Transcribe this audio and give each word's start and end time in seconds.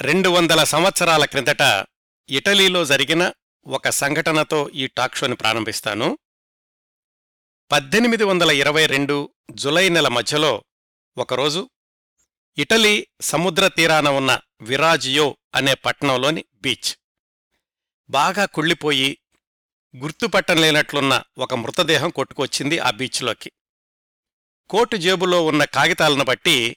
రెండు 0.00 0.28
వందల 0.28 0.64
సంవత్సరాల 0.64 1.24
క్రిందట 1.24 1.86
ఇటలీలో 2.28 2.84
జరిగిన 2.84 3.32
ఒక 3.66 3.88
సంఘటనతో 3.88 4.68
ఈ 4.68 4.86
టాక్ 4.86 5.16
షోని 5.16 5.36
ప్రారంభిస్తాను. 5.36 6.18
పద్దెనిమిది 7.72 8.24
వందల 8.24 8.50
ఇరవై 8.50 8.86
రెండు 8.86 9.30
జులై 9.50 9.88
నెల 9.88 10.08
మధ్యలో 10.08 10.64
ఒకరోజు 11.18 11.70
ఇటలీ 12.58 13.06
సముద్ర 13.20 13.68
తీరాన 13.68 14.08
ఉన్న 14.08 14.40
విరాజియో 14.60 15.36
అనే 15.54 15.74
పట్టణంలోని 15.74 16.44
బీచ్ 16.54 16.96
బాగా 18.10 18.44
కుళ్ళిపోయి 18.44 19.18
గుర్తుపట్టలేనట్లున్న 19.96 21.22
ఒక 21.38 21.54
మృతదేహం 21.54 22.10
కొట్టుకొచ్చింది 22.10 22.78
ఆ 22.78 22.90
బీచ్లోకి. 22.90 23.52
కోటు 24.70 24.96
జేబులో 24.96 25.44
ఉన్న 25.44 25.64
కాగితాలను 25.64 26.24
బట్టి 26.24 26.76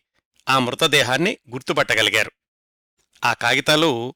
ఆ 0.49 0.59
మృతదేహాన్ని 0.59 1.37
గుర్తుపట్టగలిగారు. 1.49 2.31
ఆ 3.23 3.33
కాగితాలు 3.33 4.13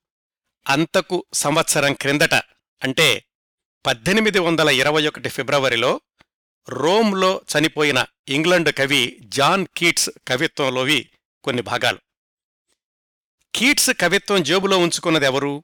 అంతకు 0.67 1.25
సంవత్సరం 1.33 1.93
క్రిందట 1.93 2.33
అంటే 2.83 3.25
పద్దెనిమిది 3.85 4.39
వందల 4.39 4.69
ఇరవై 4.69 5.07
ఒకటి 5.07 5.29
ఫిబ్రవరిలో 5.29 6.01
రోమ్లో 6.69 7.41
చనిపోయిన 7.57 8.05
ఇంగ్లండ్ 8.27 8.75
కవి 8.75 9.17
జాన్ 9.21 9.65
కీట్స్ 9.77 10.09
కవిత్వంలోవి 10.27 11.09
కొన్ని 11.43 11.61
భాగాలు. 11.61 11.99
కీట్స్ 13.55 13.89
కవిత్వం 13.99 14.43
జేబులో 14.43 14.77
ఉంచుకున్నదెవరు 14.77 15.63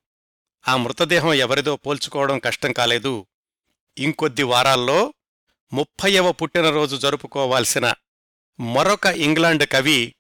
ఆ 0.68 0.78
మృతదేహం 0.78 1.34
ఎవరిదో 1.34 1.76
పోల్చుకోవడం 1.76 2.40
కష్టం 2.40 2.74
కాలేదు. 2.74 3.28
ఇంకొద్ది 3.98 4.44
వారాల్లో 4.44 5.14
ముప్పైవ 5.74 6.32
పుట్టినరోజు 6.32 6.96
జరుపుకోవాల్సిన 6.96 7.94
మరొక 8.60 9.06
ఇంగ్లాండ్ 9.06 9.70
కవి 9.70 10.16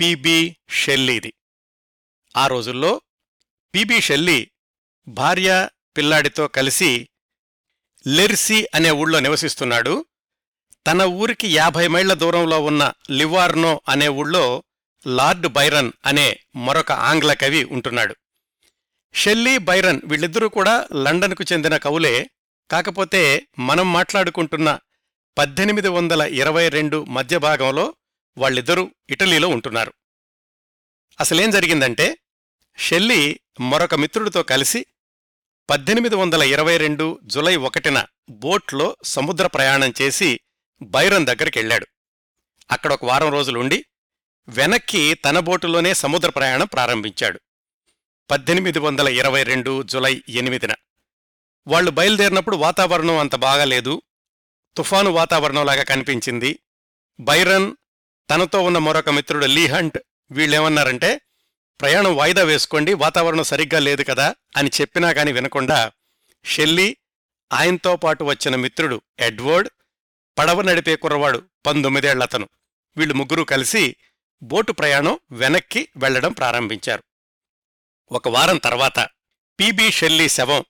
పిబి 0.00 0.56
షెల్లీది. 0.70 1.32
ఆ 2.36 2.46
రోజుల్లో 2.46 3.00
పీబీ 3.74 4.00
షెల్లీ 4.00 4.50
భార్య 5.08 5.68
పిల్లాడితో 5.96 6.48
కలిసి 6.48 7.08
లెర్సీ 8.06 8.68
అనే 8.74 8.90
ఊళ్ళో 8.90 9.20
నివసిస్తున్నాడు. 9.20 10.06
తన 10.86 11.02
ఊరికి 11.02 11.48
యాభై 11.48 11.86
మైళ్ళ 11.86 12.12
దూరంలో 12.12 12.64
ఉన్న 12.64 12.92
లివార్నో 13.10 13.80
అనే 13.88 14.08
ఊళ్ళో 14.08 14.64
లార్డ్ 15.06 15.48
బైరన్ 15.48 15.92
అనే 16.06 16.40
మరొక 16.56 16.92
ఆంగ్ల 16.92 17.32
కవి 17.32 17.64
ఉంటున్నాడు. 17.64 18.16
షెల్లీ 19.14 19.58
బైరన్ 19.58 20.00
వీళ్ళిద్దరూ 20.04 20.48
కూడా 20.48 20.88
లండన్కు 20.92 21.44
చెందిన 21.52 21.76
కవులే. 21.76 22.30
కాకపోతే 22.70 23.48
మనం 23.58 23.92
మాట్లాడుకుంటున్న 23.92 24.78
పద్దెనిమిది 25.38 25.88
వందల 25.88 26.22
ఇరవై 26.22 26.68
రెండు 26.68 27.04
మధ్య 27.04 27.38
భాగంలో 27.38 27.94
వాళ్ళిద్దరూ 28.38 28.90
ఇటలీలో 29.10 29.48
ఉంటున్నారు. 29.48 29.92
అసలేం 31.20 31.50
జరిగిందంటే 31.50 32.18
షెల్లీ 32.78 33.40
మరొక 33.60 33.94
మిత్రుడితో 33.94 34.42
కలిసి 34.42 34.86
పద్దెనిమిది 35.70 36.14
వందల 36.14 36.42
ఇరవై 36.42 36.76
రెండు 36.76 37.20
జులై 37.24 37.56
ఒకటిన 37.56 38.04
బోట్లో 38.30 38.96
సముద్ర 39.04 39.46
ప్రయాణం 39.46 39.92
చేసి 40.02 40.40
బైరన్ 40.82 41.26
దగ్గరికెళ్ళాడు 41.26 41.86
అక్కడ 42.70 42.92
ఒక 42.92 43.04
వారం 43.04 43.32
రోజులుండి 43.32 43.84
వెనక్కి 44.48 45.14
తన 45.14 45.38
బోటులోనే 45.38 45.94
సముద్ర 45.94 46.28
ప్రయాణం 46.28 46.66
ప్రారంభించాడు. 46.66 47.40
పద్దెనిమిది 48.30 48.78
వందల 48.78 49.08
ఇరవై 49.08 49.42
రెండు 49.42 49.82
జులై 49.82 50.22
ఎనిమిదిన 50.28 50.74
వాళ్ళు 51.66 51.90
బయలుదేరినప్పుడు 51.90 52.56
వాతావరణం 52.56 53.18
అంత 53.18 53.36
బాగాలేదు. 53.36 54.02
తుఫాను 54.76 55.10
వాతావరణంలాగా 55.10 55.82
కనిపించింది. 55.82 56.58
బైరన్ 57.20 57.74
తనతో 58.30 58.62
ఉన్న 58.62 58.78
మరొక 58.78 59.10
మిత్రుడు 59.10 59.46
లీహంట్ 59.46 59.98
వీళ్ళేమన్నారంటే 60.30 61.20
ప్రయాణం 61.80 62.16
వాయిదా 62.16 62.42
వేసుకోండి 62.42 62.94
వాతావరణం 62.94 63.44
సరిగ్గా 63.44 63.78
లేదు 63.78 64.02
కదా 64.02 64.34
అని 64.56 64.70
చెప్పినా 64.80 65.12
కాని 65.12 65.32
వినకుండా 65.32 65.92
షెల్లీ 66.44 66.96
ఆయనతో 67.52 67.96
పాటు 67.96 68.24
వచ్చిన 68.24 68.56
మిత్రుడు 68.56 69.02
ఎడ్వర్డ్ 69.18 69.68
పడవ 70.38 70.62
నడిపే 70.62 70.96
కుర్రవాడు 70.96 71.42
పంతొమ్మిదేళ్ళతను. 71.66 72.48
వీళ్ళు 72.96 73.14
ముగ్గురూ 73.14 73.44
కలిసి 73.44 73.96
బోటు 74.42 74.72
ప్రయాణం 74.72 75.18
వెనక్కి 75.32 75.88
వెళ్ళడం 75.96 76.32
ప్రారంభించారు. 76.32 77.02
ఒక 78.12 78.28
వారం 78.28 78.56
తర్వాత 78.56 79.08
పీబీ 79.60 79.90
షెల్లీ 79.90 80.28
శవం 80.28 80.64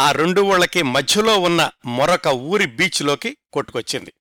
ఆ 0.00 0.12
రెండు 0.12 0.40
ఊళ్ళకి 0.40 0.82
మధ్యలో 0.82 1.38
ఉన్న 1.38 1.70
మరొక 1.86 2.26
ఊరి 2.26 2.66
బీచ్లోకి 2.66 3.36
కొట్టుకొచ్చింది. 3.52 4.12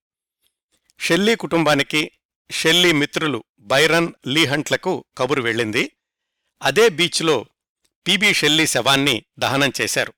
షెల్లీ 1.00 1.36
కుటుంబానికి 1.36 2.12
షెల్లీ 2.52 2.92
మిత్రులు 2.92 3.44
బైరన్ 3.60 4.14
లీహంట్లకు 4.28 5.06
కబురు 5.18 5.42
వెళ్ళింది 5.42 5.92
అదే 6.62 6.90
బీచ్లో 6.90 7.46
పీబీ 8.08 8.34
షెల్లీ 8.34 8.68
శవాన్ని 8.68 9.24
దహనం 9.40 9.72
చేశారు. 9.82 10.14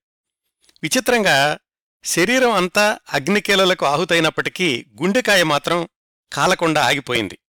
విచిత్రంగా 0.84 1.58
శరీరం 2.04 2.52
అంతా 2.52 3.00
అగ్నికేలలకు 3.14 3.86
ఆహుతైనప్పటికీ 3.86 4.86
గుండెకాయ 5.02 5.44
మాత్రం 5.44 5.88
కాలకుండా 6.34 6.86
ఆగిపోయింది. 6.86 7.40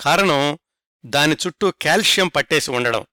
కారణం 0.00 0.58
దాని 1.06 1.36
చుట్టూ 1.46 1.70
కాల్షియం 1.70 2.28
పట్టేసి 2.28 2.70
ఉండడం. 2.70 3.06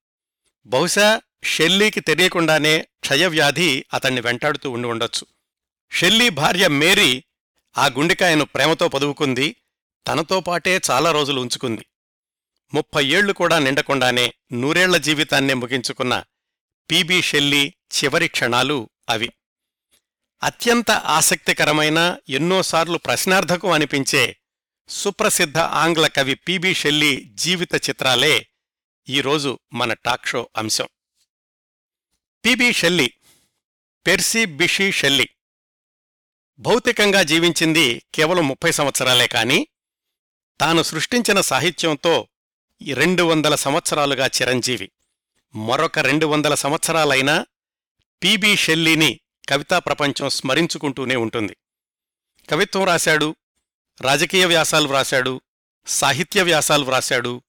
బహుశా 0.66 1.22
షెల్లీకి 1.44 2.00
తెలియకుండానే 2.00 2.88
క్షయవ్యాధి 3.00 3.86
అతన్ని 3.94 4.22
వెంటాడుతూ 4.22 4.72
ఉండి 4.72 4.88
ఉండొచ్చు. 4.88 5.28
షెల్లీ 5.92 6.30
భార్య 6.30 6.68
మేరీ 6.68 7.24
ఆ 7.78 7.86
గుండెకాయను 7.86 8.46
ప్రేమతో 8.46 8.88
పదువుకుంది 8.88 9.56
తనతో 10.08 10.40
పాటే 10.40 10.82
చాలా 10.92 11.12
రోజులు 11.12 11.42
ఉంచుకుంది. 11.42 11.86
ముప్పై 12.74 13.06
ఏళ్ళు 13.06 13.34
కూడా 13.34 13.60
నిండకుండానే 13.60 14.34
నూరేళ్ళ 14.52 14.98
జీవితాన్నే 14.98 15.54
ముగించుకున్న 15.54 16.24
పీబీ 16.92 17.22
షెల్లీ 17.22 17.68
చివరి 17.68 18.28
క్షణాలు 18.28 18.90
అవి. 19.10 19.30
అత్యంత 20.44 20.92
ఆసక్తికరమైన 20.92 22.18
ఎన్నోసార్లు 22.30 22.98
ప్రశ్నార్థకం 22.98 23.72
అనిపించే 23.72 24.38
సుప్రసిద్ధ 24.90 25.58
ఆంగ్ల 25.58 26.08
కవి 26.08 26.36
పీబీ 26.36 26.74
షెల్లీ 26.74 27.26
జీవిత 27.26 27.76
చిత్రాలే 27.76 28.48
ఈరోజు 29.10 29.60
మన 29.74 29.94
టాక్ 29.94 30.28
షో 30.28 30.50
అంశం. 30.58 30.88
PB 32.46 32.74
Shelley 32.74 33.14
Percy 34.08 34.46
Bysshe 34.46 34.92
Shelley. 34.92 35.30
భౌతికంగా 36.60 37.24
జీవించింది 37.24 38.04
కేవలం 38.16 38.48
ముప్పై 38.48 38.72
సంవత్సరాలే 38.72 39.28
కాని 39.28 39.68
తాను 40.62 40.84
సృష్టించిన 40.84 41.42
సాహిత్యంతో 41.42 42.28
రెండు 42.94 43.24
వందల 43.24 43.56
సంవత్సరాలుగా 43.56 44.28
చిరంజీవి. 44.28 44.92
మరొక 45.56 46.00
రెండు 46.00 46.26
వందల 46.26 46.56
సంవత్సరాలైనా 46.56 47.46
పీబీ 48.24 48.56
షెల్లీని 48.56 49.20
కవితా 49.50 49.80
ప్రపంచం 49.80 50.30
స్మరించుకుంటూనే 50.30 51.16
ఉంటుంది. 51.16 51.58
కవిత్వం 52.50 52.84
రాశాడు 52.84 53.36
రాజకీయ 54.02 54.46
వ్యాసాలు 54.46 54.88
వ్రాశాడు 54.88 55.42
సాహిత్య 55.88 56.42
వ్యాసాలు 56.42 56.86
వ్రాశాడు 56.86 57.42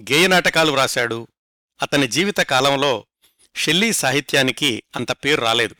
గేయనాటకాలు 0.00 0.72
వ్రాశాడు. 0.72 1.28
అతని 1.82 2.08
జీవిత 2.08 2.36
కాలంలో 2.36 3.06
షెల్లీ 3.56 3.92
సాహిత్యానికి 3.92 4.82
అంత 4.96 5.12
పేరు 5.12 5.40
రాలేదు. 5.40 5.74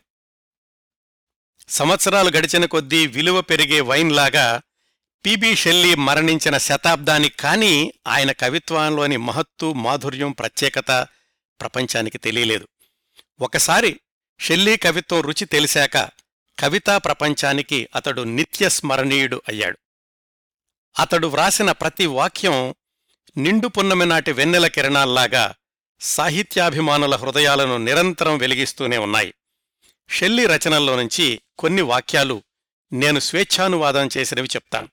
సంవత్సరాలు 1.69 2.29
గడిచిన 2.37 2.65
కొద్దీ 2.65 3.07
విలువ 3.07 3.41
పెరిగే 3.41 3.81
వైన్లాగా 3.81 4.61
పిబి 5.27 5.55
షెల్లీ 5.55 5.95
మరణించిన 5.95 6.57
శతాబ్దానికి 6.57 7.35
కానీ 7.37 7.93
ఆయన 8.07 8.31
కవిత్వంలోని 8.31 9.17
మహత్తు 9.17 9.73
మాధుర్యం 9.73 10.31
ప్రత్యేకత 10.31 11.07
ప్రపంచానికి 11.61 12.17
తెలియలేదు. 12.17 12.67
ఒకసారి 13.39 13.99
షెల్లీ 14.39 14.77
కవిత్వం 14.77 15.21
రుచి 15.21 15.45
తెలిసాక 15.45 16.09
కవితా 16.59 16.97
ప్రపంచానికి 16.97 17.89
అతడు 17.95 18.21
నిత్య 18.21 18.69
స్మరణీయుడు 18.69 19.41
అయ్యాడు. 19.47 19.77
అతడు 20.99 21.27
వ్రాసిన 21.27 21.71
ప్రతి 21.71 22.05
వాక్యం 22.05 22.75
నిండు 23.37 23.67
పున్నమి 23.67 24.05
నాటి 24.05 24.31
వెన్నెల 24.31 24.67
కిరణాల్లాగా 24.67 25.53
సాహిత్యాభిమానుల 26.01 27.15
హృదయాలను 27.15 27.77
నిరంతరం 27.77 28.37
వెలిగిస్తూనే 28.37 28.97
ఉన్నాయి. 28.97 29.33
షెల్లీ 30.09 30.45
రచనల్లో 30.45 30.95
నుంచి 30.95 31.41
కొన్ని 31.57 31.81
వాక్యాలు 31.81 32.43
నేను 32.93 33.19
స్వేచ్ఛానువాదం 33.19 34.09
చేసినవి 34.17 34.47
చెప్తాను. 34.47 34.89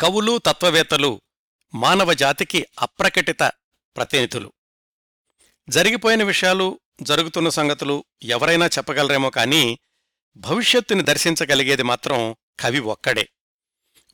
కవులు 0.00 0.38
తత్వవేత్తలు 0.38 1.20
మానవజాతికి 1.74 2.66
అప్రకటిత 2.80 3.52
ప్రతినిధులు. 3.96 4.52
జరిగిపోయిన 5.68 6.22
విషయాలు 6.22 6.80
జరుగుతున్న 7.02 7.48
సంగతులు 7.48 8.04
ఎవరైనా 8.22 8.66
చెప్పగలరేమో 8.66 9.30
కాని 9.30 9.78
భవిష్యత్తుని 10.36 11.02
దర్శించగలిగేది 11.02 11.82
మాత్రం 11.82 12.36
కవి 12.60 12.78
ఒక్కడే. 12.78 13.28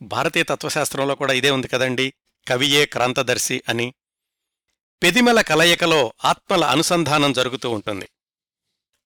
భారతీయ 0.01 0.43
తత్వశాస్త్రంలో 0.43 1.15
కూడా 1.15 1.33
ఇదే 1.33 1.49
ఉంది 1.49 1.67
కదండి 1.67 2.13
కవియే 2.47 2.85
క్రాంతదర్శి 2.85 3.63
అని. 3.69 3.93
పెదిమల 5.03 5.41
కలయికలో 5.41 6.13
ఆత్మల 6.25 6.65
అనుసంధానం 6.65 7.33
జరుగుతూ 7.33 7.69
ఉంటుంది. 7.69 8.09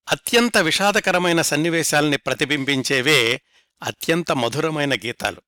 అత్యంత 0.09 0.57
విషాదకరమైన 0.57 1.41
సన్నివేశాల్ని 1.41 2.17
ప్రతిబింబించేవే 2.17 3.41
అత్యంత 3.83 4.31
మధురమైన 4.31 4.95
గీతాలు. 4.95 5.41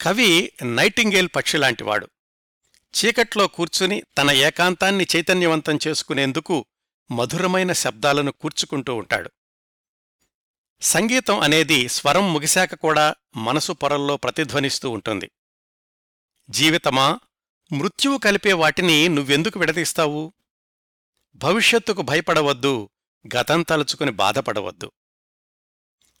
కవి 0.00 0.52
నైటింగేల్ 0.62 1.28
పక్షిలాంటివాడు. 1.36 2.08
చీకట్లో 2.94 3.46
కూర్చుని 3.46 4.02
తన 4.18 4.30
ఏకాంతాన్ని 4.30 5.06
చైతన్యవంతం 5.16 5.78
చేసుకునేందుకు 5.88 6.64
మధురమైన 7.10 7.72
శబ్దాలను 7.72 8.32
కూర్చుకుంటూ 8.32 8.94
ఉంటాడు. 8.94 9.30
సంగీతం 10.82 11.40
అనేది 11.40 11.88
స్వరం 11.88 12.32
ముగిశాక 12.32 12.74
కూడా 12.74 13.14
మనసు 13.36 13.72
పొరల్లో 13.72 14.16
ప్రతిధ్వనిస్తూ 14.16 14.90
ఉంటుంది. 14.90 15.30
జీవితమా? 16.50 17.18
మృత్యువు 17.72 18.18
కలిపే 18.18 18.52
వాటిని 18.52 19.08
నువ్వెందుకు 19.08 19.60
విడదీస్తావు? 19.60 20.32
భవిష్యత్తుకు 21.34 22.02
భయపడవద్దు 22.02 22.90
గతం 23.36 23.62
తలుచుకుని 23.62 24.10
బాధపడవద్దు. 24.10 24.92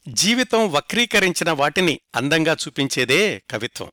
జీవితం 0.08 0.72
వక్రీకరించిన 0.72 1.50
వాటిని 1.50 2.00
అందంగా 2.14 2.52
చూపించేదే 2.52 3.42
కవిత్వం. 3.50 3.92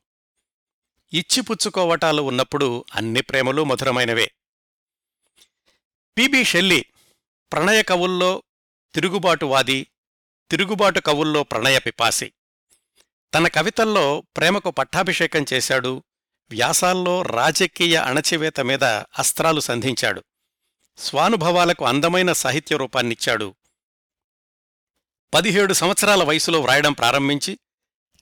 ఇచ్చిపుచ్చుకోవటాలు 1.12 2.22
ఉన్నప్పుడు 2.22 2.84
అన్ని 2.94 3.20
ప్రేమలు 3.20 3.64
మధురమైనవే. 3.64 4.32
పిబి 6.18 6.44
షెల్లి 6.44 6.86
ప్రణయ 7.52 7.82
కవుల్లో 7.82 8.42
తిరుగుబాటువాది 8.94 9.86
తిరుగుబాటు 10.50 11.00
కవుల్లో 11.00 11.42
ప్రణయ 11.42 11.78
పిపాసి. 11.78 12.32
తన 13.34 13.48
కవితల్లో 13.48 14.20
ప్రేమకు 14.36 14.70
పట్టాభిషేకం 14.70 15.44
చేశాడు 15.52 16.02
వ్యాసాల్లో 16.50 17.22
రాజకీయ 17.22 17.96
అణచివేత 17.96 18.60
మీద 18.60 18.84
అస్త్రాలు 18.84 19.60
సంధించాడు. 19.60 20.24
స్వానుభవాలకు 20.98 21.84
అందమైన 21.84 22.32
సాహిత్య 22.32 22.76
రూపాన్నిచ్చాడు 22.76 23.54
పదిహేడు 25.34 25.72
సంవత్సరాల 25.72 26.22
వయసులో 26.22 26.60
వ్రాయడం 26.60 26.92
ప్రారంభించి 26.92 27.58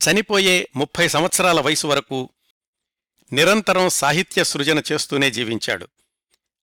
చనిపోయే 0.00 0.68
ముప్పై 0.76 1.08
సంవత్సరాల 1.08 1.60
వయసు 1.60 1.86
వరకు 1.86 2.28
నిరంతరం 3.32 3.88
సాహిత్య 3.88 4.44
సృజన 4.44 4.82
చేస్తూనే 4.92 5.30
జీవించాడు. 5.30 5.88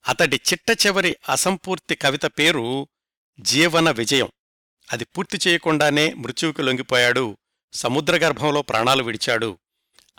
అతడి 0.08 0.36
చిట్ట 0.36 0.86
చివరి 0.86 1.16
అసంపూర్తి 1.30 1.96
కవిత 1.96 2.26
పేరు 2.26 2.88
జీవన 3.40 3.92
విజయం. 3.92 4.32
అది 4.94 5.06
పూర్తి 5.06 5.50
చేయకుండానే 5.50 6.14
మృత్యువుకి 6.14 6.62
లొంగిపోయాడు. 6.62 7.38
సముద్రగర్భంలో 7.74 8.62
ప్రాణాలు 8.62 9.04
విడిచాడు. 9.04 9.60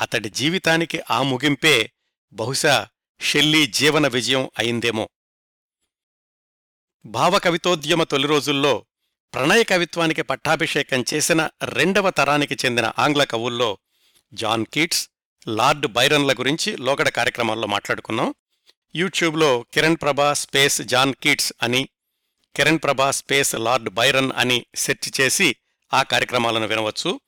అతడి 0.00 0.30
జీవితానికి 0.30 1.00
ఆ 1.10 1.22
ముగింపే 1.22 1.92
బహుశా 2.32 2.88
షెల్లీ 3.20 3.66
జీవన 3.66 4.08
విజయం 4.08 4.50
అయిందేమో. 4.58 5.08
భావకవితోద్యమ 7.06 8.02
తొలి 8.02 8.28
రోజుల్లో 8.28 8.84
ప్రణయ 9.34 9.62
కవిత్వానికి 9.62 10.22
పట్టాభిషేకం 10.22 11.04
చేసిన 11.14 11.48
రెండవ 11.64 12.10
తరానికి 12.10 12.54
చెందిన 12.54 12.92
ఆంగ్ల 12.98 13.24
కవుల్లో 13.24 13.78
జాన్ 14.32 14.66
కీట్స్ 14.66 15.08
లార్డ్ 15.48 15.86
బైరన్ల 15.86 16.32
గురించి 16.32 16.76
లోకడ 16.76 17.08
కార్యక్రమాల్లో 17.08 17.66
మాట్లాడుకున్నాం. 17.66 18.34
యూట్యూబ్లో 18.94 19.66
Kiran 19.72 19.96
Prabha 20.02 20.32
space 20.32 20.82
John 20.82 21.14
Keats 21.14 21.52
అని 21.62 21.88
Kiran 22.56 22.78
Prabha 22.84 23.10
space 23.10 23.54
Lord 23.54 23.88
Byron 23.88 24.32
అని 24.36 24.66
సెర్చ్ 24.74 25.20
చేసి 25.20 25.56
ఆ 25.94 26.02
కార్యక్రమాలను 26.02 26.66
వినవచ్చు. 26.66 27.20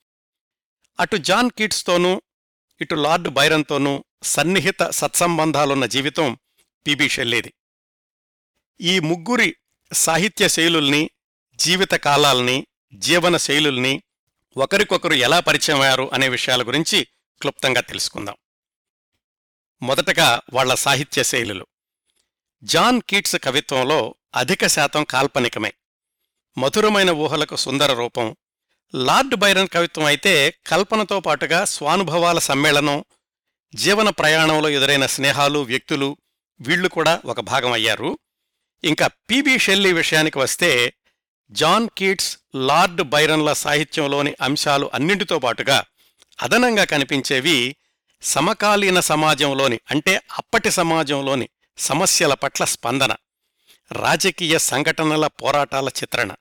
అటు 0.99 1.17
జాన్ 1.17 1.49
కీట్స్తోనూ 1.57 2.21
ఇటు 2.81 2.95
లార్డ్ 2.95 3.27
బైరన్తోనూ 3.27 4.03
సన్నిహిత 4.23 4.83
సత్సంబంధాలున్న 4.83 5.85
జీవితం 5.85 6.37
పిబి 6.87 7.09
షెల్లేది. 7.09 7.53
ఈ 8.81 8.99
ముగ్గురి 8.99 9.55
సాహిత్య 9.93 10.47
శైలుల్ని 10.47 11.09
జీవిత 11.61 11.91
కాలాల్ని 11.91 12.67
జీవన 12.93 13.37
శైలుల్ని 13.37 14.01
ఒకరికొకరు 14.57 15.13
ఎలా 15.13 15.39
పరిచయమయ్యారు 15.39 16.09
అనే 16.13 16.27
విషయాల 16.27 16.67
గురించి 16.67 17.07
క్లుప్తంగా 17.41 17.81
తెలుసుకుందాం. 17.81 18.35
మొదటగా 19.81 20.41
వాళ్ళ 20.53 20.73
సాహిత్య 20.73 21.23
శైలులు. 21.23 21.67
జాన్ 22.63 23.01
కీట్స్ 23.01 23.35
కవిత్వంలో 23.43 24.15
అధిక 24.35 24.67
శాతం 24.67 25.03
కాల్పనికమే. 25.03 25.73
మధురమైన 26.57 27.11
ఊహలకు 27.11 27.55
సుందర 27.55 27.93
రూపం. 27.93 28.35
లార్డ్ 28.95 29.35
బైరన్ 29.35 29.67
కవిత్వం 29.67 30.05
అయితే 30.05 30.53
కల్పనతో 30.67 31.19
పాటుగా 31.19 31.65
స్వానుభవాల 31.65 32.39
సమ్మేళనం 32.39 33.03
జీవన 33.75 34.09
ప్రయాణంలో 34.09 34.69
ఎదురైన 34.69 35.05
స్నేహాలు 35.05 35.59
వ్యక్తులు 35.59 36.17
వీళ్ళు 36.61 36.87
కూడా 36.87 37.21
ఒక 37.25 37.39
భాగం 37.39 37.71
అయ్యారు 37.71 38.19
ఇంకా 38.83 39.07
పిబి 39.07 39.59
షెల్లీ 39.59 39.93
విషయానికి 39.93 40.37
వస్తే 40.39 40.93
జాన్ 41.51 41.89
కీట్స్ 41.97 42.37
లార్డ్ 42.55 43.01
బైరన్ల 43.01 43.53
సాహిత్యంలోని 43.53 44.35
అంశాలు 44.41 44.91
అన్నింటితో 44.93 45.39
పాటుగా 45.39 45.83
అదనంగా 46.41 46.83
కనిపించేవి 46.83 47.75
సమకాలీన 48.21 48.99
సమాజంలోని 48.99 49.79
అంటే 49.91 50.15
అప్పటి 50.15 50.71
సమాజంలోని 50.71 51.49
సమస్యల 51.77 52.33
పట్ల 52.33 52.65
స్పందన 52.65 53.15
రాజకీయ 53.91 54.57
సంఘటనల 54.57 55.27
పోరాటాల 55.27 55.87
చిత్రణ. 55.87 56.31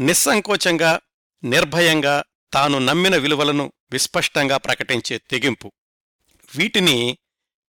నిస్సంకోచంగా 0.00 1.00
నిర్భయంగా 1.44 2.24
తాను 2.52 2.78
నమ్మిన 2.78 3.16
విలువలను 3.16 3.72
విస్పష్టంగా 3.92 4.56
ప్రకటించే 4.56 5.18
తెగింపు. 5.18 5.72
వీటిని 6.56 7.18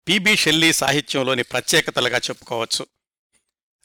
పిబి 0.07 0.35
షెల్లీ 0.35 0.73
సాహిత్యంలోని 0.73 1.43
ప్రత్యేకతలుగా 1.43 2.17
చెప్పుకోవచ్చు. 2.17 2.85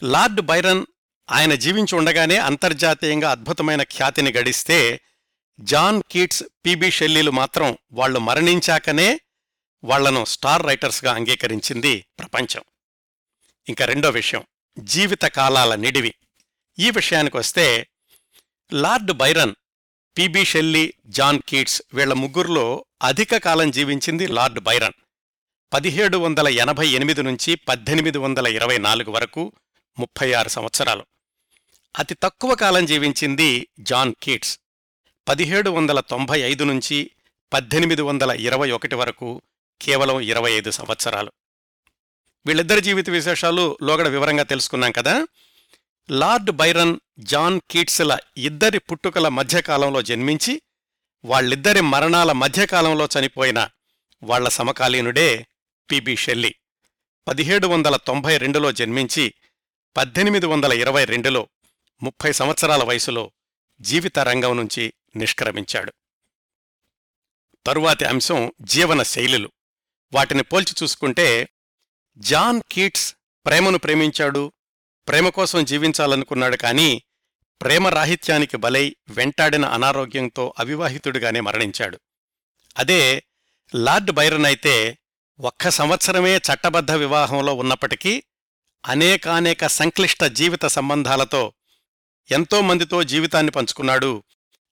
లార్డ్ 0.03 0.41
బైరన్ 0.41 0.87
ఆయన 1.31 1.55
జీవించి 1.55 1.97
ఉండగానే 1.97 2.37
అంతర్జాతీయంగా 2.37 3.31
అద్భుతమైన 3.31 3.83
ఖ్యాతిని 3.83 4.33
గడిస్తే 4.33 5.01
జాన్ 5.61 6.03
కీట్స్ 6.11 6.45
పిబి 6.67 6.91
షెల్లీలు 6.91 7.31
మాత్రం 7.31 7.79
వాళ్ళు 7.93 8.19
మరణించాకనే 8.19 9.21
వాళ్ళను 9.85 10.25
స్టార్ 10.25 10.67
రైటర్స్గా 10.67 11.13
అంగీకరించింది 11.13 12.07
ప్రపంచం. 12.19 12.61
ఇంకా 13.69 13.85
రెండో 13.85 14.11
విషయం 14.11 14.45
జీవిత 14.79 15.23
కాలాల 15.23 15.75
నిడివి. 15.75 16.15
ఈ 16.79 16.91
విషయానికొస్తే 16.91 17.87
Lord 18.73 19.13
Byron 19.13 19.55
PB 20.19 20.45
Shelley 20.45 20.95
John 21.07 21.41
Keats 21.49 21.83
వీళ్ళ 21.95 22.13
ముగ్గురులో 22.13 22.85
అధిక 23.03 23.37
కాలం 23.37 23.71
జీవించింది 23.71 24.27
లార్డ్ 24.27 24.61
బైరన్. 24.61 24.93
పదిహేడు 25.73 26.19
వందల 26.19 26.49
ఎనభై 26.49 26.89
ఎనిమిది 26.89 27.23
నుంచి 27.23 27.55
పద్దెనిమిది 27.55 28.19
వందల 28.19 28.47
ఇరవై 28.47 28.79
నాలుగు 28.79 29.11
వరకు 29.11 29.53
ముప్పై 29.99 30.33
ఆరు 30.33 30.49
సంవత్సరాలు. 30.49 31.07
అతి 31.99 32.15
తక్కువ 32.15 32.55
కాలం 32.55 32.87
జీవించింది 32.87 33.69
జాన్ 33.81 34.15
కీట్స్. 34.23 34.59
పదిహేడు 35.29 35.71
వందల 35.71 36.01
తొంభై 36.01 36.41
ఐదు 36.41 36.65
నుంచి 36.65 37.11
పద్దెనిమిది 37.53 38.03
వందల 38.03 38.31
ఇరవై 38.31 38.71
ఒకటి 38.71 38.95
వరకు 38.95 39.43
కేవలం 39.83 40.21
ఇరవై 40.21 40.53
ఐదు 40.53 40.71
సంవత్సరాలు. 40.71 41.33
వీళ్ళిద్దరి 42.47 42.81
జీవిత 42.81 43.11
విశేషాలు 43.11 43.79
లోగడ 43.83 44.09
వివరంగా 44.09 44.43
తెలుసుకున్నాం 44.43 44.93
కదా? 44.93 45.27
లార్డ్ 46.11 46.51
బైరన్ 46.51 46.99
జాన్ 47.19 47.61
కీట్స్ల 47.71 48.19
ఇద్దరి 48.37 48.79
పుట్టుకల 48.79 49.29
మధ్యకాలంలో 49.29 50.03
జన్మించి 50.03 50.63
వాళ్ళిద్దరి 51.25 51.81
మరణాల 51.81 52.33
మధ్యకాలంలో 52.33 53.09
చనిపోయిన 53.19 53.69
వాళ్ళ 54.23 54.49
సమకాలీనుడే 54.49 55.47
పిబి 55.91 56.17
షెల్లీ. 56.17 56.55
పదిహేడు 57.29 57.67
వందల 57.67 57.97
తొంభై 57.97 58.37
రెండులో 58.37 58.73
జన్మించి 58.73 59.35
పద్దెనిమిది 59.97 60.47
వందల 60.47 60.73
ఇరవై 60.73 61.05
రెండులో 61.05 61.49
ముప్పై 62.03 62.33
సంవత్సరాల 62.33 62.85
వయసులో 62.85 63.33
జీవిత 63.81 64.19
రంగం 64.19 64.57
నుంచి 64.57 64.95
నిష్క్రమించాడు. 65.17 65.93
తరువాతి 67.67 68.05
అంశం 68.05 68.53
జీవన 68.61 69.03
శైలులు. 69.03 69.53
వాటిని 70.13 70.43
పోల్చి 70.43 70.75
చూసుకుంటే 70.83 71.49
జాన్ 72.19 72.61
కీట్స్ 72.73 73.15
ప్రేమను 73.47 73.79
ప్రేమించాడు 73.79 74.53
ప్రేమ 75.09 75.29
కోసం 75.29 75.65
జీవించాలనుకున్నాడు 75.65 76.57
కానీ 76.57 77.03
ప్రేమ 77.63 77.89
రాహిత్యానికి 77.89 78.57
బలై 78.57 78.97
వెంటాడిన 79.09 79.65
అనారోగ్యంతో 79.65 80.55
అవివాహితుడిగానే 80.59 81.41
మరణించాడు. 81.41 82.01
అదే 82.79 83.27
లార్డ్ 83.75 84.11
బైరన్ 84.11 84.47
అయితే 84.47 84.99
ఒక్క 85.41 85.69
సంవత్సరమే 85.69 86.37
చట్టబద్ధ 86.37 86.91
వివాహంలో 86.91 87.55
ఉన్నప్పటికీ 87.55 88.23
అనేకానేక 88.87 89.67
సంక్లిష్ట 89.67 90.25
జీవిత 90.25 90.67
సంబంధాలతో 90.67 91.53
ఎంతో 92.31 92.61
మందితో 92.61 93.03
జీవితాన్ని 93.03 93.53
పంచుకున్నాడు. 93.53 94.25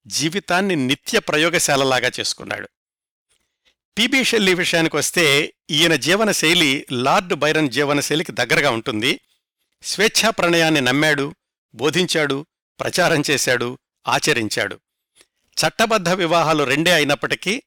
జీవితాన్ని 0.07 0.77
నిత్య 0.77 1.19
ప్రయోగశాలలాగా 1.19 2.11
చేసుకున్నాడు. 2.21 2.69
పిబి 3.99 4.25
షెల్లీ 4.25 4.55
విషయానికొస్తే 4.55 5.55
ఈయన 5.71 5.95
జీవనశైలి 5.95 6.87
లార్డ్ 6.93 7.35
బైరన్ 7.35 7.71
జీవనశైలికి 7.71 8.33
దగ్గరగా 8.33 8.71
ఉంటుంది. 8.71 9.21
స్వేచ్ఛా 9.83 10.31
ప్రణయాన్ని 10.31 10.81
నమ్మాడు 10.81 11.35
బోధించాడు 11.75 12.47
ప్రచారం 12.81 13.23
చేశాడు 13.31 13.79
ఆచరించాడు. 14.09 14.81
చట్టబద్ధ 15.33 16.09
వివాహాలు 16.09 16.65
రెండే 16.65 16.91
అయినప్పటికీ 16.91 17.63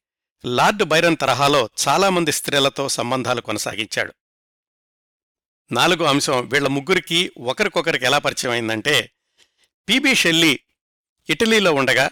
లార్డ్ 0.46 0.84
బైరన్ 0.84 1.18
తరహాలో 1.22 1.70
చాలామంది 1.88 2.32
స్త్రీలతో 2.32 2.90
సంబంధాలు 2.90 3.42
కొనసాగించాడు. 3.42 4.14
నాలుగో 5.72 6.06
అంశం 6.06 6.48
వీళ్ళ 6.48 6.68
ముగ్గురికి 6.68 7.32
ఒకరికొకరికి 7.38 8.06
ఎలా 8.06 8.18
పరిచయం 8.18 8.52
అయిందంటే 8.52 9.12
పిబి 9.90 10.16
షెల్లీ 10.16 10.60
ఇటలీలో 11.30 11.74
ఉండగా 11.74 12.10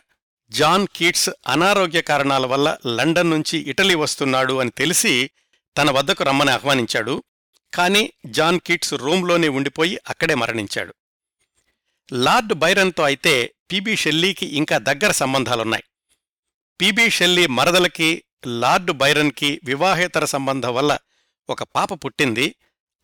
జాన్ 0.49 0.87
కీట్స్ 0.95 1.29
అనారోగ్య 1.47 2.01
కారణాల 2.01 2.45
వల్ల 2.45 2.77
లండన్ 2.87 3.29
నుంచి 3.29 3.57
ఇటలీ 3.57 3.95
వస్తున్నాడు 3.95 4.53
అని 4.53 4.69
తెలిసి 4.69 5.29
తన 5.77 5.91
వద్దకు 5.91 6.23
రమ్మని 6.23 6.51
ఆహ్వానించాడు. 6.51 7.23
కాని 7.73 8.13
జాన్ 8.25 8.59
కీట్స్ 8.59 8.93
రూంలోనే 8.93 9.47
ఉండిపోయి 9.47 9.99
అక్కడే 10.09 10.35
మరణించాడు. 10.35 10.93
లార్డ్ 12.13 12.53
బైరన్తో 12.53 13.03
అయితే 13.03 13.55
పీబీ 13.71 13.95
షెల్లీకి 13.95 14.45
ఇంకా 14.45 14.77
దగ్గర 14.77 15.11
సంబంధాలున్నాయి. 15.11 15.83
పీబీ 16.81 17.09
షెల్లీ 17.09 17.47
మరదలకి 17.47 18.23
లార్డ్ 18.45 18.91
బైరన్కి 18.91 19.61
వివాహేతర 19.63 20.25
సంబంధం 20.25 20.73
వల్ల 20.73 20.97
ఒక 21.49 21.63
పాప 21.63 22.05
పుట్టింది. 22.05 22.55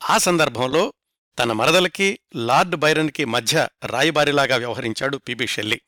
ఆ 0.09 0.17
సందర్భంలో 0.17 0.93
తన 1.39 1.51
మరదలకి 1.51 2.19
లార్డ్ 2.35 2.75
బైరన్కి 2.75 3.25
మధ్య 3.25 3.67
రాయబారిలాగా 3.85 4.55
వ్యవహరించాడు 4.55 5.17
పిబి 5.17 5.47
షెల్లి. 5.47 5.81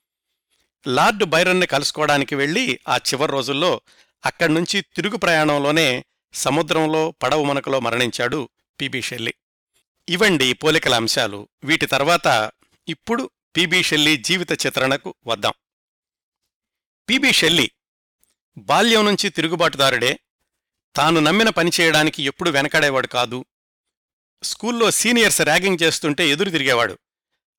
లార్డ్ 0.87 1.23
బైరన్ని 1.23 1.65
కలుసుకోవడానికి 1.65 2.35
వెళ్ళి 2.35 2.79
ఆ 2.87 2.97
చివరి 2.97 3.31
రోజుల్లో 3.31 3.81
అక్కడ్నుంచి 4.25 4.81
తిరుగు 4.81 5.17
ప్రయాణంలోనే 5.17 6.05
సముద్రంలో 6.33 7.11
పడవ 7.11 7.43
మనకలో 7.43 7.79
మరణించాడు 7.79 8.49
పిబి 8.81 9.01
షెల్లి. 9.01 9.33
ఇవండి 10.09 10.53
పోలికల 10.53 10.95
అంశాలు. 10.95 11.47
వీటి 11.63 11.85
తర్వాత 11.85 12.51
ఇప్పుడు 12.87 13.29
పిబి 13.57 13.83
షెల్లి 13.83 14.17
జీవిత 14.17 14.65
చిత్రణకు 14.65 15.15
వద్దాం. 15.27 15.53
పిబి 17.09 17.33
షెల్లి 17.33 17.71
బాల్యం 18.57 19.05
నుంచి 19.05 19.29
తిరుగుబాటుదారుడే. 19.29 20.19
తాను 20.95 21.19
నమ్మిన 21.19 21.49
పని 21.49 21.71
చేయడానికి 21.81 22.23
ఎప్పుడు 22.23 22.49
వెనకడేవాడు 22.49 23.07
కాదు. 23.07 23.45
స్కూల్లో 24.43 24.91
సీనియర్స్ 24.91 25.41
ర్యాగింగ్ 25.41 25.77
చేస్తుంటే 25.83 26.29
ఎదురు 26.29 26.49
తిరిగేవాడు. 26.49 26.97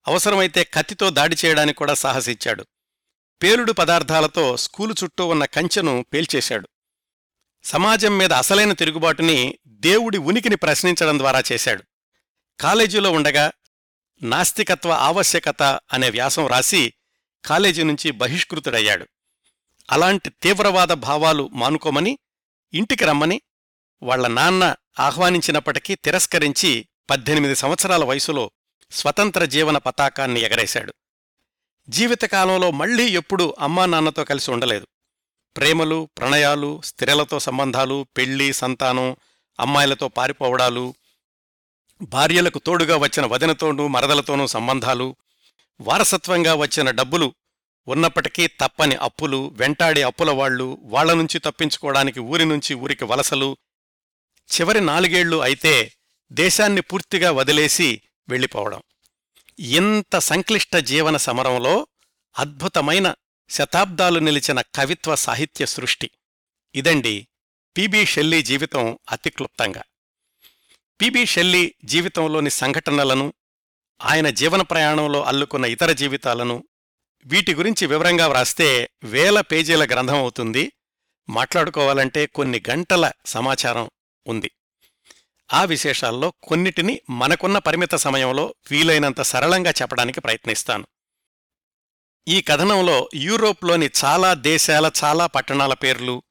అవసరమైతే 0.07 0.63
కత్తితో 0.63 1.09
దాడి 1.09 1.35
చేయడానికి 1.45 1.77
కూడా 1.77 1.93
సాహసించాడు 1.93 2.65
పేలుడు 3.43 3.71
పదార్థాలతో 3.71 4.57
స్కూలు 4.57 4.95
చుట్టూ 5.03 5.25
ఉన్న 5.27 5.45
కంచెను 5.45 6.05
పేల్చేశాడు. 6.13 6.69
సమాజం 7.63 8.17
మీద 8.17 8.33
అసలైన 8.33 8.73
తిరుగుబాటుని 8.73 9.57
దేవుడి 9.67 10.17
ఉనికిని 10.17 10.55
ప్రశ్నించడం 10.55 11.19
ద్వారా 11.19 11.43
చేశాడు. 11.51 11.83
కాలేజీలో 12.59 13.11
ఉండగా 13.11 13.51
నాస్తికత్వ 14.21 14.91
ఆవశ్యకత 14.91 15.63
అనే 15.63 16.09
వ్యాసం 16.09 16.47
రాసి 16.47 16.93
కాలేజీ 17.45 17.83
నుంచి 17.83 18.11
బహిష్కృతుడయ్యాడు. 18.11 19.07
అలాంటి 19.91 20.29
తీవ్రవాద 20.29 20.87
భావాలు 20.87 21.49
మానుకోమని 21.53 22.19
ఇంటికి 22.73 23.05
రమ్మని 23.05 23.41
వాళ్ళ 24.03 24.27
నాన్న 24.27 24.75
ఆహ్వానించినప్పటికీ 24.99 25.95
తిరస్కరించి 25.95 26.87
పద్దెనిమిది 27.09 27.55
సంవత్సరాల 27.55 28.03
వయసులో 28.03 28.51
స్వతంత్ర 28.91 29.45
జీవన 29.45 29.77
పతాకాన్ని 29.77 30.39
ఎగరేశాడు. 30.41 30.93
జీవితకాలంలో 31.89 32.71
మళ్ళీ 32.71 33.05
ఎప్పుడూ 33.07 33.55
అమ్మా 33.59 33.85
నాన్నతో 33.85 34.23
కలిసి 34.23 34.51
ఉండలేదు. 34.51 34.87
ప్రేమలు 35.57 36.09
ప్రణయాలు 36.17 36.81
స్త్రీలతో 36.83 37.39
సంబంధాలు 37.39 38.05
పెళ్ళి 38.17 38.53
సంతానం 38.53 39.15
అమ్మాయిలతో 39.59 40.07
పారిపోవడాలు 40.07 40.93
భార్యలకు 42.01 42.59
తోడుగా 42.59 42.97
వచ్చిన 42.97 43.25
వదినతోనూ 43.25 43.87
మరదలతోనూ 43.87 44.47
సంబంధాలు 44.47 45.15
వారసత్వంగా 45.81 46.55
వచ్చిన 46.55 46.91
డబ్బులు 46.91 47.33
ఉన్నప్పటికీ 47.87 48.47
తప్పని 48.47 48.95
అప్పులు 48.95 49.53
వెంటాడే 49.55 50.01
అప్పులవాళ్ళు 50.01 50.77
వాళ్ళ 50.83 51.13
నుంచి 51.13 51.39
తప్పించుకోవడానికి 51.39 52.19
ఊరి 52.19 52.45
నుంచి 52.45 52.73
ఊరికి 52.73 53.03
వలసలు 53.03 53.57
చివరి 54.49 54.81
నాలుగేళ్ళు 54.81 55.41
అయితే 55.41 55.91
దేశాన్ని 56.31 56.81
పూర్తిగా 56.81 57.31
వదిలేసి 57.31 58.01
వెళ్ళిపోవడం. 58.29 58.81
ఇంత 59.59 60.17
సంక్లిష్ట 60.17 60.75
జీవన 60.75 61.17
సమరంలో 61.17 61.87
అద్భుతమైన 62.39 63.15
శతాబ్దాలు 63.49 64.19
నిలిచిన 64.19 64.61
కవిత్వ 64.61 65.15
సాహిత్య 65.15 65.65
సృష్టి. 65.65 66.11
ఇదండి 66.75 67.27
పిబి 67.77 68.05
షెల్లీ 68.05 68.41
జీవితం 68.41 68.97
అతి 69.11 69.29
క్లుప్తంగా. 69.29 69.83
పిబి 71.01 71.25
షెల్లీ 71.25 71.75
జీవితంలోని 71.83 72.49
సంఘటనలను 72.49 73.33
ఆయన 74.01 74.29
జీవన 74.29 74.61
ప్రయాణంలో 74.61 75.23
అల్లుకున్న 75.23 75.65
ఇతర 75.65 75.91
జీవితాలను 75.91 76.63
వీటి 77.25 77.55
గురించి 77.55 77.87
వివరంగా 77.87 78.27
వ్రాస్తే 78.27 78.89
వేల 79.03 79.41
పేజీల 79.41 79.83
గ్రంథం 79.85 80.15
అవుతుంది. 80.15 80.71
మాట్లాడుకోవాలంటే 81.29 82.25
కొన్ని 82.25 82.63
గంటల 82.69 83.11
సమాచారం 83.25 83.89
ఉంది. 84.27 84.51
ఆ 85.53 85.63
విశేషాల్లో 85.63 86.33
కొన్నిటిని 86.43 87.01
మనకున్న 87.09 87.57
పరిమిత 87.57 87.95
సమయంలో 87.95 88.55
వీలైనంత 88.71 89.21
సరళంగా 89.21 89.71
చెప్పడానికి 89.71 90.21
ప్రయత్నిస్తాను. 90.21 90.87
ఈ 92.27 92.41
కథనంలో 92.41 93.09
యూరోప్లోని 93.15 93.89
చాలా 94.05 94.33
దేశాల 94.33 94.91
చాలా 95.03 95.25
పట్టణాల 95.25 95.73
పేర్లు 95.73 96.23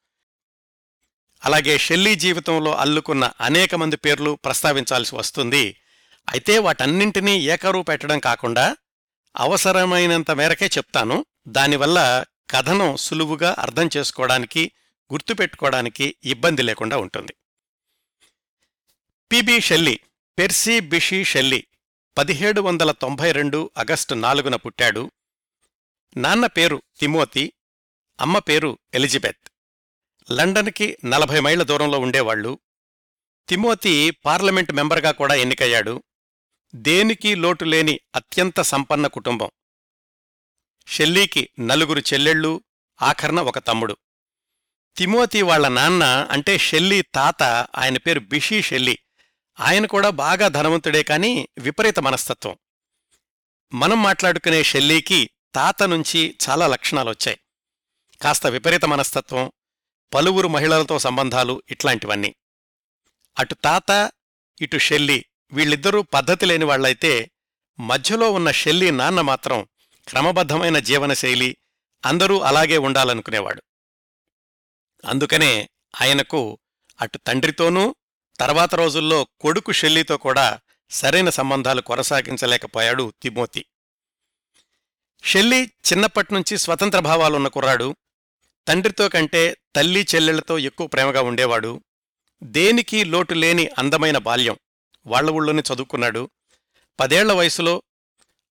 అలాగే 1.44 1.78
షెల్లీ 1.78 2.14
జీవితంలో 2.14 2.74
అల్లుకున్న 2.74 3.30
అనేక 3.40 3.74
మంది 3.74 3.96
పేర్లు 3.96 4.38
ప్రస్తావించాల్సి 4.44 5.14
వస్తుంది. 5.14 5.76
అయితే 6.32 6.58
వాటన్నింటినీ 6.58 7.38
ఏకరూ 7.38 7.82
పెట్టడం 7.82 8.18
కాకుండా 8.18 8.76
అవసరమైనంత 9.36 10.30
మేరకే 10.30 10.66
చెప్తాను. 10.66 11.26
దానివల్ల 11.48 12.24
కథనం 12.50 12.96
సులువుగా 12.96 13.56
అర్థం 13.58 13.90
చేసుకోవడానికి 13.96 14.72
గుర్తుపెట్టుకోవడానికి 15.12 16.16
ఇబ్బంది 16.24 16.62
లేకుండా 16.62 16.96
ఉంటుంది. 16.96 17.34
PB 19.32 19.60
Shelley 19.60 20.00
Percy 20.38 20.80
Bysshe 20.80 21.24
Shelley 21.24 21.66
పదిహేడు 22.18 22.60
వందల 22.60 22.90
తొంభై 22.90 23.32
రెండు 23.32 23.70
ఆగస్టు 23.78 24.14
నాలుగున 24.14 24.56
పుట్టాడు. 24.56 25.10
నాన్న 26.16 26.46
పేరు 26.46 26.82
తిమోతి 27.00 27.52
అమ్మ 28.20 28.38
పేరు 28.38 28.78
ఎలిజబెత్. 28.94 29.48
లండన్కి 30.32 30.96
నలభై 31.04 31.40
మైళ్ళ 31.40 31.62
దూరంలో 31.62 31.98
ఉండేవాళ్ళు 31.98 32.58
తిమోతి 33.48 34.10
పార్లమెంట్ 34.10 34.72
మెంబర్గా 34.72 35.10
కూడా 35.10 35.34
ఎన్నికయ్యాడు. 35.34 36.02
దేనికి 36.74 37.34
లోటు 37.34 37.64
లేని 37.64 38.00
అత్యంత 38.14 38.60
సంపన్న 38.60 39.06
కుటుంబం. 39.06 39.50
షెల్లీకి 40.86 41.48
నలుగురు 41.60 42.00
చెల్లెళ్ళు 42.00 42.64
ఆఖర్న 43.02 43.40
ఒక 43.40 43.58
తమ్ముడు. 43.58 43.96
తిమోతి 44.96 45.42
వాళ్ళ 45.42 45.68
నాన్న 45.68 46.04
అంటే 46.30 46.58
షెల్లీ 46.58 47.02
తాత 47.02 47.42
ఆయన 47.76 47.96
పేరు 47.96 48.20
బిషీ 48.20 48.62
షెల్లీ. 48.62 48.98
ఆయన 49.60 49.86
కూడా 49.86 50.10
బాగా 50.10 50.48
ధనవంతుడే 50.48 51.02
కాని 51.02 51.48
విపరీత 51.58 51.98
మనస్తత్వం. 51.98 52.58
మనం 53.74 54.02
మాట్లాడుకునే 54.02 54.62
షెల్లీకి 54.62 55.30
తాత 55.54 55.82
నుంచి 55.82 56.38
చాలా 56.48 56.66
లక్షణాలొచ్చాయి 56.66 57.40
కాస్త 58.22 58.46
విపరీత 58.46 58.84
మనస్తత్వం 58.84 59.52
పలువురు 60.14 60.48
మహిళలతో 60.48 60.98
సంబంధాలు 60.98 61.62
ఇట్లాంటివన్నీ. 61.70 62.34
అటు 63.38 63.54
తాత 63.54 64.12
ఇటు 64.60 64.78
షెల్లి 64.78 65.24
వీళ్ళిద్దరూ 65.52 66.02
పద్ధతి 66.02 66.46
లేని 66.46 66.64
వాళ్ళైతే 66.64 67.30
మధ్యలో 67.80 68.32
ఉన్న 68.32 68.50
షెల్లి 68.50 68.90
నాన్న 68.90 69.20
మాత్రం 69.20 69.68
క్రమబద్ధమైన 70.08 70.78
జీవనశైలి 70.78 71.56
అందరూ 72.04 72.38
అలాగే 72.38 72.78
ఉండాలనుకునేవాడు. 72.78 73.62
అందుకనే 75.04 75.68
ఆయనకు 76.00 76.58
అటు 77.00 77.18
తండ్రితోనూ 77.18 77.94
తర్వాత 78.40 78.74
రోజుల్లో 78.74 79.26
కొడుకు 79.40 79.72
షెల్లీతో 79.72 80.16
కూడా 80.16 80.60
సరైన 80.90 81.30
సంబంధాలు 81.30 81.80
కొనసాగించలేకపోయాడు 81.80 83.12
తిమోతి. 83.22 83.64
షెల్లీ 85.24 85.64
చిన్నప్పట్నుంచి 85.64 86.58
స్వతంత్ర 86.58 86.98
భావాలున్న 86.98 87.48
కుర్రాడు. 87.48 87.96
తండ్రితో 88.68 89.08
కంటే 89.08 89.56
తల్లి 89.76 90.06
చెల్లెళ్ళతో 90.14 90.58
ఎక్కువ 90.58 90.86
ప్రేమగా 90.86 91.22
ఉండేవాడు. 91.22 91.80
దేనికి 92.42 93.04
లోటు 93.04 93.34
లేని 93.34 93.68
అందమైన 93.78 94.18
బాల్యం 94.18 94.56
వాళ్ళ 95.06 95.30
ఊళ్ళోనే 95.30 95.62
చదువుకున్నాడు. 95.74 96.30
పదేళ్ళ 97.00 97.32
వయసులో 97.32 97.82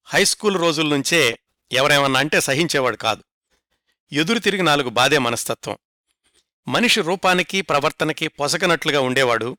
హైస్కూల్ 0.05 0.57
రోజుల్నుంచే 0.57 1.39
ఎవరేమన్నా 1.71 2.19
అంటే 2.19 2.41
సహించేవాడు 2.41 2.95
కాదు. 2.95 3.23
ఎదురు 4.13 4.39
తిరిగి 4.39 4.63
నాలుగు 4.63 4.89
బాధే 4.89 5.17
మనస్తత్వం. 5.17 5.77
మనిషి 6.67 7.01
రూపానికి 7.01 7.61
ప్రవర్తనకి 7.61 8.27
పొసగనట్లుగా 8.27 9.01
ఉండేవాడు. 9.01 9.57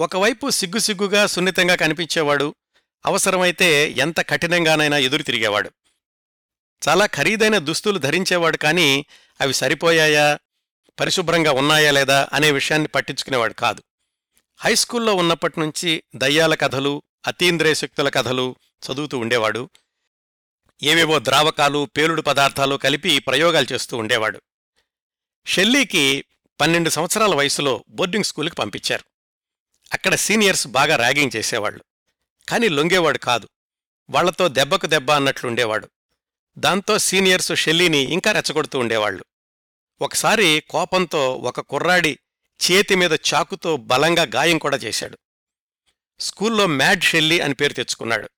ఒకవైపు 0.00 0.50
సిగ్గుసిగ్గుగా 0.50 1.26
సున్నితంగా 1.26 1.74
కనిపించేవాడు 1.74 2.54
అవసరమైతే 3.06 3.90
ఎంత 3.90 4.28
కఠినంగానైనా 4.28 4.98
ఎదురు 4.98 5.22
తిరిగేవాడు. 5.22 5.70
చాలా 6.88 7.06
ఖరీదైన 7.06 7.58
దుస్తులు 7.58 7.98
ధరించేవాడు 7.98 8.56
కాని 8.56 9.04
అవి 9.40 9.54
సరిపోయాయా 9.54 10.38
పరిశుభ్రంగా 11.00 11.52
ఉన్నాయా 11.52 11.90
లేదా 11.90 12.28
అనే 12.32 12.50
విషయాన్ని 12.50 12.88
పట్టించుకునేవాడు 12.88 13.52
కాదు. 13.52 13.82
హైస్కూల్లో 14.58 15.14
ఉన్నప్పటినుంచి 15.14 16.02
దయ్యాల 16.16 16.54
కథలు 16.54 17.02
అతీంద్రియశక్తుల 17.26 18.08
కథలు 18.08 18.56
చదువుతూ 18.86 19.18
ఉండేవాడు. 19.18 19.70
ఏవేవో 20.82 21.18
ద్రావకాలు 21.18 21.88
పేలుడు 21.96 22.22
పదార్థాలు 22.22 22.76
కలిపి 22.76 23.18
ప్రయోగాలు 23.18 23.66
చేస్తూ 23.72 23.96
ఉండేవాడు. 23.96 24.42
షెల్లీకి 25.46 26.24
పన్నెండు 26.60 26.90
సంవత్సరాల 26.90 27.34
వయసులో 27.34 27.84
బోర్డింగ్ 27.88 28.24
స్కూల్కి 28.24 28.56
పంపించారు. 28.56 29.09
అక్కడ 29.92 30.14
సీనియర్స్ 30.14 30.66
బాగా 30.66 30.96
ర్యాగింగ్ 30.96 31.30
చేసేవాళ్ళు 31.36 31.84
కాని 32.48 32.68
లొంగేవాడు 32.68 33.18
కాదు. 33.18 33.48
వాళ్ళతో 34.10 34.48
దెబ్బకు 34.48 34.86
దెబ్బ 34.86 35.10
అన్నట్లుండేవాడు 35.10 35.88
దాంతో 36.58 36.98
సీనియర్స్ 36.98 37.52
షెల్లీని 37.54 37.98
ఇంకా 37.98 38.32
రెచ్చగొడుతూ 38.32 38.78
ఉండేవాళ్ళు 38.78 39.24
ఒకసారి 40.02 40.62
కోపంతో 40.70 41.34
ఒక 41.34 41.60
కుర్రాడి 41.60 42.18
చేతి 42.60 42.94
మీద 42.94 43.12
చాకుతో 43.12 43.76
బలంగా 43.76 44.22
గాయం 44.22 44.58
కూడా 44.58 44.76
చేశాడు. 44.76 45.18
స్కూల్లో 46.20 46.66
మ్యాడ్ 46.66 47.02
షెల్లీ 47.02 47.40
అని 47.40 47.54
పేరు 47.54 47.72
తెచ్చుకున్నాడు. 47.72 48.30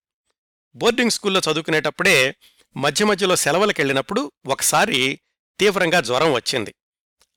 బోర్డింగ్ 0.74 1.10
స్కూల్లో 1.10 1.40
చదువుకునేటప్పుడే 1.40 2.34
మధ్య 2.76 3.04
మధ్యలో 3.04 3.36
సెలవులకెళ్ళినప్పుడు 3.36 4.32
ఒకసారి 4.46 5.20
తీవ్రంగా 5.60 6.00
జ్వరం 6.00 6.32
వచ్చింది. 6.32 6.74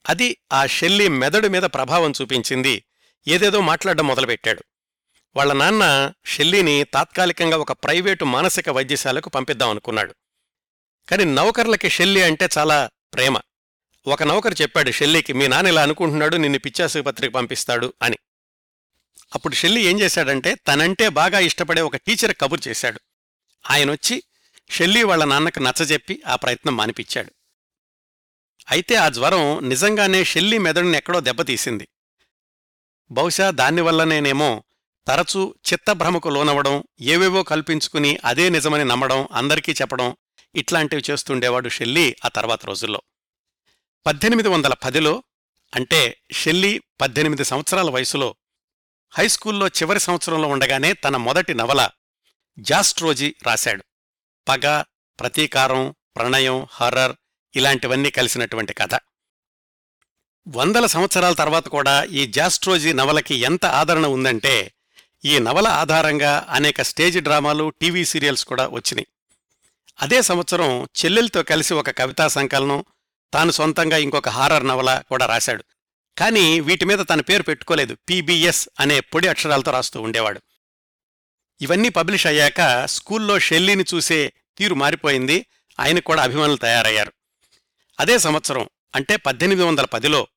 అది 0.10 0.38
ఆ 0.54 0.66
షెల్లీ 0.66 1.08
మెదడు 1.08 1.48
మీద 1.48 1.64
ప్రభావం 1.64 2.14
చూపించింది. 2.22 2.84
ఏదేదో 3.28 3.62
మాట్లాడడం 3.62 4.08
మొదలుపెట్టాడు. 4.08 4.64
వాళ్ళ 5.36 5.54
నాన్న 5.54 6.14
షెల్లీని 6.26 6.84
తాత్కాలికంగా 6.84 7.58
ఒక 7.58 7.72
ప్రైవేటు 7.72 8.26
మానసిక 8.26 8.70
వైద్యశాలకు 8.70 9.30
పంపిద్దాం 9.30 9.70
అనుకున్నాడు. 9.70 10.16
కాని 11.10 11.26
నౌకర్లకి 11.26 11.90
షెల్లీ 11.90 12.22
అంటే 12.22 12.50
చాలా 12.58 12.90
ప్రేమ. 13.14 13.38
ఒక 14.08 14.24
నౌకరు 14.24 14.56
చెప్పాడు 14.62 14.92
షెల్లీకి 14.92 15.34
మీ 15.34 15.48
నాన్న 15.48 15.70
ఇలా 15.70 15.82
అనుకుంటున్నాడు 15.82 16.38
నిన్ను 16.38 16.60
పిచ్చాసుపత్రికి 16.60 17.34
పంపిస్తాడు 17.34 17.94
అని. 18.02 18.18
అప్పుడు 19.36 19.56
షెల్లీ 19.56 19.82
ఏం 19.82 20.00
చేశాడంటే 20.00 20.56
తనంటే 20.56 21.10
బాగా 21.10 21.40
ఇష్టపడే 21.40 21.82
ఒక 21.82 21.96
టీచర్ 21.96 22.36
కబురు 22.42 22.68
చేశాడు. 22.68 23.00
ఆయనొచ్చి 23.70 24.24
షెల్లీ 24.70 25.04
వాళ్ళ 25.04 25.24
నాన్నకు 25.24 25.60
నచ్చజెప్పి 25.60 26.22
ఆ 26.28 26.36
ప్రయత్నం 26.36 26.78
మానిపించాడు. 26.78 27.32
అయితే 28.72 28.96
ఆ 28.96 29.10
జ్వరం 29.10 29.70
నిజంగానే 29.70 30.24
షెల్లీ 30.24 30.58
మెదడుని 30.58 30.98
ఎక్కడో 30.98 31.20
దెబ్బతీసింది. 31.20 31.88
బహుశా 33.12 33.50
దానివల్లనేనేమో 33.50 34.64
తరచూ 35.08 35.56
చిత్తభ్రమకు 35.74 36.30
లోనవడం 36.30 36.84
ఏవేవో 37.02 37.44
కల్పించుకుని 37.44 38.18
అదే 38.26 38.50
నిజమని 38.50 38.86
నమ్మడం 38.86 39.28
అందరికీ 39.32 39.72
చెప్పడం 39.72 40.16
ఇట్లాంటివి 40.56 41.04
చేస్తుండేవాడు 41.12 41.70
షెల్లీ 41.70 42.16
ఆ 42.26 42.28
తర్వాత 42.28 42.66
రోజుల్లో. 42.66 43.02
పద్దెనిమిది 44.06 44.50
వందల 44.50 44.74
పదిలో 44.74 45.24
అంటే 45.76 46.22
షెల్లీ 46.32 46.82
పద్దెనిమిది 47.02 47.46
సంవత్సరాల 47.46 47.90
వయసులో 47.90 48.36
హైస్కూల్లో 49.12 49.68
చివరి 49.68 50.00
సంవత్సరంలో 50.00 50.48
ఉండగానే 50.48 50.94
తన 50.94 51.18
మొదటి 51.18 51.54
నవల 51.54 51.90
జాస్ట్రోజీ 52.60 53.36
రాశాడు. 53.44 53.84
పగ 54.48 54.84
ప్రతీకారం 55.20 55.96
ప్రణయం 56.16 56.68
హర్రర్ 56.72 57.16
ఇలాంటివన్నీ 57.56 58.12
కలిసినటువంటి 58.12 58.74
కథ. 58.74 59.00
వందల 60.48 60.86
సంవత్సరాల 60.86 61.34
తర్వాత 61.34 61.68
కూడా 61.68 62.04
ఈ 62.04 62.26
జాస్ట్రోజీ 62.26 62.94
నవలకి 62.94 63.36
ఎంత 63.36 63.66
ఆదరణ 63.66 64.06
ఉందంటే 64.06 64.72
ఈ 65.26 65.40
నవల 65.40 65.68
ఆధారంగా 65.68 66.46
అనేక 66.50 66.82
స్టేజ్ 66.82 67.22
డ్రామాలు 67.22 67.70
టీవీ 67.70 68.06
సీరియల్స్ 68.06 68.46
కూడా 68.46 68.68
వచ్చినాయి. 68.68 69.08
అదే 70.02 70.22
సంవత్సరం 70.22 70.84
చెల్లెలతో 70.84 71.44
కలిసి 71.44 71.74
ఒక 71.74 71.90
కవితా 71.90 72.28
సంకలనం 72.28 72.84
తాను 73.34 73.52
సొంతంగా 73.52 73.98
ఇంకొక 73.98 74.30
హారర్ 74.30 74.68
నవల 74.68 75.02
కూడా 75.10 75.26
రాశాడు. 75.26 75.64
కానీ 76.18 76.60
వీటి 76.60 76.86
మీద 76.86 77.00
తన 77.10 77.22
పేరు 77.22 77.44
పెట్టుకోలేదు. 77.44 77.98
పీబీఎస్ 78.10 78.70
అనే 78.80 79.00
పొడి 79.00 79.28
అక్షరాలతో 79.28 79.72
రాస్తూ 79.72 80.02
ఉండేవాడు. 80.02 80.42
ఇవన్నీ 81.62 81.90
పబ్లిష్ 81.90 82.28
అయ్యాక 82.28 82.86
స్కూల్లో 82.86 83.40
షెల్లీని 83.40 83.86
చూసే 83.94 84.34
తీరు 84.58 84.76
మారిపోయింది. 84.76 85.46
ఆయనకు 85.80 86.04
కూడా 86.04 86.24
అభిమానులు 86.24 86.58
తయారయ్యారు. 86.58 87.14
అదే 88.00 88.18
సంవత్సరం 88.18 88.70
అంటే 88.96 89.16
పద్దెనిమిది 89.16 89.68
వందల 89.68 89.86
పదిలో 89.86 90.28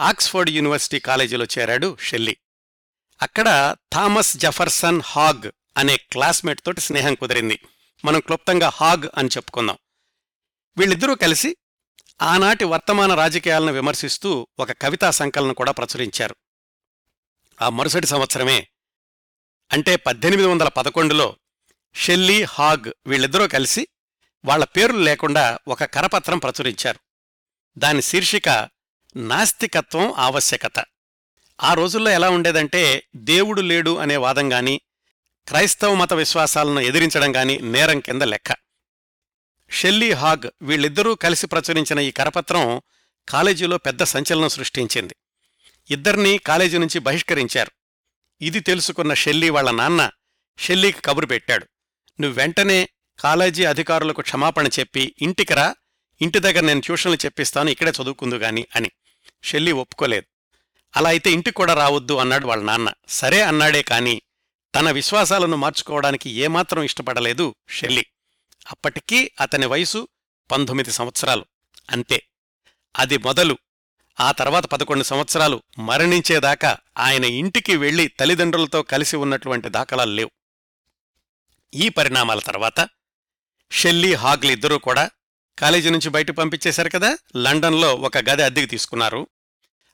ఆక్స్ఫర్డ్ 0.00 0.50
యూనివర్సిటీ 0.50 0.98
కాలేజీలో 0.98 1.44
చేరాడు 1.44 1.96
షెల్లీ. 2.00 2.36
అక్కడ 3.22 3.76
థామస్ 3.92 4.36
జఫర్సన్ 4.36 5.02
హాగ్ 5.02 5.50
అనే 5.76 5.96
క్లాస్మేట్ 5.96 6.60
తోటి 6.60 6.80
స్నేహం 6.80 7.14
కుదిరింది. 7.14 7.60
మనం 8.04 8.20
క్లుప్తంగా 8.20 8.68
హాగ్ 8.68 9.08
అని 9.18 9.28
చెప్పుకుందాం. 9.28 9.78
వీళ్ళిద్దరూ 10.78 11.14
కలిసి 11.14 11.56
ఆనాటి 12.22 12.64
వర్తమాన 12.64 13.14
రాజకీయాలను 13.14 13.72
విమర్శిస్తూ 13.72 14.48
ఒక 14.58 14.72
కవితా 14.72 15.10
సంకలనం 15.10 15.52
కూడా 15.52 15.72
ప్రచురించారు. 15.72 16.36
ఆ 17.62 17.68
మరుసటి 17.68 18.06
సంవత్సరమే 18.06 18.68
అంటే 19.72 19.96
పద్దెనిమిది 19.96 20.48
వందల 20.48 20.68
పదకొండులో 20.68 21.36
షెల్లీ 21.94 22.42
హాగ్ 22.42 22.92
వీళ్ళిద్దరూ 23.06 23.48
కలిసి 23.48 23.88
వాళ్ళ 24.44 24.64
పేర్లు 24.64 24.98
లేకుండా 24.98 25.58
ఒక 25.68 25.84
కరపత్రం 25.84 26.38
ప్రచురించారు. 26.38 26.98
దాని 27.78 28.02
శీర్షిక 28.02 28.68
నాస్తికత్వం 29.16 30.12
ఆవశ్యకత. 30.12 30.84
ఆ 31.62 31.74
రోజుల్లో 31.74 32.10
ఎలా 32.10 32.30
ఉండేదంటే 32.30 33.06
దేవుడు 33.16 33.60
లేడు 33.60 33.96
అనే 33.96 34.16
వాదం 34.16 34.52
గాని 34.52 34.80
క్రైస్తవ 35.48 35.94
మత 35.94 36.12
విశ్వాసాలను 36.12 36.80
ఎదిరించడం 36.80 37.36
గాని 37.36 37.58
నేరం 37.58 38.00
కింద 38.00 38.22
లెక్క. 38.22 38.56
షెల్లీ 39.70 40.12
హాగ్ 40.12 40.50
వీళ్ళిద్దరూ 40.62 41.14
కలిసి 41.14 41.46
ప్రచురించిన 41.46 41.98
ఈ 41.98 42.10
కరపత్రం 42.10 42.82
కాలేజీలో 43.28 43.78
పెద్ద 43.78 44.02
సంచలనం 44.02 44.48
సృష్టించింది. 44.48 45.16
ఇద్దర్నీ 45.90 46.38
కాలేజీ 46.38 46.78
నుంచి 46.78 46.98
బహిష్కరించారు. 46.98 47.70
ఇది 48.40 48.60
తెలుసుకున్న 48.60 49.14
షెల్లీ 49.14 49.50
వాళ్ళ 49.50 49.70
నాన్న 49.70 50.10
షెల్లీకి 50.58 51.02
కబురు 51.02 51.26
పెట్టాడు. 51.26 51.66
నువ్వు 52.20 52.38
వెంటనే 52.38 52.88
కాలేజీ 53.18 53.64
అధికారులకు 53.64 54.22
క్షమాపణ 54.22 54.66
చెప్పి 54.66 55.14
ఇంటికి 55.22 55.54
రా 55.54 55.74
ఇంటి 56.20 56.38
దగ్గర 56.38 56.60
నేను 56.60 56.80
ట్యూషన్లు 56.80 57.18
చెప్పిస్తాను 57.24 57.70
ఇక్కడే 57.70 57.90
చదువుకుందుగాని 57.90 58.66
అని. 58.76 58.90
షెల్లీ 59.44 59.72
ఒప్పుకోలేదు. 59.72 60.26
అలా 60.96 61.08
అయితే 61.08 61.30
ఇంటికి 61.30 61.56
కూడా 61.56 61.74
రావద్దు 61.74 62.14
అన్నాడు 62.14 62.46
వాళ్ళ 62.46 62.62
నాన్న. 62.64 62.92
సరే 63.08 63.42
అన్నాడే 63.42 63.82
కాని 63.82 64.22
తన 64.74 64.90
విశ్వాసాలను 64.90 65.56
మార్చుకోవడానికి 65.56 66.30
ఏమాత్రం 66.30 66.82
ఇష్టపడలేదు 66.82 67.54
షెల్లి. 67.68 68.06
అప్పటికీ 68.70 69.30
అతని 69.40 69.66
వయసు 69.66 70.08
పంతొమ్మిది 70.50 70.92
సంవత్సరాలు. 70.92 71.44
అంతే. 71.90 72.22
అది 72.96 73.18
మొదలు. 73.18 73.58
ఆ 74.20 74.32
తర్వాత 74.32 74.66
పదకొండు 74.66 75.02
సంవత్సరాలు 75.02 75.62
మరణించేదాకా 75.78 76.76
ఆయన 76.98 77.24
ఇంటికి 77.24 77.76
వెళ్ళి 77.76 78.08
తల్లిదండ్రులతో 78.08 78.82
కలిసి 78.82 79.16
ఉన్నటువంటి 79.16 79.68
దాఖలాలు 79.68 80.12
లేవు. 80.12 80.30
ఈ 81.74 81.88
పరిణామాల 81.88 82.38
తర్వాత 82.38 82.88
షెల్లీ 83.70 84.14
హాగ్లిద్దరూ 84.14 84.78
కూడా 84.78 85.10
కాలేజీ 85.58 85.90
నుంచి 85.90 86.08
బయట 86.08 86.30
పంపించేశారు 86.30 86.88
కదా? 86.88 87.18
లండన్లో 87.36 87.94
ఒక 87.94 88.18
గది 88.18 88.42
అద్దెకి 88.42 88.66
తీసుకున్నారు. 88.66 89.26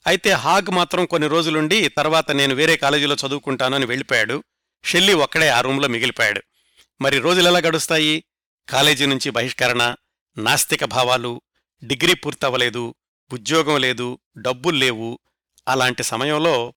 అయితే 0.07 0.31
హాగ్ 0.31 0.70
మాత్రం 0.70 1.07
కొన్ని 1.07 1.29
రోజులుండి 1.29 1.88
తర్వాత 1.88 2.31
నేను 2.31 2.55
వేరే 2.55 2.77
కాలేజీలో 2.77 3.16
చదువుకుంటానని 3.27 3.87
వెళ్ళిపోయాడు. 3.87 4.44
షెల్లీ 4.85 5.14
ఒక్కడే 5.14 5.48
ఆ 5.48 5.61
రూంలో 5.61 5.88
మిగిలిపోయాడు. 5.88 6.42
మరి 7.01 7.18
రోజులెలా 7.18 7.59
గడుస్తాయి? 7.59 8.25
కాలేజీ 8.68 9.07
నుంచి 9.07 9.31
బహిష్కరణ 9.31 9.94
నాస్తిక 10.38 10.85
భావాలు 10.85 11.40
డిగ్రీ 11.85 12.14
పూర్తవ్వలేదు 12.14 12.94
ఉద్యోగం 13.33 13.81
లేదు 13.81 14.18
డబ్బులు 14.38 14.77
లేవు. 14.77 15.18
అలాంటి 15.68 16.03
సమయంలో 16.03 16.75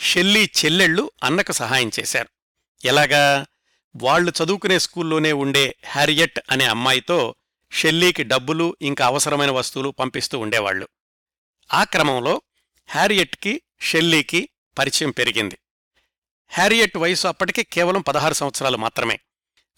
షెల్లీ 0.00 0.50
చెల్లెళ్ళు 0.64 1.10
అన్నకు 1.24 1.52
సహాయం 1.52 1.90
చేశారు. 2.00 2.28
ఎలాగా? 2.84 3.46
వాళ్ళు 3.96 4.32
చదువుకునే 4.44 4.78
స్కూల్లోనే 4.78 5.32
ఉండే 5.32 5.76
హ్యారియట్ 5.86 6.40
అనే 6.50 6.64
అమ్మాయితో 6.64 7.34
షెల్లీకి 7.76 8.22
డబ్బులు 8.22 8.76
ఇంకా 8.82 9.06
అవసరమైన 9.06 9.50
వస్తువులు 9.50 9.88
పంపిస్తూ 9.88 10.38
ఉండేవాళ్ళు 10.38 10.88
ఆ 11.74 11.84
క్రమంలో 11.84 12.42
హ్యారియట్కి 12.88 13.62
షెల్లీకి 13.80 14.48
పరిచయం 14.78 15.10
పెరిగింది. 15.10 15.58
హ్యారియట్ 16.48 16.96
వయసు 16.96 17.28
అప్పటికే 17.28 17.62
కేవలం 17.62 18.00
పదహారు 18.00 18.34
సంవత్సరాలు 18.34 18.76
మాత్రమే. 18.76 19.20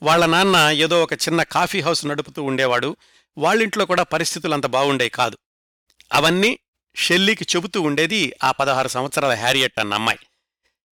వాళ్ళ 0.02 0.26
నాన్న 0.26 0.56
ఏదో 0.56 1.02
ఒక 1.02 1.12
చిన్న 1.12 1.42
కాఫీ 1.42 1.80
హౌస్ 1.80 2.06
నడుపుతూ 2.06 2.42
ఉండేవాడు. 2.42 2.96
వాళ్ళింట్లో 3.38 3.86
కూడా 3.86 4.02
పరిస్థితులు 4.02 4.54
అంత 4.54 4.66
బాగుండే 4.66 5.08
కాదు. 5.08 5.38
అవన్నీ 6.12 6.58
షెల్లీకి 6.96 7.46
చెబుతూ 7.56 7.82
ఉండేది 7.82 8.32
ఆ 8.44 8.52
పదహారు 8.52 8.88
సంవత్సరాల 8.88 9.34
హ్యారియట్ 9.34 9.80
అన్న 9.80 9.94
అమ్మాయి. 9.94 10.18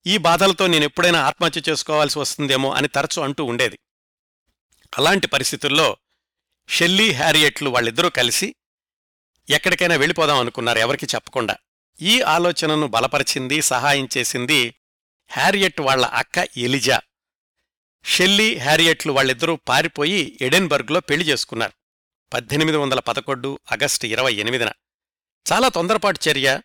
ఈ 0.08 0.18
బాధలతో 0.18 0.68
నేను 0.68 0.84
ఎప్పుడైనా 0.84 1.26
ఆత్మహత్య 1.26 1.62
చేసుకోవాల్సి 1.70 2.20
వస్తుందేమో 2.20 2.74
అని 2.74 2.88
తరచు 2.88 3.22
అంటూ 3.22 3.46
ఉండేది. 3.46 3.80
అలాంటి 4.98 5.28
పరిస్థితుల్లో 5.28 5.98
షెల్లీ 6.72 7.12
హ్యారియట్లు 7.12 7.70
వాళ్ళిద్దరూ 7.70 8.10
కలిసి 8.10 8.56
ఎక్కడికైనా 9.50 9.96
వెళ్ళిపోదాం 9.96 10.40
అనుకున్నారు 10.40 10.80
ఎవరికి 10.80 11.06
చెప్పకుండా. 11.06 11.58
ఈ 12.02 12.22
ఆలోచనను 12.22 12.88
బలపరిచింది 12.88 13.62
సహాయం 13.62 14.08
చేసింది 14.18 14.76
హ్యారియట్ 15.28 15.82
వాళ్ళ 15.82 16.06
అక్క 16.06 16.48
ఎలిజా. 16.58 17.02
షెల్లీ 18.06 18.58
హ్యారియట్లు 18.58 19.12
వాళ్ళిద్దరూ 19.12 19.56
పారిపోయి 19.56 20.38
ఎడెన్బర్గ్లో 20.42 21.00
పెళ్ళి 21.00 21.28
చేసుకున్నారు. 21.28 21.74
పద్దెనిమిది 22.34 22.78
వందల 22.78 23.00
పదకొండు 23.00 23.60
ఆగస్టు 23.72 24.06
ఇరవై 24.06 24.34
ఎనిమిదిన. 24.34 24.72
చాలా 25.52 25.70
తొందరపాటు 25.70 26.20
చర్య. 26.30 26.62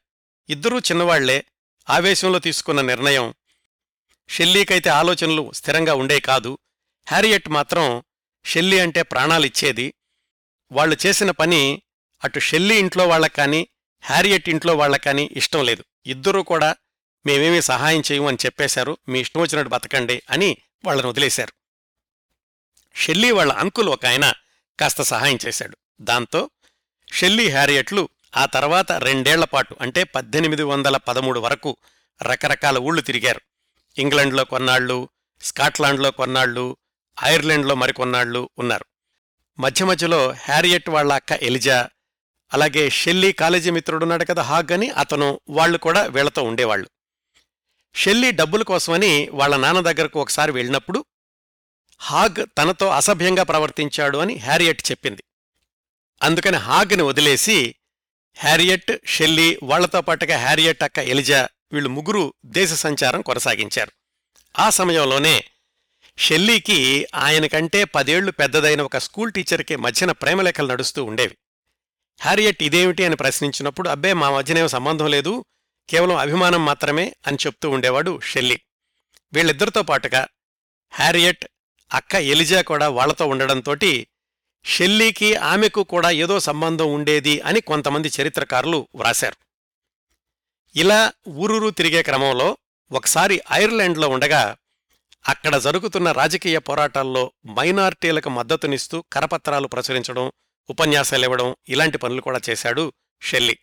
ఇద్దరూ 0.48 0.78
చిన్నవాళ్ళే. 0.78 1.44
ఆవేశంలో 1.90 2.38
తీసుకున్న 2.38 2.80
నిర్ణయం. 2.80 3.34
షెల్లీకైతే 4.28 4.90
ఆలోచనలు 4.90 5.52
స్థిరంగా 5.52 5.94
ఉండే 5.94 6.20
కాదు. 6.20 6.58
హ్యారియట్ 7.08 7.48
మాత్రం 7.48 8.02
షెల్లీ 8.46 8.78
అంటే 8.78 9.02
ప్రాణాలిచ్చేది. 9.02 9.94
వాళ్ళు 10.72 10.96
చేసిన 11.06 11.30
పని 11.30 11.82
అటు 12.24 12.38
షెల్లీ 12.38 12.78
ఇంట్లో 12.78 13.08
వాళ్ళకాని 13.08 13.68
హ్యారియట్ 14.00 14.48
ఇంట్లో 14.48 14.76
వాళ్ళకాని 14.76 15.30
ఇష్టం 15.32 15.64
లేదు. 15.64 15.84
ఇద్దరూ 16.06 16.42
కూడా 16.42 16.76
మేమేమీ 17.26 17.60
సహాయం 17.60 18.02
చేయము 18.12 18.28
అని 18.28 18.38
చెప్పేశారు. 18.46 18.98
మీ 19.08 19.20
ఇష్టం 19.20 19.40
వచ్చినట్టు 19.40 19.70
బతకండి 19.70 20.22
అని 20.30 20.56
వాళ్ళను 20.84 21.08
వదిలేశారు. 21.08 21.52
షెల్లీ 22.96 23.30
వాళ్ళ 23.30 23.52
అంకుల్ 23.52 23.88
ఒక 23.88 24.06
ఆయన 24.06 24.32
కాస్త 24.80 25.02
సహాయం 25.02 25.38
చేశాడు. 25.46 25.76
దాంతో 26.00 26.50
షెల్లీ 27.12 27.48
హ్యారియట్లు 27.48 28.08
ఆ 28.36 28.46
తర్వాత 28.46 28.92
రెండేళ్ళపాటు 28.92 29.76
అంటే 29.80 30.04
పద్దెనిమిది 30.04 30.62
వందల 30.62 30.96
పదమూడు 30.96 31.40
వరకు 31.40 31.76
రకరకాల 32.22 32.78
ఊళ్ళు 32.78 33.02
తిరిగారు. 33.02 33.40
ఇంగ్లండ్లో 33.98 34.44
కొన్నాళ్ళు 34.44 35.08
స్కాట్లాండ్లో 35.42 36.10
కొన్నాళ్ళు 36.10 36.76
ఐర్లాండ్లో 37.24 37.74
మరికొన్నాళ్ళు 37.74 38.50
ఉన్నారు. 38.58 38.84
మధ్య 39.60 39.84
మధ్యలో 39.84 40.30
హ్యారియట్ 40.30 40.88
వాళ్ళ 40.88 41.12
అక్క 41.12 41.32
ఎలిజా 41.32 41.88
అలాగే 42.52 42.90
షెల్లీ 42.90 43.32
కాలేజీ 43.32 43.70
మిత్రుడున్నాడు 43.70 44.24
కదా 44.24 44.42
హాగ్ 44.42 44.72
అని 44.72 44.90
అతను 44.90 45.40
వాళ్ళు 45.48 45.78
కూడా 45.78 46.02
వీళ్ళతో 46.02 46.42
ఉండేవాళ్ళు. 46.42 46.90
షెల్లీ 47.94 48.32
డబ్బుల 48.32 48.62
కోసమని 48.62 49.28
వాళ్ళ 49.32 49.56
నాన్న 49.56 49.80
దగ్గరకు 49.80 50.20
ఒకసారి 50.20 50.52
వెళ్ళినప్పుడు 50.52 51.04
హాగ్ 52.00 52.46
తనతో 52.58 52.88
అసభ్యంగా 52.88 53.42
ప్రవర్తించాడు 53.42 54.18
అని 54.18 54.36
హ్యారియట్ 54.36 54.90
చెప్పింది. 54.90 55.24
అందుకని 56.22 56.56
హాగ్ని 56.56 57.02
వదిలేసి 57.02 57.74
హ్యారియట్ 58.38 58.92
షెల్లీ 59.06 59.58
వాళ్ళతో 59.62 60.00
పాటుగా 60.00 60.36
హ్యారియట్ 60.38 60.82
అక్క 60.82 60.98
ఎలిజా 60.98 61.48
వీళ్ళు 61.72 61.88
ముగ్గురు 61.88 62.34
దేశ 62.44 62.72
సంచారం 62.72 63.22
కొనసాగించారు. 63.22 63.92
ఆ 64.58 64.70
సమయంలోనే 64.70 65.44
షెల్లీకి 66.18 67.06
ఆయనకంటే 67.14 67.84
పదేళ్ళు 67.84 68.30
పెద్దదైన 68.30 68.82
ఒక 68.82 68.96
స్కూల్ 68.98 69.32
టీచర్కి 69.32 69.76
మధ్యన 69.76 70.12
ప్రేమలేఖలు 70.12 70.66
నడుస్తూ 70.66 71.04
ఉండేవి. 71.04 71.36
హ్యారియట్ 72.20 72.62
ఇదేమిటి 72.62 73.04
అని 73.04 73.16
ప్రశ్నించినప్పుడు 73.16 73.88
అబ్బే 73.88 74.12
మా 74.12 74.30
మధ్యనేం 74.30 74.68
సంబంధం 74.68 75.06
లేదు 75.06 75.44
కేవలం 75.88 76.16
అభిమానం 76.16 76.64
మాత్రమే 76.64 77.16
అని 77.26 77.36
చెప్తూ 77.46 77.70
ఉండేవాడు 77.70 78.20
షెల్లీ. 78.20 78.60
వీళ్ళిద్దరితో 79.32 79.82
పాటుగా 79.82 80.28
హ్యారియట్ 80.90 81.44
అక్క 81.92 82.14
ఎలిజా 82.14 82.60
కూడా 82.60 82.88
వాళ్ళతో 82.88 83.26
ఉండడంతోటి 83.26 84.06
షెల్లీకి 84.64 85.34
ఆమెకు 85.34 85.82
కూడా 85.82 86.10
ఏదో 86.10 86.40
సంబంధం 86.40 86.92
ఉండేది 86.94 87.40
అని 87.40 87.60
కొంతమంది 87.60 88.10
చరిత్రకారులు 88.20 88.88
వ్రాశారు. 88.94 89.36
ఇలా 90.78 91.12
ఊరూరు 91.28 91.70
తిరిగే 91.70 92.02
క్రమంలో 92.02 92.58
ఒకసారి 92.92 93.40
ఐర్లాండ్లో 93.52 94.08
ఉండగా 94.08 94.56
అక్కడ 95.28 95.56
జరుగుతున్న 95.56 96.12
రాజకీయ 96.12 96.58
పోరాటాల్లో 96.58 97.32
మైనార్టీలకు 97.46 98.28
మద్దతునిస్తూ 98.28 99.04
కరపత్రాలు 99.12 99.68
ప్రచురించడం 99.68 100.32
ఉపన్యాసాలివ్వడం 100.70 101.56
ఇలాంటి 101.68 101.98
పనులు 101.98 102.20
కూడా 102.20 102.40
చేశాడు 102.50 102.92
షెల్లీ. 103.22 103.58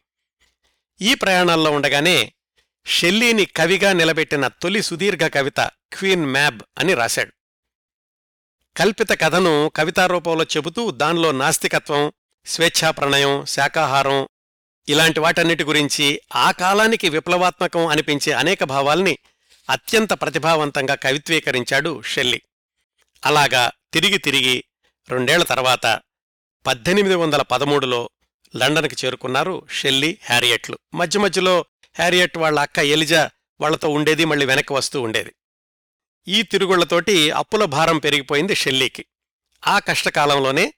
ఈ 1.01 1.13
ప్రయాణాల్లో 1.13 1.71
ఉండగానే 1.71 2.33
షెల్లీని 2.85 3.45
కవిగా 3.45 3.93
నిలబెట్టిన 3.93 4.47
తొలి 4.47 4.81
సుదీర్ఘ 4.81 5.19
కవిత 5.19 5.59
క్వీన్ 5.93 6.25
మ్యాబ్ 6.25 6.61
అని 6.79 6.93
రాశాడు. 6.93 7.33
కల్పిత 8.77 9.11
కథను 9.11 9.71
కవితారూపంలో 9.75 10.43
చెబుతూ 10.43 10.91
దానిలో 10.91 11.31
నాస్తికత్వం 11.31 12.11
స్వేచ్ఛా 12.45 12.91
ప్రణయం 12.91 13.45
శాకాహారం 13.45 14.27
ఇలాంటి 14.87 15.19
వాటన్నిటి 15.19 15.63
గురించి 15.63 16.21
ఆ 16.35 16.51
కాలానికి 16.51 17.09
విప్లవాత్మకం 17.09 17.87
అనిపించే 17.87 18.31
అనేక 18.31 18.63
భావాల్ని 18.63 19.17
అత్యంత 19.69 20.13
ప్రతిభావంతంగా 20.13 20.95
కవిత్వీకరించాడు 20.95 22.01
షెల్లీ. 22.01 22.41
అలాగా 23.25 23.71
తిరిగి 23.93 24.17
తిరిగి 24.17 24.63
రెండేళ్ళ 25.09 25.45
తర్వాత 25.45 25.99
పద్దెనిమిది 26.67 27.15
వందల 27.15 27.41
పదమూడులో 27.41 28.09
లండన్కి 28.55 29.05
చేరుకున్నారు 29.05 29.67
షెల్లీ 29.71 30.17
హ్యారియట్లు. 30.25 30.79
మధ్య 30.93 31.19
మధ్యలో 31.19 31.65
హ్యారియట్ 31.97 32.37
వాళ్ళ 32.37 32.59
అక్క 32.59 32.79
ఎలిజా 32.79 33.29
వాళ్ళతో 33.61 33.89
ఉండేది 33.89 34.25
మళ్ళీ 34.25 34.45
వెనక్కి 34.45 34.73
వస్తూ 34.73 35.01
ఉండేది. 35.01 35.35
ఈ 36.27 36.41
తిరుగుళ్ళతోటి 36.41 37.31
అప్పుల 37.31 37.65
భారం 37.65 37.99
పెరిగిపోయింది 37.99 38.55
షెల్లీకి. 38.55 39.05
ఆ 39.67 39.79
కష్టకాలంలోనే 39.79 40.73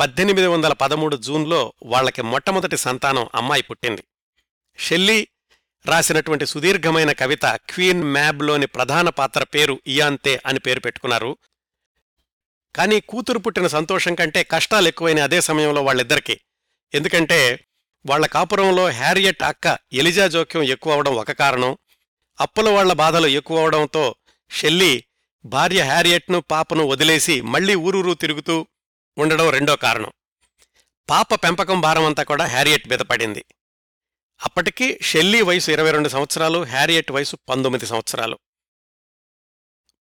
పద్దెనిమిది 0.00 0.46
వందల 0.46 0.72
పదమూడు 0.72 1.16
జూన్లో 1.16 1.72
వాళ్ళకి 1.82 2.22
మొట్టమొదటి 2.22 2.76
సంతానం 2.76 3.28
అమ్మాయి 3.34 3.62
పుట్టింది. 3.62 4.04
షెల్లీ 4.78 5.28
రాసినటువంటి 5.86 6.46
సుదీర్ఘమైన 6.46 7.12
కవిత 7.12 7.44
క్వీన్ 7.46 8.02
మ్యాబ్లోని 8.02 8.66
ప్రధాన 8.66 9.08
పాత్ర 9.08 9.44
పేరు 9.44 9.80
ఇయాంతే 9.86 10.40
అని 10.46 10.58
పేరు 10.58 10.80
పెట్టుకున్నారు. 10.80 11.36
కానీ 12.76 13.00
కూతురు 13.00 13.38
పుట్టిన 13.38 13.66
సంతోషం 13.66 14.14
కంటే 14.14 14.42
కష్టాలు 14.42 14.88
ఎక్కువైన 14.88 15.22
అదే 15.22 15.40
సమయంలో 15.40 15.82
వాళ్ళిద్దరికీ. 15.82 16.40
ఎందుకంటే 16.94 17.64
వాళ్ళ 18.06 18.26
కాపురంలో 18.26 18.90
హ్యారియట్ 18.90 19.42
అక్క 19.42 19.78
ఎలిజా 19.92 20.26
జోక్యం 20.26 20.62
ఎక్కువ 20.62 20.92
అవడం 20.92 21.14
ఒక 21.14 21.32
కారణం. 21.32 21.78
అప్పుల 22.40 22.68
వాళ్ళ 22.68 22.92
బాధలు 22.92 23.26
ఎక్కువ 23.26 23.60
అవడంతో 23.60 24.14
షెల్లీ 24.50 25.04
భార్య 25.44 25.82
హ్యారియట్ను 25.82 26.40
పాపను 26.40 26.84
వదిలేసి 26.84 27.40
మళ్ళీ 27.40 27.74
ఊరూరు 27.74 28.14
తిరుగుతూ 28.14 28.66
ఉండడం 29.18 29.50
రెండో 29.50 29.76
కారణం. 29.76 30.12
పాప 31.10 31.34
పెంపకం 31.34 31.80
భారమంతా 31.80 32.22
కూడా 32.22 32.44
హ్యారియట్ 32.44 32.88
మీద 32.88 32.98
పడింది. 32.98 33.44
అప్పటికి 34.40 34.98
షెల్లీ 35.02 35.42
వయసు 35.42 35.70
ఇరవై 35.70 35.90
రెండు 35.90 36.08
సంవత్సరాలు 36.08 36.62
హ్యారియట్ 36.64 37.12
వయసు 37.12 37.38
పంతొమ్మిది 37.48 37.86
సంవత్సరాలు. 37.86 38.38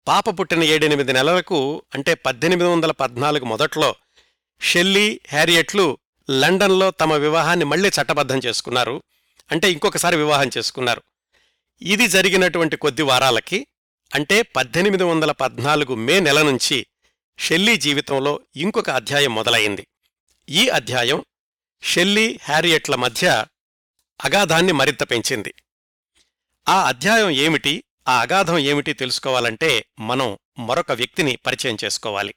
పాప 0.08 0.40
పుట్టిన 0.40 0.62
ఏడెనిమిది 0.62 1.12
నెలలకు 1.12 1.82
అంటే 1.94 2.14
పద్దెనిమిది 2.14 2.68
వందల 2.68 2.90
పద్నాలుగు 2.90 3.44
మొదట్లో 3.44 3.94
షెల్లీ 4.60 5.20
హ్యారియట్లు 5.28 5.98
లండన్లో 6.30 6.90
తమ 6.90 7.12
వివాహాన్ని 7.12 7.64
మళ్ళీ 7.64 7.88
చట్టబద్ధం 7.88 8.38
చేసుకున్నారు. 8.38 9.02
అంటే 9.52 9.72
ఇంకొకసారి 9.72 10.16
వివాహం 10.16 10.50
చేసుకున్నారు. 10.58 11.02
ఇది 11.82 12.08
జరిగినటువంటి 12.08 12.76
కొద్ది 12.76 13.02
వారాలకి 13.02 13.66
అంటే 14.14 14.42
పద్దెనిమిది 14.42 15.04
వందల 15.04 15.32
పద్నాలుగు 15.32 15.94
మే 15.94 16.20
నెల 16.20 16.42
నుంచి 16.42 16.86
షెల్లీ 17.38 17.76
జీవితంలో 17.76 18.40
ఇంకొక 18.56 18.90
అధ్యాయం 18.90 19.34
మొదలైంది. 19.34 19.86
ఈ 20.48 20.68
అధ్యాయం 20.68 21.24
షెల్లీ 21.82 22.38
హ్యారియట్ల 22.42 22.94
మధ్య 22.94 23.44
అగాధాన్ని 24.24 24.72
మరింత 24.72 25.10
పెంచింది. 25.10 25.54
ఆ 26.68 26.88
అధ్యాయం 26.88 27.30
ఏమిటి 27.30 27.84
ఆ 28.08 28.20
అగాధం 28.20 28.58
ఏమిటి 28.58 28.92
తెలుసుకోవాలంటే 28.92 29.86
మనం 30.00 30.38
మరొక 30.58 30.92
వ్యక్తిని 30.92 31.36
పరిచయం 31.36 31.76
చేసుకోవాలి. 31.84 32.34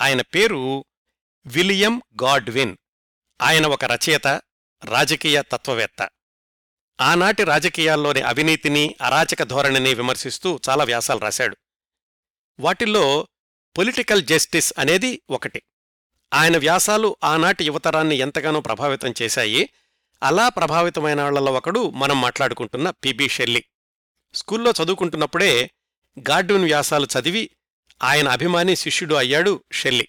ఆయన 0.00 0.22
పేరు 0.22 0.84
విలియం 1.46 2.02
గాడ్విన్. 2.22 2.76
ఆయన 3.42 3.66
ఒక 3.66 3.84
రచయిత 3.84 4.26
రాజకీయ 4.84 5.42
తత్వవేత్త. 5.42 6.08
ఆనాటి 7.00 7.44
రాజకీయాల్లోని 7.44 8.20
అవినీతిని 8.20 8.96
అరాచక 9.02 9.42
ధోరణిని 9.42 9.94
విమర్శిస్తూ 9.94 10.60
చాలా 10.68 10.84
వ్యాసాలు 10.84 11.18
రాశాడు. 11.18 11.56
వాటిల్లో 12.60 13.28
పొలిటికల్ 13.78 14.22
జస్టిస్ 14.22 14.72
అనేది 14.78 15.22
ఒకటి. 15.30 15.62
ఆయన 16.34 16.56
వ్యాసాలు 16.56 17.16
ఆనాటి 17.24 17.64
యువతరాన్ని 17.64 18.16
ఎంతగానో 18.16 18.60
ప్రభావితం 18.60 19.14
చేశాయి. 19.22 19.70
అలా 20.22 20.48
ప్రభావితమైన 20.48 21.22
వాళ్ళలో 21.22 21.52
ఒకడు 21.52 21.90
మనం 21.90 22.20
మాట్లాడుకుంటున్న 22.20 22.90
పిబి 22.90 23.28
షెల్లి 23.28 23.64
స్కూల్లో 24.34 24.70
చదువుకుంటున్నప్పుడే 24.70 25.70
గాడ్విన్ 26.30 26.64
వ్యాసాలు 26.64 27.08
చదివి 27.18 27.50
ఆయన 28.02 28.28
అభిమాని 28.28 28.76
శిష్యుడు 28.76 29.14
అయ్యాడు 29.14 29.64
షెల్లి 29.72 30.08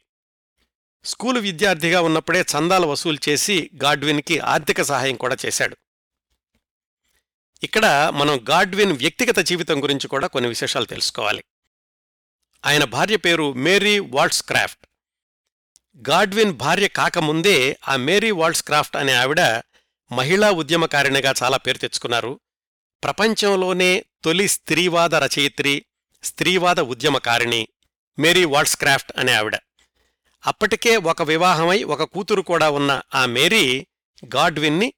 స్కూలు 1.05 1.39
విద్యార్థిగా 1.39 2.01
ఉన్నప్పుడే 2.01 2.41
చందాలు 2.41 2.87
వసూలు 2.87 3.29
చేసి 3.29 3.69
గాడ్విన్కి 3.83 4.39
ఆర్థిక 4.39 4.81
సహాయం 4.81 5.15
కూడా 5.15 5.37
చేశాడు. 5.45 5.77
ఇక్కడ 7.63 8.11
మనం 8.13 8.45
గాడ్విన్ 8.49 8.93
వ్యక్తిగత 8.93 9.39
జీవితం 9.39 9.83
గురించి 9.83 10.07
కూడా 10.07 10.27
కొన్ని 10.27 10.49
విశేషాలు 10.49 10.85
తెలుసుకోవాలి. 10.85 11.43
ఆయన 12.65 12.83
భార్య 12.83 13.17
పేరు 13.17 13.53
మేరీ 13.53 13.99
వాల్ట్స్ 13.99 14.43
క్రాఫ్ట్ 14.43 14.87
గాడ్విన్ 16.09 16.53
భార్య 16.53 16.87
కాకముందే 16.87 17.77
ఆ 17.87 17.95
మేరీ 17.95 18.31
వాల్ట్స్ 18.31 18.63
క్రాఫ్ట్ 18.63 18.95
అనే 18.95 19.13
ఆవిడ 19.13 19.41
మహిళా 20.11 20.51
ఉద్యమకారిణిగా 20.51 21.33
చాలా 21.43 21.57
పేరు 21.57 21.77
తెచ్చుకున్నారు. 21.77 22.39
ప్రపంచంలోనే 23.03 24.05
తొలి 24.23 24.47
స్త్రీవాద 24.47 25.15
రచయిత్రి 25.15 25.85
స్త్రీవాద 26.23 26.79
ఉద్యమకారిణి 26.79 27.67
మేరీ 28.19 28.45
వాల్డ్స్క్రాఫ్ట్ 28.45 29.11
అనే 29.17 29.33
ఆవిడ. 29.33 29.55
అప్పటికే 30.45 30.97
ఒక 30.97 31.21
వివాహమై 31.21 31.83
ఒక 31.83 32.03
కూతురు 32.03 32.41
కూడా 32.41 32.69
ఉన్న 32.69 33.01
ఆ 33.15 33.25
మేరీ 33.25 33.87
గాడ్విన్ని 34.35 34.93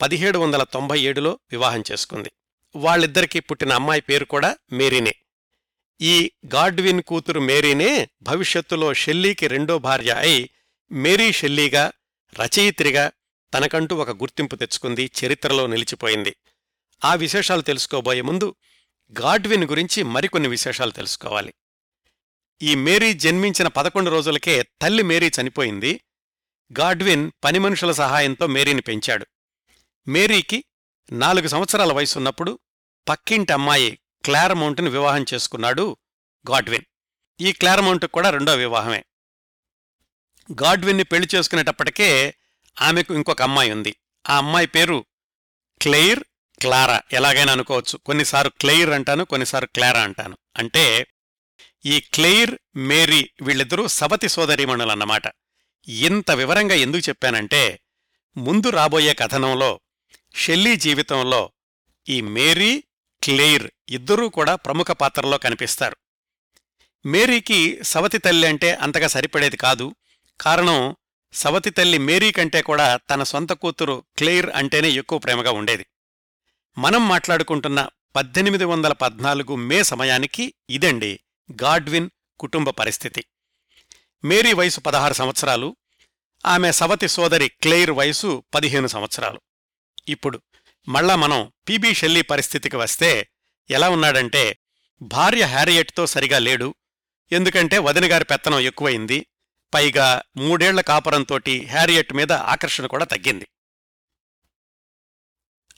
పదిహేడు 0.00 0.38
వందల 0.38 0.62
తొంభై 0.62 1.00
ఏడులో 1.00 1.38
వివాహం 1.50 1.84
చేసుకుంది. 1.92 2.32
వాళ్ళిద్దరికీ 2.76 3.40
పుట్టిన 3.40 3.72
అమ్మాయి 3.72 4.00
పేరు 4.00 4.24
కూడా 4.24 4.56
మేరీనే. 4.72 5.14
ఈ 6.00 6.30
గాడ్విన్ 6.54 7.02
కూతురు 7.02 7.40
మేరీనే 7.40 8.08
భవిష్యత్తులో 8.22 8.94
షెల్లీకి 8.94 9.46
రెండో 9.46 9.78
భార్య 9.78 10.12
అయి 10.12 10.50
మేరీ 10.92 11.32
షెల్లీగా 11.32 11.92
రచయిత్రిగా 12.40 13.10
తనకంటూ 13.54 13.96
ఒక 13.96 14.10
గుర్తింపు 14.10 14.56
తెచ్చుకుంది 14.56 15.10
చరిత్రలో 15.24 15.66
నిలిచిపోయింది. 15.66 16.36
ఆ 17.04 17.14
విశేషాలు 17.14 17.60
తెలుసుకోబోయే 17.60 18.20
ముందు 18.20 18.54
గాడ్విన్ 19.20 19.64
గురించి 19.64 20.02
మరికొన్ని 20.02 20.48
విశేషాలు 20.48 20.90
తెలుసుకోవాలి. 20.90 21.54
ఈ 22.62 22.74
మేరీ 22.74 23.14
జన్మించిన 23.14 23.68
పదకొండు 23.68 24.10
రోజులకే 24.10 24.62
తల్లి 24.62 25.02
మేరీ 25.02 25.30
చనిపోయింది. 25.40 26.00
గాడ్విన్ 26.80 27.30
పని 27.44 27.58
మనుషుల 27.58 27.92
సహాయంతో 27.92 28.46
మేరీని 28.46 28.80
పెంచాడు. 28.80 29.26
మేరీకి 30.08 30.64
నాలుగు 31.12 31.48
సంవత్సరాల 31.48 31.92
వయసున్నప్పుడు 31.92 32.58
పక్కింటి 33.08 33.52
అమ్మాయి 33.52 33.98
క్లారమౌంట్ని 34.24 34.90
వివాహం 34.90 35.24
చేసుకున్నాడు 35.34 35.96
గాడ్విన్. 36.50 36.84
ఈ 37.40 37.52
క్లారమౌంట్కి 37.52 38.12
కూడా 38.12 38.30
రెండో 38.30 38.54
వివాహమే. 38.54 39.04
గాడ్విన్ని 40.52 41.04
పెళ్ళి 41.04 41.28
చేసుకునేటప్పటికే 41.34 42.34
ఆమెకు 42.80 43.14
ఇంకొక 43.14 43.42
అమ్మాయి 43.42 43.70
ఉంది. 43.70 43.96
ఆ 44.28 44.36
అమ్మాయి 44.36 44.66
పేరు 44.66 45.04
క్లెయిర్ 45.82 46.24
క్లారా. 46.60 47.00
ఎలాగైనా 47.12 47.52
అనుకోవచ్చు. 47.52 47.96
కొన్నిసార్లు 47.96 48.52
క్లెయిర్ 48.60 48.90
అంటాను 48.90 49.24
కొన్నిసార్లు 49.24 49.68
క్లారా 49.74 50.00
అంటాను. 50.00 50.36
అంటే 50.56 51.06
ఈ 51.84 52.00
క్లెయిర్ 52.00 52.56
మేరీ 52.76 53.30
వీళ్ళిద్దరూ 53.42 53.88
సవతి 53.88 54.28
సోదరీమణులన్నమాట 54.28 55.22
ఇంత 55.88 56.30
వివరంగా 56.30 56.74
ఎందుకు 56.74 57.08
చెప్పానంటే 57.08 57.80
ముందు 58.36 58.70
రాబోయే 58.70 59.14
కథనంలో 59.14 59.80
షెల్లీ 60.34 60.76
జీవితంలో 60.76 61.52
ఈ 62.08 62.20
మేరీ 62.20 62.84
క్లెయిర్ 63.24 63.70
ఇద్దరూ 63.88 64.28
కూడా 64.28 64.54
ప్రముఖ 64.54 64.86
పాత్రలో 64.90 65.38
కనిపిస్తారు. 65.38 65.96
మేరీకి 67.06 67.84
సవతి 67.84 68.18
తల్లి 68.18 68.48
అంటే 68.48 68.74
అంతగా 68.74 69.06
సరిపడేది 69.06 69.56
కాదు. 69.56 69.94
కారణం 70.40 70.96
సవతి 71.32 71.70
తల్లి 71.70 71.98
మేరీ 71.98 72.32
కంటే 72.32 72.62
కూడా 72.62 72.96
తన 72.96 73.22
సొంత 73.22 73.52
కూతురు 73.52 74.04
క్లెయిర్ 74.18 74.50
అంటేనే 74.50 74.90
ఎక్కువ 74.90 75.18
ప్రేమగా 75.18 75.50
ఉండేది. 75.50 75.86
మనం 76.78 77.08
మాట్లాడుకుంటున్న 77.08 77.88
పద్దెనిమిది 78.16 78.64
వందల 78.64 78.92
పద్నాలుగు 78.92 79.56
మే 79.56 79.82
సమయానికి 79.82 80.54
ఇదండి 80.70 81.20
గాడ్విన్ 81.62 82.10
కుటుంబ 82.38 82.70
పరిస్థితి. 82.70 83.24
మేరీ 84.24 84.52
వయసు 84.52 84.80
పదహారు 84.80 85.14
సంవత్సరాలు 85.14 85.76
ఆమె 86.46 86.72
సవతి 86.72 87.08
సోదరి 87.08 87.48
క్లెయిర్ 87.48 87.90
వయసు 87.90 88.44
పదిహేను 88.54 88.86
సంవత్సరాలు. 88.86 89.40
ఇప్పుడు 90.08 90.40
మళ్ళా 90.88 91.16
మనం 91.16 91.52
పీబీ 91.68 91.94
షెల్లీ 91.94 92.22
పరిస్థితికి 92.22 92.76
వస్తే 92.76 93.28
ఎలా 93.70 93.90
ఉన్నాడంటే 93.90 94.58
భార్య 95.02 95.44
హ్యారియట్తో 95.44 96.06
సరిగా 96.06 96.38
లేడు 96.38 96.74
ఎందుకంటే 97.32 97.78
వదినగారి 97.78 98.24
పెత్తనం 98.24 98.58
ఎక్కువయింది 98.58 99.26
పైగా 99.74 100.22
మూడేళ్ళ 100.36 100.80
కాపురంతోటి 100.80 101.66
హ్యారియట్ 101.66 102.14
మీద 102.14 102.32
ఆకర్షణ 102.32 102.86
కూడా 102.86 103.04
తగ్గింది. 103.04 103.48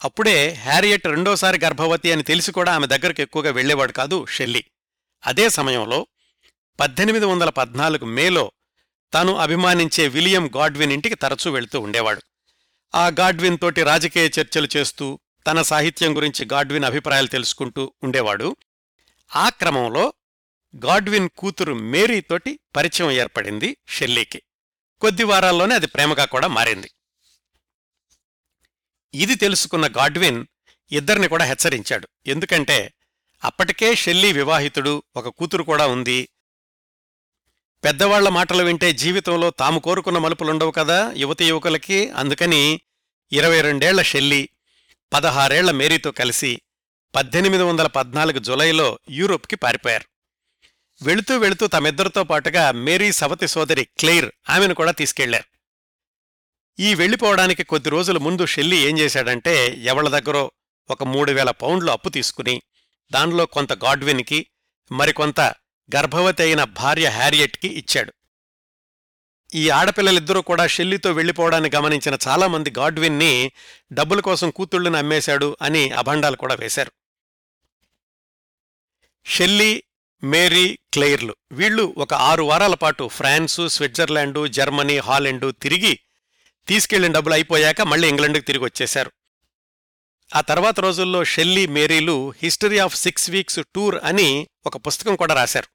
అప్పుడే 0.04 0.52
హ్యారియట్ 0.52 1.06
రెండోసారి 1.06 1.60
గర్భవతి 1.64 2.12
అని 2.12 2.22
తెలిసి 2.22 2.52
కూడా 2.52 2.74
ఆమె 2.74 2.86
దగ్గరకు 2.86 3.20
ఎక్కువగా 3.20 3.50
వెళ్ళేవాడు 3.50 3.92
కాదు 3.92 4.26
షెల్లీ. 4.26 4.64
అదే 5.26 5.48
సమయంలో 5.48 6.06
పద్దెనిమిది 6.80 7.24
వందల 7.24 7.48
పద్నాలుగు 7.48 8.04
మేలో 8.04 8.52
తాను 9.12 9.36
అభిమానించే 9.36 10.08
విలియం 10.08 10.50
గాడ్విన్ 10.56 10.92
ఇంటికి 10.92 11.14
తరచూ 11.14 11.50
వెళ్తూ 11.50 11.80
ఉండేవాడు. 11.80 12.22
ఆ 12.94 13.08
గాడ్విన్ 13.08 13.58
తోటి 13.58 13.82
రాజకీయ 13.82 14.30
చర్చలు 14.40 14.68
చేస్తూ 14.76 15.20
తన 15.46 15.62
సాహిత్యం 15.62 16.16
గురించి 16.16 16.48
గాడ్విన్ 16.52 16.84
అభిప్రాయాలు 16.84 17.26
తెలుసుకుంటూ 17.26 17.92
ఉండేవాడు. 18.02 18.56
ఆ 19.36 19.48
క్రమంలో 19.48 20.12
గాడ్విన్ 20.76 21.28
కూతురు 21.38 21.74
మేరీతోటి 21.74 22.60
పరిచయం 22.76 23.10
ఏర్పడింది 23.10 23.76
షెల్లీకి. 23.88 24.42
కొద్ది 25.00 25.24
వారాల్లోనే 25.24 25.74
అది 25.74 25.86
ప్రేమగా 25.86 26.24
కూడా 26.24 26.46
మారింది. 26.46 26.90
ఇది 29.14 29.34
తెలుసుకున్న 29.34 29.86
గాడ్విన్ 29.86 30.46
ఇద్దరిని 30.92 31.28
కూడా 31.28 31.44
హెచ్చరించాడు. 31.44 32.08
ఎందుకంటే 32.26 32.94
అప్పటికే 33.44 33.94
షెల్లీ 33.94 34.32
వివాహితుడు 34.32 35.02
ఒక 35.16 35.28
కూతురు 35.28 35.62
కూడా 35.62 35.86
ఉంది. 35.86 36.28
పెద్దవాళ్ళ 37.84 38.28
మాటలు 38.28 38.62
వింటే 38.62 38.92
జీవితంలో 38.92 39.50
తాము 39.50 39.80
కోరుకున్న 39.80 40.18
మలుపులుండవు 40.18 40.70
కదా 40.70 41.12
యువతి 41.16 41.48
యువకులకి. 41.48 42.10
అందుకని 42.10 42.80
ఇరవై 43.32 43.60
రెండేళ్ళ 43.60 44.02
షెల్లీ 44.02 44.48
పదహారేళ్ళ 45.12 45.70
మేరీతో 45.70 46.10
కలిసి 46.10 46.60
పద్దెనిమిది 47.14 47.62
వందల 47.62 47.86
పద్నాలుగు 47.86 48.38
జులైలో 48.38 48.98
యూరోప్కి 49.10 49.56
పారిపోయారు. 49.56 50.09
వెళుతూ 51.02 51.38
వెళుతూ 51.38 51.66
తమిద్దరితో 51.66 52.24
పాటుగా 52.24 52.70
మేరీ 52.70 53.12
సవతి 53.12 53.48
సోదరి 53.48 53.84
క్లెయిర్ 53.84 54.32
ఆమెను 54.48 54.74
కూడా 54.74 54.92
తీసుకెళ్ళారు. 54.92 55.44
ఈ 56.78 56.94
వెళ్ళిపోవడానికి 56.94 57.62
కొద్ది 57.62 57.90
రోజుల 57.90 58.18
ముందు 58.18 58.46
షెల్లీ 58.46 58.76
ఏం 58.88 58.98
చేశాడంటే 58.98 59.66
ఎవళ్ళ 59.66 60.08
దగ్గరో 60.08 60.52
ఒక 60.90 61.04
మూడు 61.04 61.32
వేల 61.32 61.50
పౌండ్లు 61.50 61.90
అప్పు 61.90 62.08
తీసుకుని 62.08 62.62
దానిలో 63.12 63.46
కొంత 63.46 63.72
గాడ్విన్కి 63.72 64.46
మరికొంత 64.92 65.40
గర్భవతి 65.96 66.42
అయిన 66.42 66.64
భార్య 66.64 67.08
హ్యారియట్కి 67.08 67.68
ఇచ్చాడు. 67.68 68.12
ఈ 69.54 69.70
ఆడపిల్లలిద్దరూ 69.70 70.42
కూడా 70.42 70.66
షెల్లీతో 70.66 71.12
వెళ్ళిపోవడాన్ని 71.12 71.70
గమనించిన 71.74 72.18
చాలామంది 72.28 72.70
గాడ్విన్ని 72.78 73.52
డబ్బుల 73.92 74.20
కోసం 74.20 74.50
కూతుళ్ళని 74.50 74.96
అమ్మేశాడు 74.96 75.56
అని 75.62 75.90
అభండాలు 75.90 76.36
కూడా 76.36 76.54
వేశారు. 76.54 76.92
షెల్లీ 79.24 79.82
మేరీ 80.22 80.78
క్లెయిర్లు. 80.92 81.36
వీళ్ళు 81.52 81.94
ఒక 81.96 82.14
ఆరు 82.14 82.42
వారాల 82.42 82.74
పాటు 82.74 83.08
ఫ్రాన్సు 83.08 83.68
స్విట్జర్లాండు 83.68 84.46
జర్మనీ 84.46 84.98
హాలెండు 84.98 85.50
తిరిగి 85.50 86.00
తీసుకెళ్ళిన 86.68 87.12
డబ్బులు 87.12 87.34
అయిపోయాక 87.34 87.82
మళ్ళీ 87.82 88.08
ఇంగ్లండ్కి 88.08 88.44
తిరిగి 88.44 88.64
వచ్చేశారు. 88.64 89.12
ఆ 90.36 90.40
తర్వాత 90.40 90.80
రోజుల్లో 90.80 91.24
Shelley 91.24 91.66
మేరీలు 91.66 92.34
history 92.42 92.78
of 92.78 92.96
six 92.96 93.30
weeks 93.30 93.60
tour 93.74 93.98
అని 94.04 94.48
ఒక 94.66 94.76
పుస్తకం 94.76 95.16
కూడా 95.16 95.34
రాశారు. 95.34 95.66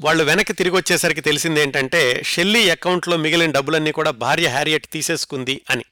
వాళ్ళు 0.00 0.24
వెనక్కి 0.24 0.52
తిరిగి 0.52 0.76
వచ్చేసరికి 0.76 1.20
తెలిసిందేంటంటే 1.20 2.22
షెల్లీ 2.22 2.70
అకౌంట్లో 2.70 3.16
మిగిలిన 3.16 3.50
డబ్బులన్నీ 3.50 3.92
కూడా 3.92 4.10
భార్య 4.10 4.48
హ్యారియట్ 4.48 4.86
తీసేసుకుంది 4.86 5.62
అని. 5.70 5.84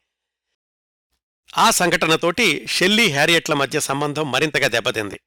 ఆ 1.58 1.70
సంఘటనతోటి 1.70 2.66
షెల్లీ 2.66 3.10
హ్యారియట్ల 3.10 3.54
మధ్య 3.54 3.80
సంబంధం 3.80 4.32
మరింతగా 4.32 4.68
దెబ్బతింది. 4.68 5.20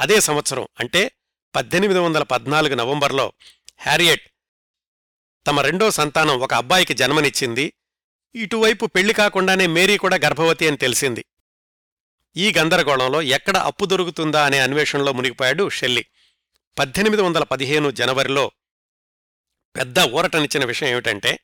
అదే 0.00 0.20
సంవత్సరం 0.20 0.68
అంటే 0.80 1.10
పద్దెనిమిది 1.54 2.00
వందల 2.00 2.22
పద్నాలుగు 2.22 2.74
నవంబర్లో 2.74 3.32
హ్యారియట్ 3.80 4.22
తమ 5.46 5.60
రెండో 5.60 5.90
సంతానం 5.90 6.40
ఒక 6.40 6.54
అబ్బాయికి 6.54 6.94
జన్మనిచ్చింది. 6.94 7.72
ఇటువైపు 8.34 8.86
పెళ్ళి 8.86 9.14
కాకుండానే 9.14 9.66
మేరీ 9.66 9.96
కూడా 9.96 10.16
గర్భవతి 10.24 10.68
అని 10.68 10.76
తెలిసింది. 10.76 11.24
ఈ 12.36 12.52
గందరగోళంలో 12.58 13.22
ఎక్కడ 13.22 13.56
అప్పు 13.56 13.84
దొరుకుతుందా 13.84 14.44
అనే 14.44 14.58
అన్వేషణలో 14.58 15.12
మునిగిపోయాడు 15.12 15.68
షెల్లీ. 15.68 16.04
పద్దెనిమిది 16.78 17.22
వందల 17.22 17.42
పదిహేను 17.42 17.90
జనవరిలో 17.90 18.50
పెద్ద 19.76 19.98
ఊరటనిచ్చిన 20.00 20.64
విషయం 20.64 20.88
ఏమిటంటే 20.88 21.38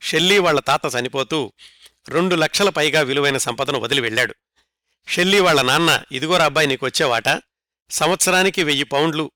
షెల్లీ 0.00 0.38
వాళ్ళ 0.38 0.60
తాత 0.60 0.80
చనిపోతూ 1.00 1.52
రెండు 2.08 2.34
లక్షల 2.34 2.68
పైగా 2.68 3.00
విలువైన 3.00 3.36
సంపదను 3.36 3.78
వదిలి 3.78 4.00
వెళ్ళాడు. 4.00 4.34
షెల్లీ 5.08 5.40
వాళ్ళ 5.40 5.62
నాన్న 5.62 6.02
ఇదిగోరా 6.12 6.44
అబ్బాయి 6.44 6.66
నీకు 6.66 6.86
వచ్చేవాట 6.86 7.28
సంవత్సరానికి 7.90 8.64
వెయ్యి 8.64 8.84
పౌండ్లు. 8.84 9.30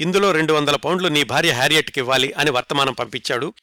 ఇందులో 0.00 0.32
రెండు 0.32 0.52
వందల 0.52 0.76
పౌండ్లు 0.76 1.08
నీ 1.08 1.24
భార్య 1.24 1.52
హ్యారియట్కి 1.52 2.00
ఇవ్వాలి 2.00 2.32
అని 2.32 2.50
వర్తమానం 2.50 2.92
పంపించాడు. 2.92 3.54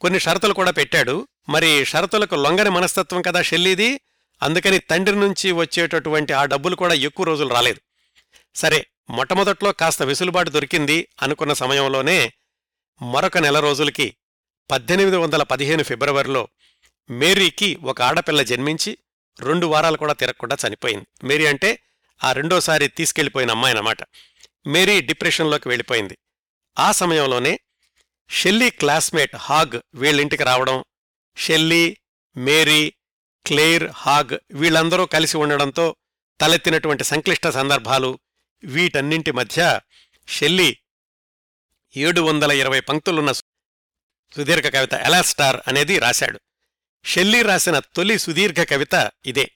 కొన్ని 0.00 0.20
షరతులు 0.20 0.52
కూడా 0.52 0.70
పెట్టాడు. 0.70 1.28
మరి 1.48 1.84
షరతులకు 1.84 2.34
లొంగని 2.34 2.70
మనస్తత్వం 2.70 3.22
కదా 3.22 3.42
షెల్లీది? 3.42 4.00
అందుకని 4.42 4.78
తండ్రి 4.78 5.16
నుంచి 5.16 5.52
వచ్చేటటువంటి 5.52 6.32
ఆ 6.32 6.44
డబ్బులు 6.44 6.76
కూడా 6.76 6.94
ఎక్కువ 6.94 7.26
రోజులు 7.26 7.48
రాలేదు. 7.48 7.80
సరే 8.54 8.86
మొట్టమొదట్లో 9.10 9.72
కాస్త 9.72 10.02
వెసులుబాటు 10.02 10.50
దొరికింది 10.50 11.08
అనుకున్న 11.22 11.52
సమయంలోనే 11.52 12.32
మరొక 13.02 13.38
నెల 13.38 13.60
రోజులకి 13.60 14.16
పద్దెనిమిది 14.70 15.16
వందల 15.16 15.42
పదిహేను 15.42 15.82
ఫిబ్రవరిలో 15.82 16.48
మేరీకి 17.10 17.78
ఒక 17.84 18.02
ఆడపిల్ల 18.02 18.42
జన్మించి 18.42 18.98
రెండు 19.40 19.66
వారాలు 19.66 19.96
కూడా 19.96 20.12
తిరగకుండా 20.12 20.56
చనిపోయింది. 20.68 21.26
మేరీ 21.26 21.46
అంటే 21.46 21.78
ఆ 22.24 22.32
రెండోసారి 22.32 22.88
తీసుకెళ్ళిపోయిన 22.88 23.50
అన్నమాట. 23.50 23.98
మేరీ 24.66 25.00
డిప్రెషన్లోకి 25.00 25.68
వెళ్ళిపోయింది. 25.68 26.18
ఆ 26.78 26.92
సమయంలోనే 26.92 27.60
షెల్లీ 28.30 28.70
క్లాస్మేట్ 28.70 29.36
హాగ్ 29.36 29.80
వీళ్ళింటికి 29.94 30.44
రావడం 30.44 30.84
షెల్లీ 31.36 31.96
మేరీ 32.36 32.94
క్లేర్ 33.46 33.84
హాగ్ 33.84 34.38
వీళ్ళందరూ 34.50 35.06
కలిసి 35.06 35.36
ఉండడంతో 35.36 35.96
తలెత్తినటువంటి 36.40 37.04
సంక్లిష్ట 37.04 37.48
సందర్భాలు 37.48 38.18
వీటన్నింటి 38.64 39.32
మధ్య 39.32 39.80
షెల్లీ 40.28 40.78
ఏడు 41.96 42.20
వందల 42.20 42.52
ఇరవై 42.52 42.80
పంక్తులున్న 42.80 43.32
సుదీర్ఘ 43.32 44.74
కవిత 44.74 44.94
ఎలాస్టార్ 44.94 45.60
అనేది 45.66 45.98
రాశాడు. 45.98 46.40
షెల్లీ 47.04 47.42
రాసిన 47.42 47.78
తొలి 47.78 48.18
సుదీర్ఘ 48.18 48.68
కవిత 48.68 49.10
ఇదే. 49.26 49.50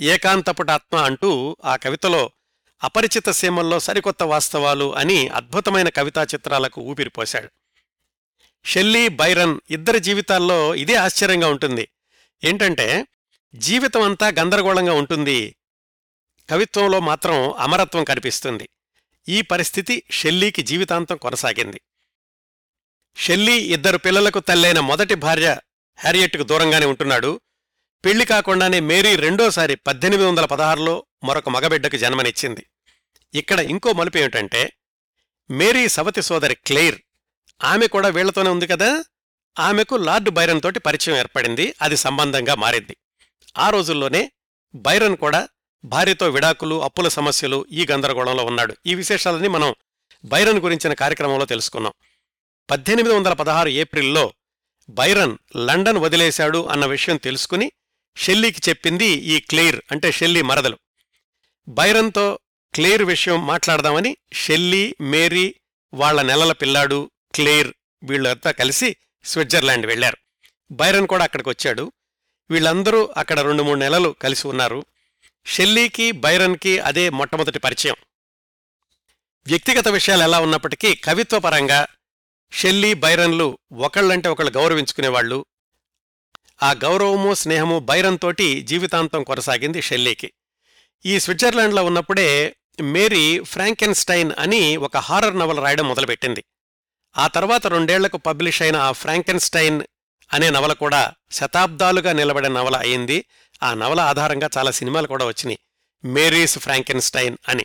ఏకాంతపుటాత్మ 0.00 0.96
అంటూ 0.96 1.56
ఆ 1.64 1.76
కవితలో 1.76 2.30
అపరిచిత 2.84 3.30
సీమల్లో 3.30 3.80
సరికొత్త 3.80 4.22
వాస్తవాలు 4.22 4.96
అని 4.96 5.28
అద్భుతమైన 5.28 5.88
కవితా 5.88 6.22
చిత్రాలకు 6.22 6.80
ఊపిరిపోశాడు. 6.80 7.48
షెల్లీ 8.64 9.08
బైరన్ 9.08 9.60
ఇద్దరి 9.70 10.00
జీవితాల్లో 10.00 10.74
ఇదే 10.74 10.94
ఆశ్చర్యంగా 10.94 11.48
ఉంటుంది. 11.48 11.88
ఏంటంటే 12.44 13.06
జీవితం 13.54 14.02
అంతా 14.02 14.28
గందరగోళంగా 14.28 14.92
ఉంటుంది. 14.92 15.56
కవిత్వంలో 16.50 17.00
మాత్రం 17.00 17.52
అమరత్వం 17.52 18.04
కనిపిస్తుంది. 18.04 18.68
ఈ 19.28 19.42
పరిస్థితి 19.42 20.02
షెల్లీకి 20.10 20.62
జీవితాంతం 20.62 21.16
కొనసాగింది. 21.16 21.80
షెల్లీ 23.16 23.52
ఇద్దరు 23.52 23.98
పిల్లలకు 23.98 24.40
తల్లైన 24.40 24.80
మొదటి 24.80 25.14
భార్య 25.14 25.58
హ్యారియట్కు 25.96 26.42
దూరంగానే 26.42 26.86
ఉంటున్నాడు. 26.86 27.40
పెళ్ళి 28.04 28.24
కాకుండానే 28.24 28.80
మేరీ 28.80 29.16
రెండోసారి 29.16 29.74
పద్దెనిమిది 29.76 30.28
వందల 30.28 30.44
పదహారులో 30.44 31.06
మరొక 31.24 31.48
మగబిడ్డకు 31.48 31.96
జన్మనిచ్చింది. 31.96 32.66
ఇక్కడ 33.34 33.58
ఇంకో 33.58 33.92
మలుపు 33.92 34.18
ఏమిటంటే 34.18 34.72
మేరీ 35.50 35.88
సవతి 35.88 36.22
సోదరి 36.22 36.54
క్లెయిర్ 36.54 36.98
ఆమె 37.64 37.86
కూడా 37.86 38.08
వీళ్ళతోనే 38.08 38.50
ఉంది 38.50 38.66
కదా? 38.66 39.04
ఆమెకు 39.58 39.94
లార్డ్ 39.94 40.30
బైరన్ 40.30 40.60
తోటి 40.60 40.78
పరిచయం 40.78 41.16
ఏర్పడింది 41.16 41.74
అది 41.82 41.96
సంబంధంగా 41.96 42.54
మారింది. 42.54 42.96
ఆ 43.58 43.70
రోజుల్లోనే 43.70 44.32
బైరన్ 44.74 45.16
కూడా 45.16 45.48
భార్యతో 45.84 46.28
విడాకులు 46.28 46.82
అప్పుల 46.82 47.08
సమస్యలు 47.08 47.66
ఈ 47.70 47.86
గందరగోళంలో 47.90 48.44
ఉన్నాడు. 48.44 48.76
ఈ 48.86 48.94
విశేషాలని 48.94 49.48
మనం 49.48 49.74
బైరన్ 50.24 50.58
గురించిన 50.58 50.92
కార్యక్రమంలో 50.92 51.44
తెలుసుకున్నాం. 51.44 51.92
పద్దెనిమిది 52.70 53.14
వందల 53.14 53.32
పదహారు 53.32 53.68
ఏప్రిల్లో 53.68 54.32
బైరన్ 54.90 55.38
లండన్ 55.56 55.98
వదిలేశాడు 55.98 56.68
అన్న 56.68 56.86
విషయం 56.86 57.16
తెలుసుకుని 57.16 57.72
షెల్లీకి 58.16 58.60
చెప్పింది 58.68 59.06
ఈ 59.06 59.40
క్లెయిర్ 59.40 59.80
అంటే 59.90 60.12
షెల్లీ 60.12 60.42
మరదలు. 60.42 60.78
బైరన్తో 61.68 62.38
క్లెయిర్ 62.74 63.02
విషయం 63.02 63.46
మాట్లాడదామని 63.46 64.16
షెల్లీ 64.32 64.96
మేరీ 65.00 65.54
వాళ్ళ 65.94 66.22
నెలల 66.22 66.52
పిల్లాడు 66.52 67.10
క్లెయిర్ 67.34 67.72
వీళ్ళంతా 68.02 68.50
కలిసి 68.50 68.96
స్విట్జర్లాండ్ 69.24 69.86
వెళ్ళారు 69.86 70.16
బైరన్ 70.72 71.06
కూడా 71.06 71.24
అక్కడికి 71.24 71.48
వచ్చాడు. 71.48 71.92
వీళ్ళందరూ 72.50 73.14
అక్కడ 73.16 73.40
రెండు 73.40 73.62
మూడు 73.62 73.78
నెలలు 73.78 74.08
కలిసి 74.08 74.48
ఉన్నారు. 74.48 74.86
షెల్లీకి 75.46 76.12
బైరన్కి 76.12 76.78
అదే 76.78 77.08
మొట్టమొదటి 77.10 77.58
పరిచయం. 77.58 77.96
వ్యక్తిగత 79.46 79.88
విషయాలు 79.88 80.22
ఎలా 80.22 80.40
ఉన్నప్పటికీ 80.40 80.94
కవిత్వపరంగా 80.94 81.86
షెల్లీ 82.52 82.94
బైరన్లు 82.94 83.58
ఒకళ్ళంటే 83.72 84.28
ఒకళ్ళు 84.28 84.50
గౌరవించుకునేవాళ్ళు 84.50 85.46
ఆ 86.62 86.72
గౌరవము 86.72 87.34
స్నేహము 87.34 87.78
బైరంతోటి 87.78 88.62
జీవితాంతం 88.62 89.22
కొనసాగింది 89.22 89.82
షెల్లీకి. 89.82 90.32
ఈ 91.06 91.20
స్విట్జర్లాండ్లో 91.20 91.84
ఉన్నప్పుడే 91.84 92.56
మేరీ 92.80 93.40
ఫ్రాంకెన్స్టైన్ 93.40 94.32
అని 94.38 94.76
ఒక 94.76 94.96
హారర్ 94.96 95.38
నవల 95.38 95.60
రాయడం 95.60 95.88
మొదలుపెట్టింది. 95.88 96.44
ఆ 97.18 97.26
తర్వాత 97.26 97.66
రెండేళ్ళకు 97.66 98.16
పబ్లిష్ 98.16 98.62
అయిన 98.62 98.76
ఆ 98.76 98.92
ఫ్రాంకెన్స్టైన్ 98.92 99.82
అనే 100.32 100.50
నవల 100.50 100.72
కూడా 100.72 101.12
శతాబ్దాలుగా 101.30 102.12
నిలబడే 102.12 102.48
నవల 102.48 102.76
అయింది. 102.76 103.24
ఆ 103.62 103.74
నవల 103.74 104.00
ఆధారంగా 104.00 104.48
చాలా 104.58 104.70
సినిమాలు 104.70 105.06
కూడా 105.06 105.24
వచ్చినాయి. 105.24 105.58
మేరీస్ 106.04 106.58
ఫ్రాంకెన్స్టైన్ 106.58 107.36
అని. 107.48 107.64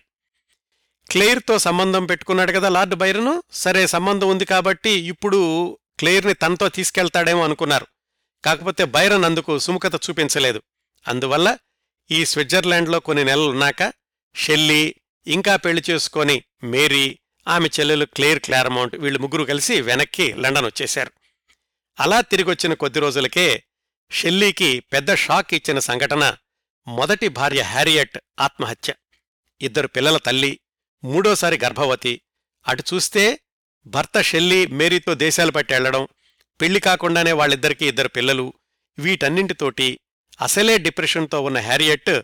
క్లెయిర్తో 1.09 1.59
సంబంధం 1.59 2.05
పెట్టుకున్నాడు 2.05 2.51
కదా 2.51 2.69
లార్డ్ 2.69 2.95
బైరను? 2.95 3.43
సరే 3.51 3.87
సంబంధం 3.87 4.29
ఉంది 4.29 4.45
కాబట్టి 4.45 4.89
ఇప్పుడు 4.89 5.71
క్లెయిర్ని 5.99 6.33
తనతో 6.33 6.69
తీసుకెళ్తాడేమో 6.69 7.43
అనుకున్నారు. 7.43 7.87
కాకపోతే 8.47 8.83
బైరన్ 8.85 9.25
అందుకు 9.25 9.59
సుముఖత 9.59 9.95
చూపించలేదు. 9.95 10.61
అందువల్ల 11.07 11.57
ఈ 12.11 12.25
స్విట్జర్లాండ్లో 12.25 12.99
కొన్ని 12.99 13.23
నెలలున్నాక 13.23 13.93
షెల్లీ 14.35 14.95
ఇంకా 15.27 15.55
పెళ్ళి 15.55 15.83
చేసుకొని 15.89 16.43
మేరీ 16.63 17.19
ఆమె 17.47 17.69
చెల్లెలు 17.79 18.05
క్లేర్ 18.05 18.39
క్లారమౌంట్ 18.39 18.95
వీళ్ళు 18.95 19.19
ముగ్గురు 19.19 19.43
కలిసి 19.43 19.81
వెనక్కి 19.81 20.33
లండన్ 20.33 20.65
వచ్చేశారు. 20.65 21.11
అలా 21.99 22.21
తిరిగొచ్చిన 22.21 22.73
కొద్ది 22.73 22.99
రోజులకే 22.99 23.63
షెల్లీకి 24.11 24.79
పెద్ద 24.79 25.15
షాక్ 25.15 25.53
ఇచ్చిన 25.53 25.79
సంఘటన 25.79 26.37
మొదటి 26.87 27.27
భార్య 27.27 27.61
హ్యారియట్ 27.61 28.17
ఆత్మహత్య. 28.39 28.93
ఇద్దరు 29.61 29.87
పిల్లల 29.87 30.17
తల్లి 30.17 30.59
మూడోసారి 31.03 31.59
గర్భవతి. 31.63 32.21
అటు 32.67 32.83
చూస్తే 32.93 33.39
భర్త 33.85 34.21
షెల్లీ 34.21 34.67
మేరీతో 34.67 35.13
దేశాలు 35.13 35.51
పట్టి 35.51 35.73
వెళ్ళడం 35.73 36.07
పెళ్ళి 36.61 36.79
కాకుండానే 36.79 37.31
వాళ్ళిద్దరికీ 37.31 37.87
ఇద్దరు 37.87 38.07
పిల్లలు. 38.07 38.53
వీటన్నింటితోటి 38.99 39.99
అసలే 40.41 40.77
డిప్రెషన్తో 40.77 41.41
ఉన్న 41.41 41.57
హ్యారియట్ 41.57 42.21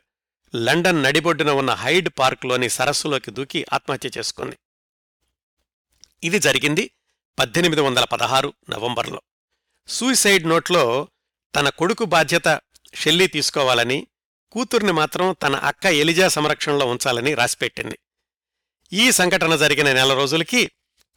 లండన్ 0.56 1.04
నడిబొడ్డున 1.04 1.52
ఉన్న 1.52 1.72
హైడ్ 1.72 2.10
పార్క్లోని 2.20 2.70
సరస్సులోకి 2.70 3.32
దూకి 3.32 3.66
ఆత్మహత్య 3.74 4.10
చేసుకుంది. 4.18 4.58
ఇది 6.24 6.40
జరిగింది 6.40 6.92
పద్దెనిమిది 7.40 7.82
వందల 7.82 8.04
పదహారు 8.04 8.54
నవంబర్లో. 8.70 9.22
సూసైడ్ 9.88 10.48
నోట్లో 10.48 11.08
తన 11.56 11.70
కొడుకు 11.70 12.06
బాధ్యత 12.06 12.62
షెల్లీ 12.94 13.28
తీసుకోవాలని 13.28 14.08
కూతుర్ని 14.52 14.92
మాత్రం 14.92 15.36
తన 15.44 15.56
అక్క 15.56 15.86
ఎలిజా 15.86 16.28
సంరక్షణలో 16.28 16.86
ఉంచాలని 16.86 17.34
రాసిపెట్టింది. 17.34 18.00
ఈ 18.94 19.12
సంఘటన 19.12 19.56
జరిగిన 19.56 19.94
నెల 19.94 20.14
రోజులకి 20.14 20.72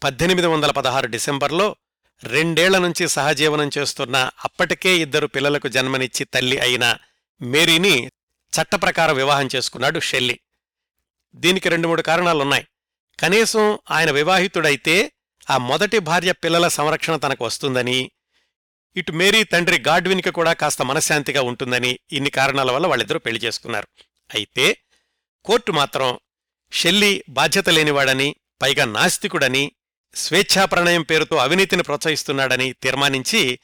పద్దెనిమిది 0.05 0.47
వందల 0.47 0.71
పదహారు 0.71 1.07
డిసెంబర్లో 1.07 1.77
రెండేళ్ళ 2.25 2.79
నుంచి 2.79 3.09
సహజీవనం 3.09 3.71
చేస్తున్న 3.79 4.31
అప్పటికే 4.45 4.99
ఇద్దరు 4.99 5.27
పిల్లలకు 5.27 5.69
జన్మనిచ్చి 5.69 6.25
తల్లి 6.25 6.59
అయిన 6.59 6.97
మేరీని 7.41 8.07
చట్టప్రకారం 8.53 9.17
వివాహం 9.17 9.49
చేసుకున్నాడు 9.57 10.01
షెల్లి. 10.01 10.41
దీనికి 11.35 11.69
రెండు 11.69 11.89
మూడు 11.89 12.03
కారణాలున్నాయి. 12.03 12.67
కనీసం 13.21 13.79
ఆయన 13.91 14.11
వివాహితుడైతే 14.11 15.13
ఆ 15.51 15.59
మొదటి 15.59 15.99
భార్య 15.99 16.33
పిల్లల 16.33 16.69
సంరక్షణ 16.69 17.17
తనకు 17.17 17.45
వస్తుందని 17.45 18.11
ఇటు 18.97 19.13
మేరీ 19.13 19.45
తండ్రి 19.45 19.83
గాడ్విన్కి 19.89 20.31
కూడా 20.31 20.53
కాస్త 20.53 20.83
మనశ్శాంతిగా 20.83 21.43
ఉంటుందని 21.43 21.99
ఇన్ని 22.13 22.31
కారణాల 22.31 22.71
వల్ల 22.71 22.87
వాళ్ళిద్దరూ 22.87 23.19
పెళ్ళి 23.19 23.41
చేసుకున్నారు. 23.45 23.89
అయితే 24.35 24.77
కోర్టు 25.45 25.73
మాత్రం 25.73 26.19
షెల్లీ 26.73 27.25
బాధ్యత 27.29 27.69
లేనివాడని 27.69 28.35
పైగా 28.63 28.85
నాస్తికుడని 28.85 29.73
స్వేచ్ఛా 30.15 30.65
ప్రణయం 30.65 31.03
పేరుతో 31.03 31.37
అవినీతిని 31.37 31.83
ప్రోత్సహిస్తున్నాడని 31.83 32.73
తీర్మానించి 32.73 33.59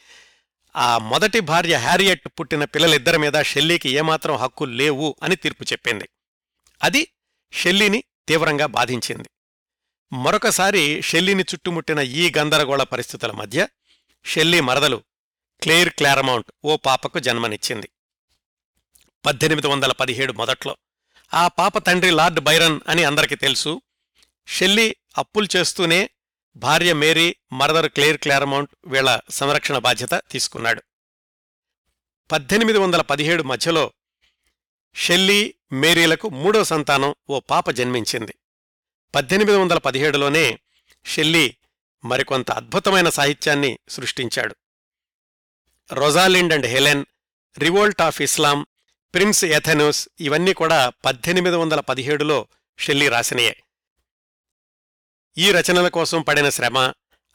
ఆ 0.76 0.98
మొదటి 0.98 1.40
భార్య 1.40 1.76
హ్యారియట్ 1.76 2.28
పుట్టిన 2.28 2.64
పిల్లలిద్దరి 2.64 3.18
మీద 3.18 3.42
షెల్లీకి 3.42 3.90
ఏమాత్రం 3.90 4.36
హక్కు 4.36 4.64
లేవు 4.64 5.16
అని 5.22 5.36
తీర్పు 5.36 5.64
చెప్పింది. 5.64 6.08
అది 6.82 7.08
షెల్లీని 7.52 8.04
తీవ్రంగా 8.28 8.66
బాధించింది. 8.66 9.28
మరొకసారి 10.14 11.02
షెల్లీని 11.02 11.42
చుట్టుముట్టిన 11.42 11.98
ఈ 11.98 12.32
గందరగోళ 12.38 12.82
పరిస్థితుల 12.82 13.30
మధ్య 13.30 13.68
షెల్లీ 14.24 14.60
మరదలు 14.60 15.02
క్లేర్ 15.62 15.88
క్లారమౌంట్ 15.88 16.52
ఓ 16.64 16.76
పాపకు 16.76 17.18
జన్మనిచ్చింది. 17.18 17.88
పద్దెనిమిది 19.26 19.66
వందల 19.66 19.92
పదిహేడు 19.92 20.32
మొదట్లో 20.32 20.76
ఆ 21.34 21.48
పాప 21.48 21.78
తండ్రి 21.78 22.10
లార్డ్ 22.10 22.40
బైరన్ 22.40 22.80
అని 22.88 23.04
అందరికీ 23.04 23.34
తెలుసు. 23.34 23.82
షెల్లీ 24.46 24.96
అప్పులు 25.18 25.48
చేస్తూనే 25.56 26.10
భార్య 26.56 26.92
మేరీ 26.92 27.36
మరదర్ 27.52 27.88
క్లేర్ 27.88 28.16
క్లారమౌంట్ 28.16 28.70
వీళ్ళ 28.86 29.20
సంరక్షణ 29.30 29.78
బాధ్యత 29.78 30.22
తీసుకున్నాడు. 30.30 30.82
పద్దెనిమిది 32.32 32.78
వందల 32.78 33.00
పదిహేడు 33.00 33.42
మధ్యలో 33.42 33.92
షెల్లీ 34.94 35.54
మేరీలకు 35.72 36.28
మూడో 36.28 36.64
సంతానం 36.64 37.14
ఓ 37.28 37.40
పాప 37.40 37.70
జన్మించింది. 37.70 38.34
పద్దెనిమిది 39.14 39.56
వందల 39.56 39.78
పదిహేడులోనే 39.78 40.58
షెల్లీ 41.04 41.56
మరికొంత 42.04 42.50
అద్భుతమైన 42.50 43.08
సాహిత్యాన్ని 43.08 43.78
సృష్టించాడు. 43.88 44.56
Rosalind 45.92 46.52
and 46.52 46.66
Helen 46.66 47.04
Revolt 47.58 48.02
of 48.02 48.22
Islam 48.22 48.66
Prince 49.14 49.44
Athanase 49.44 50.08
ఇవన్నీ 50.20 50.52
కూడా 50.52 50.88
పద్దెనిమిది 50.88 51.56
వందల 51.56 51.80
పదిహేడులో 51.80 52.46
షెల్లీ 52.78 53.08
రాసినయే. 53.08 53.56
ఈ 55.38 55.52
రచనల 55.52 55.88
కోసం 55.88 56.22
పడిన 56.22 56.48
శ్రమ 56.48 56.78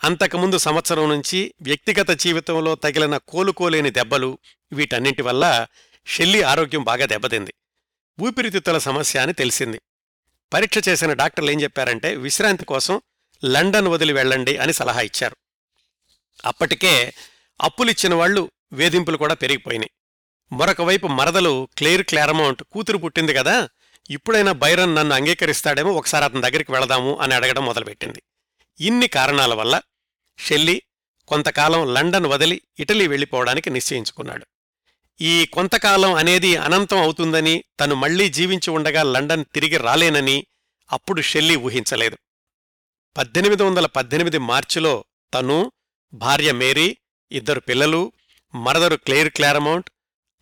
అంతకుముందు 0.04 0.58
సంవత్సరం 0.58 1.10
నుంచి 1.10 1.54
వ్యక్తిగత 1.62 2.12
జీవితంలో 2.12 2.76
తగిలిన 2.76 3.18
కోలుకోలేని 3.18 3.92
దెబ్బలు 3.92 4.38
వీటన్నింటి 4.74 5.22
వల్ల 5.22 5.68
షెల్లీ 6.06 6.42
ఆరోగ్యం 6.42 6.84
బాగా 6.84 7.06
దెబ్బతింది. 7.06 7.54
ఊపిరితిత్తుల 8.22 8.78
సమస్య 8.78 9.20
అని 9.20 9.34
తెలిసింది. 9.34 9.82
పరీక్ష 10.54 10.88
చేసిన 10.88 11.14
డాక్టర్లు 11.14 11.52
ఏం 11.52 11.62
చెప్పారంటే 11.62 12.16
విశ్రాంతి 12.16 12.66
కోసం 12.66 13.02
లండన్ 13.46 13.88
వదిలి 13.88 14.14
వెళ్ళండి 14.14 14.58
అని 14.58 14.74
సలహా 14.74 15.02
ఇచ్చారు. 15.02 15.38
అప్పటికే 16.46 17.14
అప్పులిచ్చిన 17.62 18.14
వాళ్ళు 18.14 18.52
వేధింపులు 18.74 19.18
కూడా 19.18 19.34
పెరిగిపోయినాయి. 19.34 19.90
మరొకవైపు 20.52 21.08
మరదలు 21.08 21.68
క్లేర్ 21.78 22.04
క్లారమౌంట్ 22.04 22.64
కూతురు 22.64 22.98
పుట్టింది 22.98 23.34
కదా 23.34 23.70
ఇప్పుడైనా 24.10 24.52
బైరన్ 24.52 24.96
నన్ను 24.96 25.16
అంగీకరిస్తాడేమో 25.16 25.92
ఒకసారి 25.92 26.26
అతని 26.26 26.42
దగ్గరికి 26.42 26.72
వెళదాము 26.72 27.18
అని 27.18 27.34
అడగడం 27.34 27.66
మొదలుపెట్టింది. 27.66 28.24
ఇన్ని 28.80 29.08
కారణాల 29.08 29.54
వల్ల 29.54 29.82
షెల్లీ 30.38 30.82
కొంతకాలం 31.28 31.94
లండన్ 31.94 32.26
వదిలి 32.26 32.62
ఇటలీ 32.80 33.08
వెళ్ళిపోవడానికి 33.08 33.70
నిశ్చయించుకున్నాడు. 33.70 34.46
ఈ 35.22 35.46
కొంతకాలం 35.46 36.14
అనేది 36.14 36.56
అనంతం 36.56 36.98
అవుతుందని 36.98 37.64
తను 37.80 37.96
మళ్ళీ 37.96 38.30
జీవించి 38.30 38.70
ఉండగా 38.72 39.04
లండన్ 39.04 39.46
తిరిగి 39.54 39.78
రాలేనని 39.78 40.48
అప్పుడు 40.92 41.22
షెల్లీ 41.22 41.56
ఊహించలేదు. 41.56 42.18
పద్దెనిమిది 43.18 43.64
వందల 43.64 43.86
పద్దెనిమిది 43.86 44.38
మార్చిలో 44.38 45.06
తను 45.34 45.72
భార్య 46.14 46.52
మేరీ 46.52 46.98
ఇద్దరు 47.32 47.60
పిల్లలు 47.60 48.12
మరదరు 48.56 48.96
క్లేర్ 48.96 49.30
క్లారమౌంట్ 49.30 49.90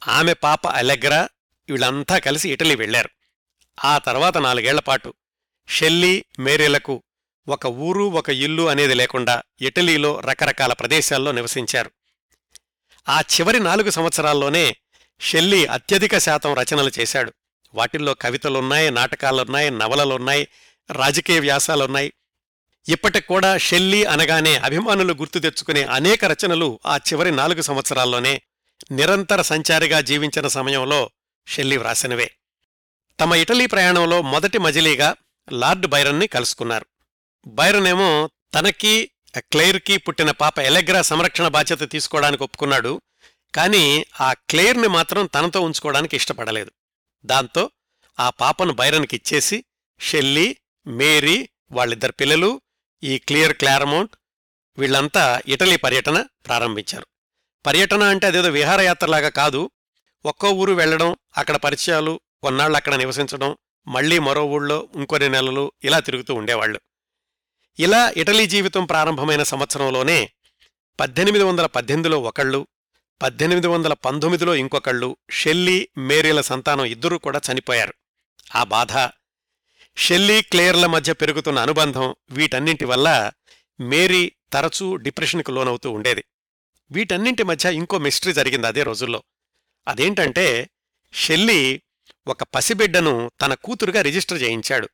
ఆమె 0.07 0.33
పాప 0.33 0.67
అలెగ్రా 0.67 1.29
వీళ్ళంతా 1.69 2.17
కలిసి 2.17 2.53
ఇటలీ 2.53 2.75
వెళ్ళారు 2.75 3.14
ఆ 3.83 3.97
తర్వాత 3.97 4.37
నాలుగేళ్ళపాటు 4.37 5.13
షెల్లీ 5.69 6.25
మేరీలకు 6.39 7.03
ఒక 7.47 7.65
ఊరు 7.65 8.03
ఒక 8.03 8.29
ఇల్లు 8.29 8.69
అనేది 8.69 8.93
లేకుండా 8.93 9.43
ఇటలీలో 9.61 10.19
రకరకాల 10.19 10.73
ప్రదేశాల్లో 10.73 11.31
నివసించారు. 11.31 11.91
ఆ 13.09 13.21
చివరి 13.21 13.59
నాలుగు 13.59 13.89
సంవత్సరాల్లోనే 13.89 14.75
షెల్లీ 15.19 15.65
అత్యధిక 15.65 16.17
శాతం 16.17 16.53
రచనలు 16.53 16.91
చేశాడు. 16.99 17.33
వాటిల్లో 17.73 18.13
కవితలున్నాయి 18.13 18.91
నాటకాలున్నాయి 18.91 19.69
నవలలున్నాయి 19.69 20.47
రాజకీయ 20.91 21.39
వ్యాసాలున్నాయి. 21.39 22.13
ఇప్పటికి 22.89 23.27
కూడా 23.27 23.57
షెల్లీ 23.57 24.03
అనగానే 24.03 24.55
అభిమానులు 24.55 25.13
గుర్తు 25.13 25.39
తెచ్చుకునే 25.39 25.83
అనేక 25.83 26.25
రచనలు 26.25 26.79
ఆ 26.85 26.97
చివరి 26.97 27.31
నాలుగు 27.31 27.61
సంవత్సరాల్లోనే 27.61 28.41
నిరంతర 28.91 29.41
సంచారిగా 29.41 30.01
జీవించిన 30.01 30.47
సమయంలో 30.47 31.09
షెల్లీ 31.47 31.77
వ్రాసినవే. 31.77 32.31
తమ 33.19 33.35
ఇటలీ 33.35 33.65
ప్రయాణంలో 33.65 34.21
మొదటి 34.21 34.57
మజిలీగా 34.57 35.15
లార్డ్ 35.51 35.87
బైరన్ని 35.87 36.27
కలుసుకున్నారు. 36.27 36.85
బైరన్ 37.47 37.87
ఏమో 37.87 38.29
తనకి 38.53 39.11
క్లెయిర్కి 39.37 39.97
పుట్టిన 39.97 40.31
పాప 40.31 40.59
ఎలెగ్రా 40.59 41.01
సంరక్షణ 41.01 41.47
బాధ్యత 41.47 41.91
తీసుకోవడానికి 41.91 42.43
ఒప్పుకున్నాడు. 42.43 43.01
కానీ 43.55 44.05
ఆ 44.21 44.33
క్లెయిర్ని 44.33 44.87
మాత్రం 44.87 45.25
తనతో 45.25 45.61
ఉంచుకోవడానికి 45.61 46.15
ఇష్టపడలేదు. 46.15 46.71
దాంతో 47.25 47.71
ఆ 48.19 48.29
పాపను 48.29 48.73
బైరన్కిచ్చేసి 48.73 49.65
షెల్లీ 49.99 50.57
మేరీ 50.87 51.49
వాళ్ళిద్దరు 51.71 52.11
పిల్లలు 52.11 52.61
ఈ 53.03 53.17
క్లియర్ 53.17 53.57
క్లారమౌంట్ 53.57 54.11
వీళ్ళంతా 54.77 55.41
ఇటలీ 55.47 55.77
పర్యటన 55.77 56.25
ప్రారంభించారు. 56.47 57.07
పర్యటన 57.65 58.03
అంటే 58.03 58.27
అదేదో 58.27 58.49
విహారయాత్రలాగా 58.49 59.29
కాదు. 59.29 59.71
ఒక్కో 60.25 60.49
ఊరు 60.49 60.73
వెళ్ళడం 60.73 61.15
అక్కడ 61.37 61.55
పరిచయాలు 61.55 62.19
కొన్నాళ్ళు 62.41 62.75
అక్కడ 62.75 62.95
నివసించడం 62.95 63.57
మళ్ళీ 63.87 64.19
మరో 64.19 64.45
ఊళ్ళో 64.45 64.89
ఇంకొన్ని 64.95 65.29
నెలలు 65.29 65.71
ఇలా 65.83 65.99
తిరుగుతూ 65.99 66.33
ఉండేవాళ్ళు 66.33 66.81
ఇలా 67.79 68.13
ఇటలీ 68.17 68.47
జీవితం 68.47 68.85
ప్రారంభమైన 68.85 69.43
సంవత్సరంలోనే 69.43 70.31
పద్దెనిమిది 70.99 71.43
వందల 71.43 71.65
పద్దెనిమిదిలో 71.65 72.19
ఒకళ్ళు 72.19 72.67
పద్దెనిమిది 73.21 73.67
వందల 73.67 73.93
పంతొమ్మిదిలో 73.93 74.55
ఇంకొకళ్ళు 74.55 75.17
షెల్లీ 75.31 75.89
మేరీల 75.97 76.41
సంతానం 76.41 76.85
ఇద్దరూ 76.85 77.17
కూడా 77.17 77.41
చనిపోయారు. 77.51 77.93
ఆ 78.55 78.63
బాధ 78.63 79.09
షెల్లీ 79.97 80.41
క్లేర్ల 80.41 80.85
మధ్య 80.85 81.13
పెరుగుతున్న 81.13 81.59
అనుబంధం 81.59 82.15
వీటన్నింటి 82.31 82.85
వల్ల 82.85 83.31
మేరీ 83.79 84.31
తరచూ 84.53 84.95
డిప్రెషన్కు 84.95 85.51
లోనవుతూ 85.51 85.91
ఉండేది. 85.91 86.23
వీటన్నింటి 86.91 87.43
మధ్య 87.43 87.73
ఇంకో 87.73 87.97
మిస్టరీ 87.97 88.33
జరిగింది 88.33 88.67
అదే 88.67 88.83
రోజుల్లో. 88.83 89.23
అదేంటంటే 89.87 90.69
షెల్లీ 91.13 91.81
ఒక 92.27 92.43
పసిబిడ్డను 92.43 93.31
తన 93.41 93.53
కూతురుగా 93.53 94.01
రిజిస్టర్ 94.01 94.41
చేయించాడు. 94.41 94.89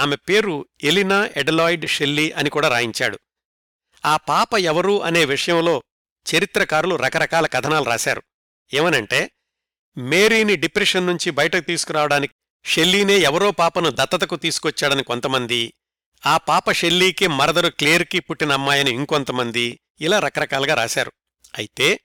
ఆమె 0.00 0.16
పేరు 0.16 0.66
ఎలినా 0.82 1.28
ఎడలాయిడ్ 1.36 1.86
షెల్లీ 1.86 2.30
అని 2.30 2.50
కూడా 2.50 2.68
రాయించాడు. 2.68 3.18
ఆ 4.04 4.16
పాప 4.16 4.54
ఎవరు 4.58 5.02
అనే 5.02 5.24
విషయంలో 5.24 5.82
చరిత్రకారులు 6.26 6.96
రకరకాల 6.96 7.46
కథనాలు 7.46 7.84
రాశారు. 7.84 8.22
ఏమనంటే 8.74 9.30
మేరీని 9.96 10.56
డిప్రెషన్ 10.56 11.06
నుంచి 11.06 11.30
బయటకు 11.30 11.60
తీసుకురావడానికి 11.60 12.34
షెల్లీనే 12.64 13.18
ఎవరో 13.18 13.50
పాపను 13.50 13.90
దత్తతకు 13.90 14.36
తీసుకొచ్చాడని 14.36 15.04
కొంతమంది 15.04 15.74
ఆ 16.26 16.36
పాప 16.36 16.72
షెల్లీకి 16.72 17.26
మరదరు 17.26 17.68
క్లేర్కి 17.68 18.20
పుట్టిన 18.20 18.52
అమ్మాయని 18.52 18.90
ఇంకొంతమంది 18.90 19.80
ఇలా 20.00 20.18
రకరకాలుగా 20.18 20.74
రాశారు. 20.74 21.12
అయితే 21.58 22.00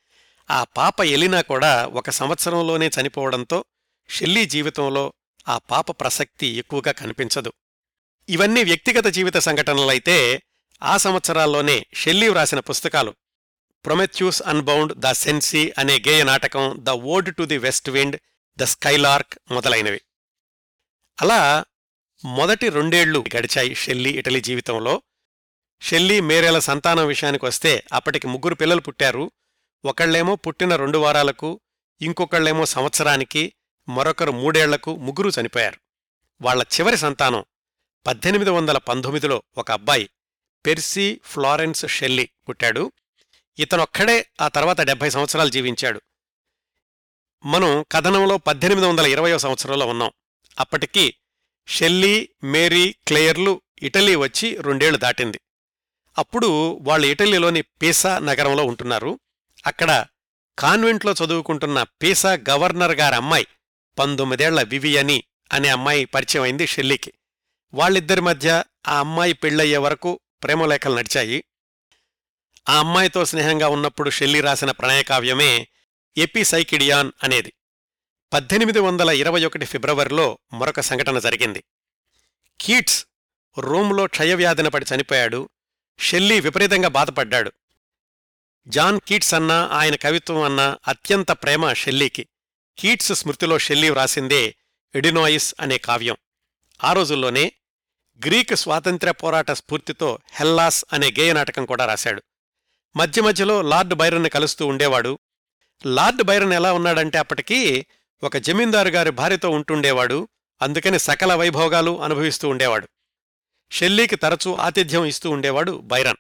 ఆ 0.52 0.64
పాప 0.64 1.02
ఎలినా 1.02 1.42
కూడా 1.42 1.86
ఒక 1.86 2.10
సంవత్సరంలోనే 2.10 2.90
చనిపోవడంతో 3.02 3.66
షెల్లీ 4.10 4.46
జీవితంలో 4.46 5.14
ఆ 5.48 5.58
పాప 5.58 5.92
ప్రసక్తి 5.92 6.48
ఎక్కువగా 6.48 6.92
కనిపించదు. 6.92 7.54
ఇవన్నీ 8.30 8.64
వ్యక్తిగత 8.64 9.06
జీవిత 9.08 9.38
సంఘటనలైతే 9.38 10.42
ఆ 10.84 10.98
సంవత్సరాల్లోనే 10.98 11.86
షెల్లీ 11.94 12.30
వ్రాసిన 12.30 12.60
పుస్తకాలు 12.60 13.16
ప్రొమెథ్యూస్ 13.86 14.42
అన్బౌండ్ 14.42 14.94
ద 14.94 15.12
సెన్సీ 15.12 15.74
అనే 15.78 16.00
గేయ 16.00 16.24
నాటకం 16.24 16.76
the 16.80 16.90
Ode 16.90 17.36
to 17.36 17.44
the 17.44 17.58
West 17.58 17.90
Wind 17.90 18.20
the 18.58 18.64
Skylark 18.64 19.54
మొదలైనవి. 19.54 20.02
అలా 21.22 21.66
మొదటి 22.26 22.70
రెండేళ్ళు 22.70 23.24
గడిచాయి 23.36 23.76
షెల్లీ 23.76 24.10
ఇటలీ 24.10 24.42
జీవితంలో. 24.42 25.02
షెల్లీ 25.82 26.20
మేరేల 26.20 26.60
సంతానం 26.60 27.08
విషయానికి 27.08 27.46
వస్తే 27.46 27.84
అప్పటికి 27.94 28.28
ముగ్గురు 28.28 28.56
పిల్లలు 28.56 28.82
పుట్టారు. 28.82 29.32
ఒకళ్ళేమో 29.86 30.36
పుట్టిన 30.36 30.76
రెండు 30.76 30.98
వారాలకు 30.98 31.60
ఇంకొకళ్ళేమో 32.02 32.66
సంవత్సరానికి 32.66 33.54
మరొకరు 33.90 34.32
మూడేళ్ళకు 34.32 34.96
ముగ్గురూ 34.96 35.32
చనిపోయారు. 35.42 35.80
వాళ్ళ 36.42 36.64
చివరి 36.64 36.98
సంతానం 36.98 37.46
పద్దెనిమిది 38.08 38.50
వందల 38.50 38.78
పంతొమ్మిదిలో 38.78 39.44
ఒక 39.58 39.72
అబ్బాయి 39.72 40.10
పెర్సీ 40.66 41.22
ఫ్లారెన్స్ 41.24 41.86
షెల్లీ 41.88 42.30
పుట్టాడు. 42.50 42.92
ఇతనొక్కడే 43.60 44.30
ఆ 44.42 44.48
తర్వాత 44.48 44.82
డెబ్బై 44.82 45.10
సంవత్సరాలు 45.10 45.50
జీవించాడు. 45.50 46.02
మనం 47.46 47.86
కథనంలో 47.92 48.38
పద్దెనిమిది 48.38 48.88
వందల 48.88 49.06
ఇరవయో 49.06 49.38
సంవత్సరంలో 49.38 49.86
ఉన్నాం. 49.86 50.12
అప్పటికి 50.60 51.14
షెల్లీ 51.68 52.30
మేరీ 52.44 52.96
క్లేయర్లు 53.08 53.62
ఇటలీ 53.82 54.16
వచ్చి 54.16 54.58
రెండేళ్ళు 54.58 55.00
దాటింది. 55.00 55.40
అప్పుడు 56.18 56.80
వాళ్ళు 56.82 57.08
ఇటలీలోని 57.08 57.62
పీసా 57.62 58.20
నగరంలో 58.20 58.66
ఉంటున్నారు. 58.66 59.20
అక్కడ 59.66 60.06
కాన్వెంట్లో 60.60 61.16
చదువుకుంటున్న 61.26 61.84
పీసా 61.84 62.38
గవర్నర్ 62.50 62.92
గారి 62.92 63.16
అమ్మాయి 63.16 63.48
పంతొమ్మిదేళ్ళ 64.00 64.62
వివియని 64.62 65.24
అనే 65.54 65.70
అమ్మాయి 65.70 66.06
పరిచయం 66.06 66.44
అయింది 66.44 66.68
షెల్లీకి 66.68 67.14
వాళ్ళిద్దరి 67.74 68.22
మధ్య 68.22 68.64
ఆ 68.88 69.00
అమ్మాయి 69.00 69.34
పెళ్ళయ్యే 69.34 69.78
వరకు 69.78 70.20
ప్రేమలేఖలు 70.44 70.96
నడిచాయి. 70.96 71.44
ఆ 72.70 72.80
అమ్మాయితో 72.80 73.26
స్నేహంగా 73.26 73.68
ఉన్నప్పుడు 73.68 74.10
షెల్లీ 74.10 74.42
రాసిన 74.42 74.72
ప్రణయకావ్యమే 74.72 75.68
ఎపిసైకిడియాన్ 76.18 77.12
అనేది. 77.24 77.54
పద్దెనిమిది 78.34 78.80
వందల 78.80 79.10
ఇరవై 79.10 79.46
ఒకటి 79.46 79.66
ఫిబ్రవరిలో 79.66 80.40
మరొక 80.54 80.80
సంఘటన 80.80 81.20
జరిగింది. 81.20 81.64
కీట్స్ 82.62 83.06
రోమ్లో 83.58 84.08
క్షయవ్యాధిన 84.08 84.68
పడి 84.68 84.86
చనిపోయాడు. 84.96 85.50
షెల్లీ 86.00 86.40
విపరీతంగా 86.40 86.90
బాధపడ్డాడు. 86.90 87.52
జాన్ 88.68 89.00
కీట్స్ 89.08 89.34
అన్నా 89.34 89.70
ఆయన 89.72 89.96
కవిత్వం 89.96 90.42
అన్నా 90.42 90.78
అత్యంత 90.88 91.32
ప్రేమ 91.32 91.74
షెల్లీకి 91.74 92.29
కీట్స్ 92.80 93.14
స్మృతిలో 93.14 93.58
షెల్లీ 93.58 93.90
వ్రాసిందే 93.90 94.56
ఎడినాయిస్ 94.96 95.56
అనే 95.60 95.78
కావ్యం. 95.78 96.18
ఆ 96.84 96.94
రోజుల్లోనే 96.94 97.52
గ్రీక్ 98.26 98.56
స్వాతంత్ర్య 98.56 99.12
పోరాట 99.12 99.52
స్ఫూర్తితో 99.52 100.20
హెల్లాస్ 100.32 100.86
అనే 100.94 101.12
గేయ 101.20 101.34
నాటకం 101.34 101.66
కూడా 101.66 101.86
రాశాడు. 101.86 102.24
మధ్య 102.96 103.22
మధ్యలో 103.22 103.62
లార్డ్ 103.62 103.94
బైరన్ని 103.94 104.30
కలుస్తూ 104.30 104.68
ఉండేవాడు. 104.68 105.20
లార్డ్ 105.86 106.24
బైరన్ 106.24 106.54
ఎలా 106.54 106.74
ఉన్నాడంటే 106.74 107.18
అప్పటికీ 107.18 107.86
ఒక 108.24 108.38
జమీందారు 108.38 108.90
గారి 108.90 109.10
భార్యతో 109.10 109.50
ఉంటుండేవాడు. 109.50 110.28
అందుకని 110.62 111.00
సకల 111.00 111.34
వైభోగాలు 111.34 112.02
అనుభవిస్తూ 112.02 112.50
ఉండేవాడు. 112.50 112.88
షెల్లీకి 113.72 114.16
తరచూ 114.16 114.56
ఆతిథ్యం 114.56 115.06
ఇస్తూ 115.06 115.30
ఉండేవాడు 115.30 115.72
బైరన్. 115.72 116.18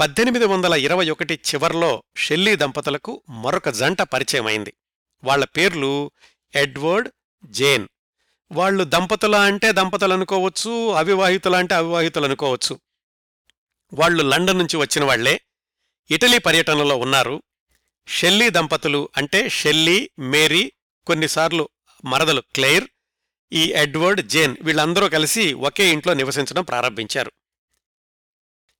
పద్దెనిమిది 0.00 0.44
వందల 0.44 0.72
ఇరవై 0.72 1.10
ఒకటి 1.10 1.34
చివర్లో 1.34 2.02
షెల్లీ 2.16 2.56
దంపతులకు 2.56 3.22
మరొక 3.28 3.68
జంట 3.68 4.02
పరిచయమైంది. 4.02 4.72
వాళ్ళ 5.24 5.44
పేర్లు 5.44 6.10
ఎడ్వర్డ్ 6.54 7.08
జేన్. 7.44 7.88
వాళ్ళు 8.52 8.84
దంపతుల 8.84 9.36
అంటే 9.36 9.72
దంపతులు 9.72 10.12
అనుకోవచ్చు 10.12 10.92
అవివాహితుల 10.92 11.56
అంటే 11.56 11.74
అవివాహితులు 11.74 12.24
అనుకోవచ్చు. 12.24 12.80
వాళ్ళు 13.94 14.22
లండన్ 14.22 14.58
నుంచి 14.58 14.76
వచ్చిన 14.76 15.04
వాళ్ళే 15.04 15.40
ఇటలీ 16.10 16.38
పర్యటనలో 16.38 16.96
ఉన్నారు. 16.96 17.42
షెల్లీ 18.08 18.50
దంపతులు 18.50 19.08
అంటే 19.16 19.48
షెల్లీ 19.48 20.10
మేరీ 20.18 20.72
కొన్నిసార్లు 21.06 21.68
మరదలు 22.04 22.40
క్లెయిర్ 22.40 22.88
ఈ 23.52 23.72
ఎడ్వర్డ్ 23.72 24.20
జేన్ 24.20 24.56
వీళ్ళందరూ 24.62 25.08
కలిసి 25.08 25.52
ఒకే 25.52 25.88
ఇంట్లో 25.88 26.14
నివసించడం 26.14 26.64
ప్రారంభించారు. 26.64 27.32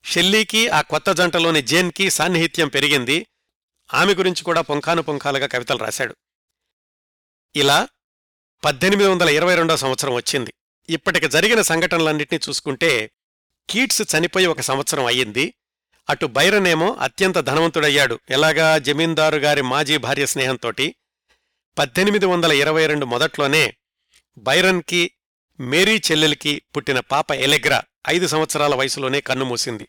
షెల్లీకి 0.04 0.68
ఆ 0.68 0.80
కొత్త 0.80 1.12
జంటలోని 1.12 1.62
జేన్కి 1.62 2.10
సాన్నిహిత్యం 2.10 2.68
పెరిగింది. 2.68 3.26
ఆమె 3.94 4.14
గురించి 4.14 4.42
కూడా 4.42 4.60
పుంఖాను 4.60 5.02
పుంఖాలుగా 5.02 5.46
కవితలు 5.46 5.78
రాశాడు. 5.78 6.16
ఇలా 7.56 7.88
పద్దెనిమిది 8.64 9.08
వందల 9.08 9.28
ఇరవై 9.28 9.54
రెండో 9.54 9.76
సంవత్సరం 9.76 10.14
వచ్చింది. 10.14 10.54
ఇప్పటికి 10.88 11.28
జరిగిన 11.28 11.62
సంఘటనలన్నింటినీ 11.62 12.40
చూసుకుంటే 12.48 13.10
కీట్స్ 13.70 14.02
చనిపోయి 14.02 14.46
ఒక 14.46 14.60
సంవత్సరం 14.60 15.04
అయ్యింది. 15.04 15.54
అటు 16.10 16.26
బైరనేమో 16.26 16.92
అత్యంత 16.92 17.38
ధనవంతుడయ్యాడు. 17.38 18.20
ఎలాగా? 18.30 18.78
జమీందారు 18.78 19.36
గారి 19.36 19.62
మాజీ 19.62 19.96
భార్య 19.96 20.26
స్నేహంతోటి. 20.26 20.94
పద్దెనిమిది 21.78 22.26
వందల 22.26 22.52
ఇరవై 22.52 22.86
రెండు 22.86 23.06
మొదట్లోనే 23.06 23.76
బైరన్కి 24.38 25.10
మేరీ 25.60 25.98
చెల్లెలికి 25.98 26.62
పుట్టిన 26.76 27.00
పాప 27.00 27.32
ఎలెగ్రా 27.32 27.82
ఐదు 28.08 28.26
సంవత్సరాల 28.26 28.74
వయసులోనే 28.74 29.20
కన్నుమూసింది 29.20 29.88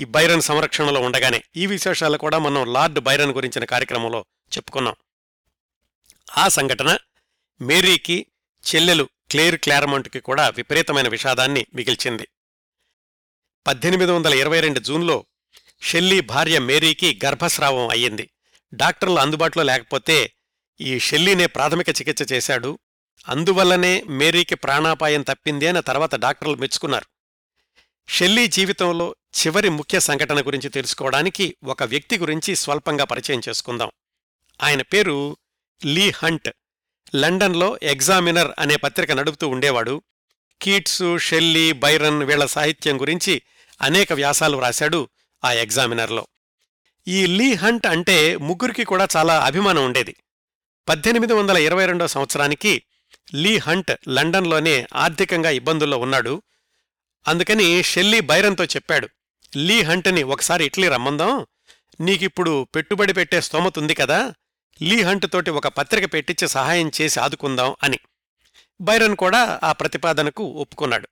ఈ 0.00 0.04
బైరన్ 0.04 0.42
సంరక్షణలో 0.42 1.00
ఉండగానే 1.00 1.42
ఈ 1.56 1.66
విశేషాలు 1.66 2.18
కూడా 2.18 2.38
మనం 2.38 2.72
లార్డ్ 2.72 3.00
బైరన్ 3.00 3.30
గురించిన 3.30 3.64
కార్యక్రమంలో 3.64 4.24
చెప్పుకున్నాం. 4.56 4.94
ఆ 6.38 6.48
సంఘటన 6.48 6.98
మేరీకి 7.60 8.26
చెల్లెలు 8.74 9.08
క్లేర్ 9.30 9.56
క్లారమంట్కి 9.56 10.20
కూడా 10.20 10.48
విపరీతమైన 10.48 11.08
విషాదాన్ని 11.08 11.66
మిగిల్చింది. 11.74 12.28
పద్దెనిమిది 13.66 14.12
వందల 14.12 14.34
ఇరవై 14.34 14.60
రెండు 14.60 14.80
జూన్లో 14.80 15.26
షెల్లీ 15.82 16.20
భార్య 16.20 16.58
మేరీకి 16.58 17.20
గర్భస్రావం 17.24 17.88
అయ్యింది. 17.88 18.30
డాక్టర్లు 18.74 19.18
అందుబాటులో 19.18 19.64
లేకపోతే 19.64 20.32
ఈ 20.80 20.98
షెల్లీనే 20.98 21.46
ప్రాథమిక 21.46 21.88
చికిత్స 21.88 22.32
చేశాడు. 22.32 22.78
అందువల్లనే 23.28 24.02
మేరీకి 24.02 24.54
ప్రాణాపాయం 24.54 25.22
తప్పింది 25.22 25.66
అని 25.66 25.82
తర్వాత 25.82 26.14
డాక్టర్లు 26.14 26.54
మెచ్చుకున్నారు. 26.54 27.06
షెల్లీ 28.08 28.46
జీవితంలో 28.46 29.16
చివరి 29.34 29.68
ముఖ్య 29.68 30.00
సంఘటన 30.00 30.40
గురించి 30.40 30.68
తెలుసుకోవడానికి 30.68 31.56
ఒక 31.64 31.82
వ్యక్తి 31.82 32.18
గురించి 32.18 32.56
స్వల్పంగా 32.56 33.04
పరిచయం 33.04 33.40
చేసుకుందాం. 33.48 33.90
ఆయన 34.62 34.82
పేరు 34.82 35.36
లీ 35.84 36.10
హంట్ 36.10 36.48
లండన్లో 37.14 37.78
ఎగ్జామినర్ 37.82 38.52
అనే 38.58 38.76
పత్రిక 38.76 39.12
నడుపుతూ 39.12 39.48
ఉండేవాడు. 39.48 40.02
కీట్సు 40.62 41.18
షెల్లీ 41.18 41.72
బైరన్ 41.72 42.22
వీళ్ళ 42.22 42.46
సాహిత్యం 42.46 43.00
గురించి 43.00 43.42
అనేక 43.82 44.12
వ్యాసాలు 44.12 44.56
వ్రాశాడు 44.56 45.08
ఆ 45.44 45.52
ఎగ్జామినర్లో. 45.52 46.26
ఈ 47.08 47.26
లీ 47.26 47.54
హంట్ 47.54 47.86
అంటే 47.86 48.36
ముగ్గురికి 48.36 48.84
కూడా 48.84 49.08
చాలా 49.16 49.44
అభిమానం 49.44 49.84
ఉండేది. 49.84 50.16
పద్దెనిమిది 50.88 51.32
వందల 51.32 51.56
ఇరవై 51.56 51.86
రెండో 51.86 52.08
సంవత్సరానికి 52.08 52.82
లీ 53.34 53.58
హంట్ 53.58 53.92
లండన్లోనే 54.08 54.86
ఆర్థికంగా 54.94 55.50
ఇబ్బందుల్లో 55.50 55.98
ఉన్నాడు. 55.98 56.42
అందుకని 57.28 57.82
షెల్లీ 57.82 58.20
బైరన్తో 58.20 58.64
చెప్పాడు 58.64 59.08
లీ 59.56 59.82
హంట్ని 59.82 60.22
ఒకసారి 60.22 60.66
ఇట్లీ 60.66 60.88
రమ్మందాం. 60.88 61.46
నీకిప్పుడు 62.00 62.66
పెట్టుబడి 62.74 63.12
పెట్టే 63.12 63.40
స్తోమతుంది 63.40 63.94
కదా 63.94 64.34
లీ 64.82 65.02
హంట్ 65.02 65.32
తోటి 65.32 65.50
ఒక 65.50 65.68
పత్రిక 65.68 66.12
పెట్టించి 66.12 66.48
సహాయం 66.48 66.90
చేసి 67.00 67.20
ఆదుకుందాం 67.20 67.76
అని. 67.82 67.98
బైరన్ 68.80 69.16
కూడా 69.16 69.60
ఆ 69.64 69.72
ప్రతిపాదనకు 69.72 70.44
ఒప్పుకున్నాడు. 70.44 71.08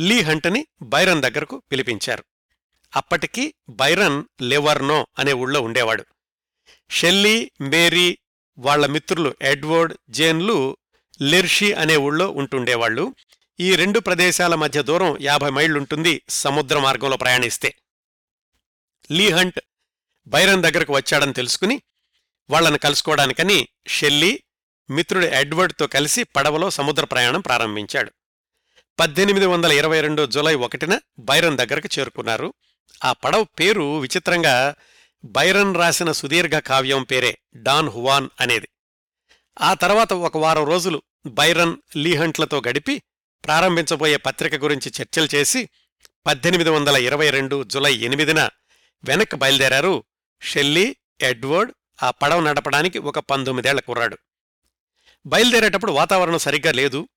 లీ 0.00 0.20
హంట్ని 0.20 0.66
బైరన్ 0.82 1.22
దగ్గరకు 1.22 1.62
పిలిపించారు. 1.72 2.24
అప్పటికి 2.96 3.54
బైరన్ 3.68 4.24
లెవర్నో 4.42 5.06
అనే 5.18 5.32
ఊళ్ళో 5.32 5.60
ఉండేవాడు. 5.60 6.04
షెల్లీ 6.90 7.50
మేరీ 7.60 8.18
వాళ్ళ 8.58 8.86
మిత్రులు 8.86 9.34
ఎడ్వర్డ్ 9.42 9.96
జేన్లు 10.10 10.76
లెర్షీ 11.22 11.72
అనే 11.72 11.96
ఊళ్ళో 11.96 12.30
ఉంటుండేవాళ్ళు 12.30 13.14
ఈ 13.60 13.76
రెండు 13.76 13.98
ప్రదేశాల 13.98 14.54
మధ్య 14.54 14.82
దూరం 14.82 15.18
యాభై 15.20 15.50
మైళ్ళుంటుంది 15.50 16.22
సముద్ర 16.28 16.78
మార్గంలో 16.78 17.16
ప్రయాణిస్తే. 17.16 17.74
లీ 19.10 19.30
హంట్ 19.30 19.60
బైరన్ 20.26 20.62
దగ్గరకు 20.62 20.92
వచ్చాడని 20.92 21.32
తెలుసుకుని 21.32 21.82
వాళ్ళను 22.50 22.78
కలుసుకోవడానికని 22.78 23.68
షెల్లీ 23.88 24.42
మిత్రుడు 24.90 25.26
ఎడ్వర్డ్తో 25.26 25.86
కలిసి 25.86 26.22
పడవలో 26.22 26.70
సముద్ర 26.70 27.04
ప్రయాణం 27.04 27.40
ప్రారంభించాడు. 27.40 28.10
పద్దెనిమిది 29.00 29.46
వందల 29.46 29.72
ఇరవై 29.72 30.00
రెండు 30.00 30.26
జులై 30.26 30.54
ఒకటిన 30.54 31.00
బైరన్ 31.18 31.56
దగ్గరకు 31.56 31.88
చేరుకున్నారు. 31.98 32.54
ఆ 33.04 33.12
పడవ 33.12 33.44
పేరు 33.44 33.98
విచిత్రంగా 33.98 34.74
బైరన్ 35.24 35.74
రాసిన 35.74 36.12
సుదీర్ఘ 36.12 36.52
కావ్యం 36.52 37.02
పేరే 37.02 37.38
డాన్ 37.56 37.88
హువాన్ 37.88 38.28
అనేది. 38.40 38.68
ఆ 39.60 39.74
తర్వాత 39.74 40.12
ఒక 40.12 40.36
వారం 40.36 40.66
రోజులు 40.66 41.02
బైరన్ 41.26 41.76
లీహంట్లతో 41.96 42.62
గడిపి 42.68 43.02
ప్రారంభించబోయే 43.44 44.16
పత్రిక 44.16 44.54
గురించి 44.54 44.92
చర్చలు 45.00 45.28
చేసి 45.34 45.68
పద్దెనిమిది 46.26 46.70
వందల 46.70 46.96
ఇరవై 46.96 47.30
రెండు 47.30 47.64
జులై 47.64 47.94
ఎనిమిదిన 47.96 48.40
వెనక్కి 49.04 49.36
బయలుదేరారు 49.36 50.04
షెల్లీ 50.42 50.96
ఎడ్వర్డ్ 51.20 51.72
ఆ 52.02 52.10
పడవ 52.10 52.40
నడపడానికి 52.40 52.98
ఒక 52.98 53.18
పంతొమ్మిదేళ్ళ 53.18 53.80
కుర్రాడు. 53.80 54.18
బయలుదేరేటప్పుడు 55.26 55.92
వాతావరణం 55.92 56.38
సరిగ్గా 56.38 56.72
లేదు. 56.72 57.08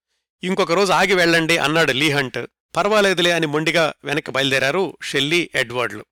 ఇంకొక 0.43 0.71
రోజు 0.71 0.91
ఆగి 0.91 1.13
వెళ్ళండి 1.13 1.57
అన్నాడు 1.57 1.91
లీహంట్ 1.91 2.47
పర్వాలేదులే 2.75 3.32
అని 3.32 3.47
మొండిగా 3.47 3.93
వెనక్కి 4.03 4.32
బయలుదేరారు 4.32 4.97
షెల్లీ 5.03 5.49
ఎడ్వర్డ్లు. 5.55 6.05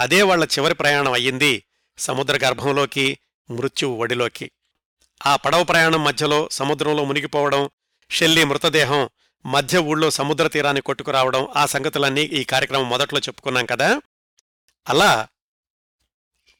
అదే 0.00 0.22
వాళ్ళ 0.22 0.44
చివరి 0.44 0.74
ప్రయాణం 0.74 1.12
అయ్యింది 1.12 1.64
సముద్ర 1.98 2.46
గర్భంలోకి 2.46 3.18
మృత్యువు 3.50 3.96
ఒడిలోకి. 3.96 4.50
ఆ 5.26 5.36
పడవ 5.36 5.64
ప్రయాణం 5.64 6.04
మధ్యలో 6.04 6.48
సముద్రంలో 6.52 7.04
మునిగిపోవడం 7.04 7.70
షెల్లీ 8.10 8.44
మృతదేహం 8.44 9.08
మధ్య 9.46 9.78
ఊళ్ళో 9.78 10.10
సముద్ర 10.10 10.46
తీరాన్ని 10.46 10.80
కొట్టుకురావడం 10.80 11.48
ఆ 11.56 11.66
సంగతులన్నీ 11.66 12.22
ఈ 12.22 12.44
కార్యక్రమం 12.44 12.88
మొదట్లో 12.88 13.20
చెప్పుకున్నాం 13.20 13.66
కదా? 13.66 14.02
అలా 14.88 15.28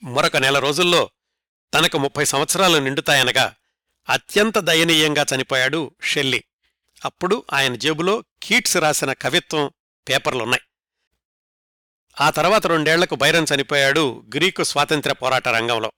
మరొక 0.02 0.36
నెల 0.36 0.58
రోజుల్లో 0.58 1.10
తనకు 1.74 1.98
ముప్పై 1.98 2.24
సంవత్సరాలు 2.24 2.78
నిండుతాయనగా 2.78 3.54
అత్యంత 4.08 4.58
దయనీయంగా 4.58 5.26
చనిపోయాడు 5.34 5.94
షెల్లీ. 6.02 6.44
అప్పుడు 7.04 7.44
ఆయన 7.52 7.74
జేబులో 7.74 8.24
కీట్స్ 8.42 8.76
రాసిన 8.76 9.12
కవిత్వం 9.12 9.70
పేపర్లున్నాయి. 10.08 10.62
ఆ 12.20 12.30
తర్వాత 12.30 12.66
రెండేళ్ళకు 12.66 13.14
బైరన్ 13.14 13.46
చనిపోయాడు 13.54 14.24
గ్రీకు 14.36 14.64
స్వాతంత్ర్య 14.64 15.14
పోరాట 15.14 15.48
రంగంలో. 15.48 15.92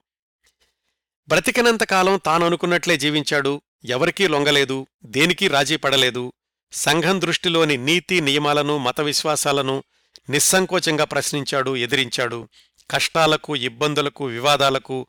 బ్రతికినంతకాలం 1.29 2.21
తాను 2.27 2.47
అనుకున్నట్లే 2.47 2.97
జీవించాడు 2.97 3.63
ఎవరికీ 3.85 4.29
లొంగలేదు 4.29 4.87
దేనికీ 5.05 5.49
రాజీ 5.49 5.77
పడలేదు 5.77 6.33
సంఘం 6.73 7.21
దృష్టిలోని 7.21 7.77
నీతి 7.77 8.21
నియమాలను 8.21 8.79
మత 8.79 9.01
విశ్వాసాలను 9.01 9.85
నిస్సంకోచంగా 10.31 11.05
ప్రశ్నించాడు 11.05 11.77
ఎదిరించాడు. 11.77 12.49
కష్టాలకు 12.91 13.57
ఇబ్బందులకు 13.57 14.25
వివాదాలకు 14.25 15.07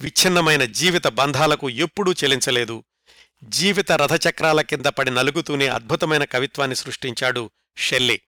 విచ్ఛిన్నమైన 0.00 0.64
జీవిత 0.64 1.06
బంధాలకు 1.06 1.70
ఎప్పుడూ 1.70 2.12
చెలించలేదు. 2.12 2.84
జీవిత 3.44 3.92
రథచక్రాల 3.92 4.60
కింద 4.60 4.86
పడి 4.86 5.10
నలుగుతూనే 5.10 5.66
అద్భుతమైన 5.68 6.24
కవిత్వాన్ని 6.24 6.76
సృష్టించాడు 6.76 7.50
షెల్లీ. 7.76 8.20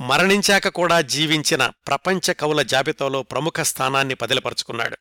మరణించాక 0.00 0.68
కూడా 0.68 1.00
జీవించిన 1.00 1.66
ప్రపంచ 1.66 2.32
కవుల 2.32 2.62
జాబితాలో 2.62 3.22
ప్రముఖ 3.22 3.60
స్థానాన్ని 3.60 4.14
పదిలపరుచుకున్నాడు. 4.14 4.96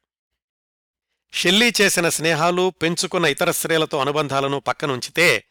షెల్లీ 1.34 1.73
చేసిన 1.82 2.09
స్నేహాలు 2.09 2.69
పెంచుకున్న 2.82 3.26
ఇతర 3.26 3.51
స్త్రీలతో 3.51 3.99
అనుబంధాలను 3.99 4.59
పక్కనుంచితే 4.59 5.45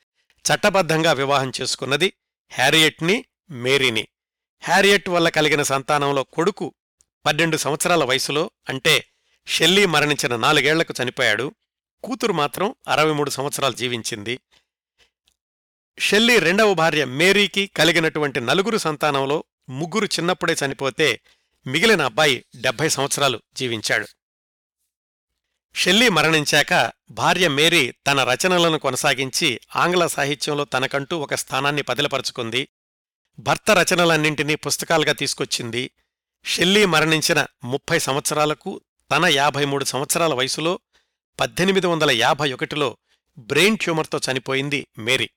చట్టబద్ధంగా 0.44 1.12
వివాహం 1.12 1.52
చేసుకున్నది 1.60 2.12
హ్యారియట్ని 2.50 3.24
మేరీని. 3.50 4.08
హ్యారియట్ 4.62 5.08
వల్ల 5.08 5.28
కలిగిన 5.28 5.62
సంతానంలో 5.62 6.22
కొడుకు 6.22 6.74
పన్నెండు 7.26 7.56
సంవత్సరాల 7.56 8.04
వయసులో 8.04 8.50
అంటే 8.68 9.13
షెల్లీ 9.46 9.86
మరణించిన 9.86 10.36
నాలుగేళ్ళకు 10.36 10.94
చనిపోయాడు. 11.02 11.54
కూతురు 12.04 12.32
మాత్రం 12.32 12.74
అరవై 12.88 13.12
మూడు 13.12 13.30
సంవత్సరాలు 13.30 13.74
జీవించింది. 13.74 14.40
షెల్లీ 15.98 16.38
రెండవ 16.38 16.74
భార్య 16.74 17.04
మేరీకి 17.04 17.66
కలిగినటువంటి 17.66 18.40
నలుగురు 18.40 18.76
సంతానంలో 18.76 19.44
ముగ్గురు 19.68 20.04
చిన్నప్పుడే 20.04 20.56
చనిపోతే 20.66 21.20
మిగిలిన 21.66 22.02
అబ్బాయి 22.02 22.44
డెబ్బై 22.60 22.88
సంవత్సరాలు 22.88 23.42
జీవించాడు. 23.54 24.06
షెల్లీ 25.74 26.08
మరణించాక 26.08 26.92
భార్య 27.10 27.48
మేరీ 27.48 27.94
తన 28.06 28.24
రచనలను 28.24 28.78
కొనసాగించి 28.78 29.60
ఆంగ్ల 29.76 30.06
సాహిత్యంలో 30.06 30.64
తనకంటూ 30.64 31.18
ఒక 31.18 31.34
స్థానాన్ని 31.34 31.82
పదిలపరుచుకుంది. 31.82 32.68
భర్త 33.38 33.70
రచనలన్నింటినీ 33.70 34.54
పుస్తకాలుగా 34.54 35.12
తీసుకొచ్చింది. 35.12 35.90
షెల్లీ 36.44 36.84
మరణించిన 36.84 37.46
ముప్పై 37.64 37.98
సంవత్సరాలకు 37.98 38.80
తన 39.14 39.26
యాభై 39.26 39.64
మూడు 39.64 39.84
సంవత్సరాల 39.84 40.34
వయసులో 40.34 40.80
పద్దెనిమిది 41.40 41.86
వందల 41.86 42.10
యాభై 42.10 42.52
ఒకటిలో 42.52 42.96
బ్రెయిన్ 43.38 43.78
ట్యూమర్తో 43.78 44.20
చనిపోయింది 44.30 44.86
మేరీ. 44.98 45.30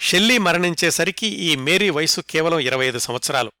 షెల్లీ 0.00 0.38
మరణించేసరికి 0.38 1.26
ఈ 1.26 1.56
మేరీ 1.56 1.90
వయసు 1.90 2.20
కేవలం 2.20 2.58
ఇరవై 2.58 2.86
ఐదు 2.86 2.98
సంవత్సరాలు. 2.98 3.52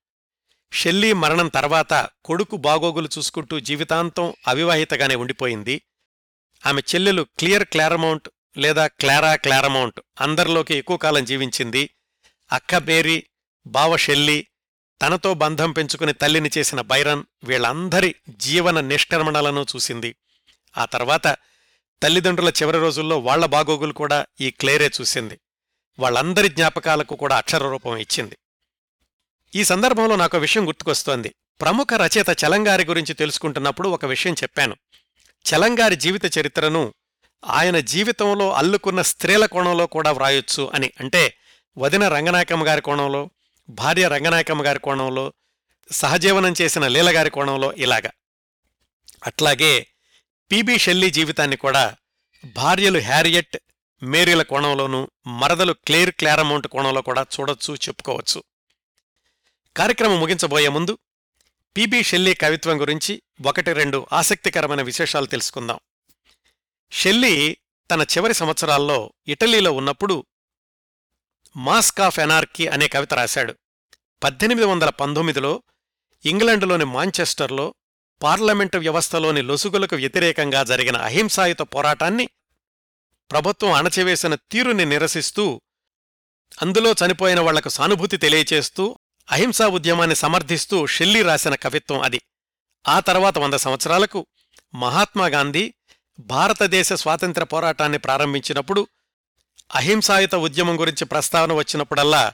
షెల్లీ 0.72 1.12
మరణం 1.12 1.48
తర్వాత 1.48 2.08
కొడుకు 2.24 2.56
బాగోగులు 2.56 3.08
చూసుకుంటూ 3.18 3.60
జీవితాంతం 3.60 4.34
అవివాహితగానే 4.48 5.14
ఉండిపోయింది. 5.14 5.82
ఆమె 6.66 6.82
చెల్లెలు 6.94 7.26
క్లియర్ 7.38 7.64
క్లారమౌంట్ 7.64 8.28
లేదా 8.56 8.86
క్లారా 8.86 9.34
క్లారమౌంట్ 9.34 10.00
అందరిలోకి 10.20 10.74
ఎక్కువ 10.74 10.96
కాలం 10.96 11.24
జీవించింది. 11.24 11.90
అక్క 12.52 12.74
మేరీ 12.74 13.26
బావ 13.66 13.96
షెల్లీ 13.96 14.46
తనతో 15.02 15.34
బంధం 15.34 15.72
పెంచుకుని 15.72 16.12
తల్లిని 16.12 16.50
చేసిన 16.58 16.80
బైరన్ 16.80 17.24
వీళ్ళందరి 17.44 18.14
జీవన 18.28 18.80
నిష్కర్మణలను 18.80 19.66
చూసింది. 19.76 20.16
ఆ 20.78 20.84
తర్వాత 20.84 21.36
తల్లిదండ్రుల 22.02 22.48
చివరి 22.48 22.78
రోజుల్లో 22.78 23.18
వాళ్ళ 23.18 23.46
బాగోగులు 23.46 23.92
కూడా 23.92 24.26
ఈ 24.40 24.50
క్లేరే 24.50 24.90
చూసింది. 25.00 25.38
వాళ్ళందరి 25.98 26.48
జ్ఞాపకాలకు 26.48 27.16
కూడా 27.16 27.36
అక్షరరూపం 27.36 27.96
ఇచ్చింది. 27.96 28.38
ఈ 29.54 29.64
సందర్భంలో 29.64 30.16
నాకు 30.16 30.38
విషయం 30.38 30.66
గుర్తుకొస్తోంది. 30.66 31.34
ప్రముఖ 31.60 31.86
రచయిత 31.94 32.44
చలంగారి 32.44 32.84
గురించి 32.84 33.14
తెలుసుకుంటున్నప్పుడు 33.14 33.88
ఒక 33.88 34.04
విషయం 34.04 34.34
చెప్పాను. 34.34 34.76
చలంగారి 35.44 35.96
జీవిత 35.96 36.38
చరిత్రను 36.38 36.94
ఆయన 37.46 37.80
జీవితంలో 37.80 38.52
అల్లుకున్న 38.52 39.02
స్త్రీల 39.02 39.46
కోణంలో 39.46 39.86
కూడా 39.86 40.12
వ్రాయొచ్చు 40.12 40.70
అని. 40.74 40.92
అంటే 41.00 41.38
వదిన 41.78 42.08
రంగనాయకమ్మ 42.08 42.66
గారి 42.66 42.80
కోణంలో 42.80 43.30
భార్య 43.68 44.08
రంగనాయకమ్మ 44.08 44.66
గారి 44.66 44.78
కోణంలో 44.78 45.32
సహజీవనం 45.92 46.54
చేసిన 46.62 46.88
లీలగారి 46.88 47.30
కోణంలో 47.30 47.72
ఇలాగా. 47.72 48.10
అట్లాగే 49.26 49.86
పిబి 50.52 50.78
షెల్లీ 50.78 51.10
జీవితాన్ని 51.10 51.56
కూడా 51.56 51.96
భార్యలు 52.56 52.98
హ్యారియట్ 52.98 53.56
మేరీల 54.02 54.42
కోణంలోనూ 54.42 55.10
మరదలు 55.26 55.72
క్లేర్ 55.72 56.10
క్లారమౌంట్ 56.10 56.66
కోణంలో 56.66 57.02
కూడా 57.02 57.26
చూడొచ్చు 57.40 57.74
చెప్పుకోవచ్చు. 57.74 58.42
కార్యక్రమం 59.76 60.20
ముగించబోయే 60.20 60.68
ముందు 60.68 60.98
పిబి 61.76 62.02
షెల్లీ 62.02 62.34
కవిత్వం 62.34 62.80
గురించి 62.80 63.22
ఒకటి 63.46 63.72
రెండు 63.72 64.06
ఆసక్తికరమైన 64.12 64.82
విశేషాలు 64.82 65.26
తెలుసుకుందాం. 65.26 65.78
షెల్లీ 66.92 67.56
తన 67.90 68.02
చివరి 68.02 68.34
సంవత్సరాల్లో 68.34 69.12
ఇటలీలో 69.28 69.72
ఉన్నప్పుడు 69.72 70.26
మాస్క్ 71.56 72.00
ఆఫ్ 72.00 72.18
ఎనార్కీ 72.18 72.66
అనే 72.66 72.88
కవిత 72.88 73.14
రాశాడు. 73.14 73.54
పద్దెనిమిది 74.22 74.66
వందల 74.66 74.88
పంతొమ్మిదిలో 74.88 75.62
ఇంగ్లండులోని 76.24 76.84
మాంచెస్టర్లో 76.84 77.74
పార్లమెంటు 78.22 78.78
వ్యవస్థలోని 78.78 79.42
లొసుగులకు 79.42 79.96
వ్యతిరేకంగా 79.96 80.62
జరిగిన 80.62 80.96
అహింసాయుత 80.96 81.58
పోరాటాన్ని 81.58 82.28
ప్రభుత్వం 83.30 83.72
అణచివేసిన 83.72 84.34
తీరుని 84.34 84.84
నిరసిస్తూ 84.84 85.62
అందులో 86.62 86.92
చనిపోయిన 86.92 87.40
వాళ్ళకు 87.40 87.68
సానుభూతి 87.68 88.16
తెలియచేస్తూ 88.16 88.98
అహింసా 89.30 89.66
ఉద్యమాన్ని 89.66 90.16
సమర్థిస్తూ 90.16 90.86
షెల్లీ 90.86 91.22
రాసిన 91.22 91.54
కవిత్వం 91.54 92.00
అది. 92.00 92.20
ఆ 92.88 93.00
తర్వాత 93.00 93.38
వంద 93.38 93.54
సంవత్సరాలకు 93.54 94.26
మహాత్మాగాంధీ 94.74 95.74
భారతదేశ 96.18 96.92
స్వాతంత్ర 96.92 97.44
పోరాటాన్ని 97.44 97.98
ప్రారంభించినప్పుడు 97.98 98.88
అహింసాయుత 99.74 100.34
ఉద్యమం 100.34 100.80
గురించి 100.80 101.04
ప్రస్తావన 101.04 101.52
వచ్చినప్పుడల్లా 101.52 102.32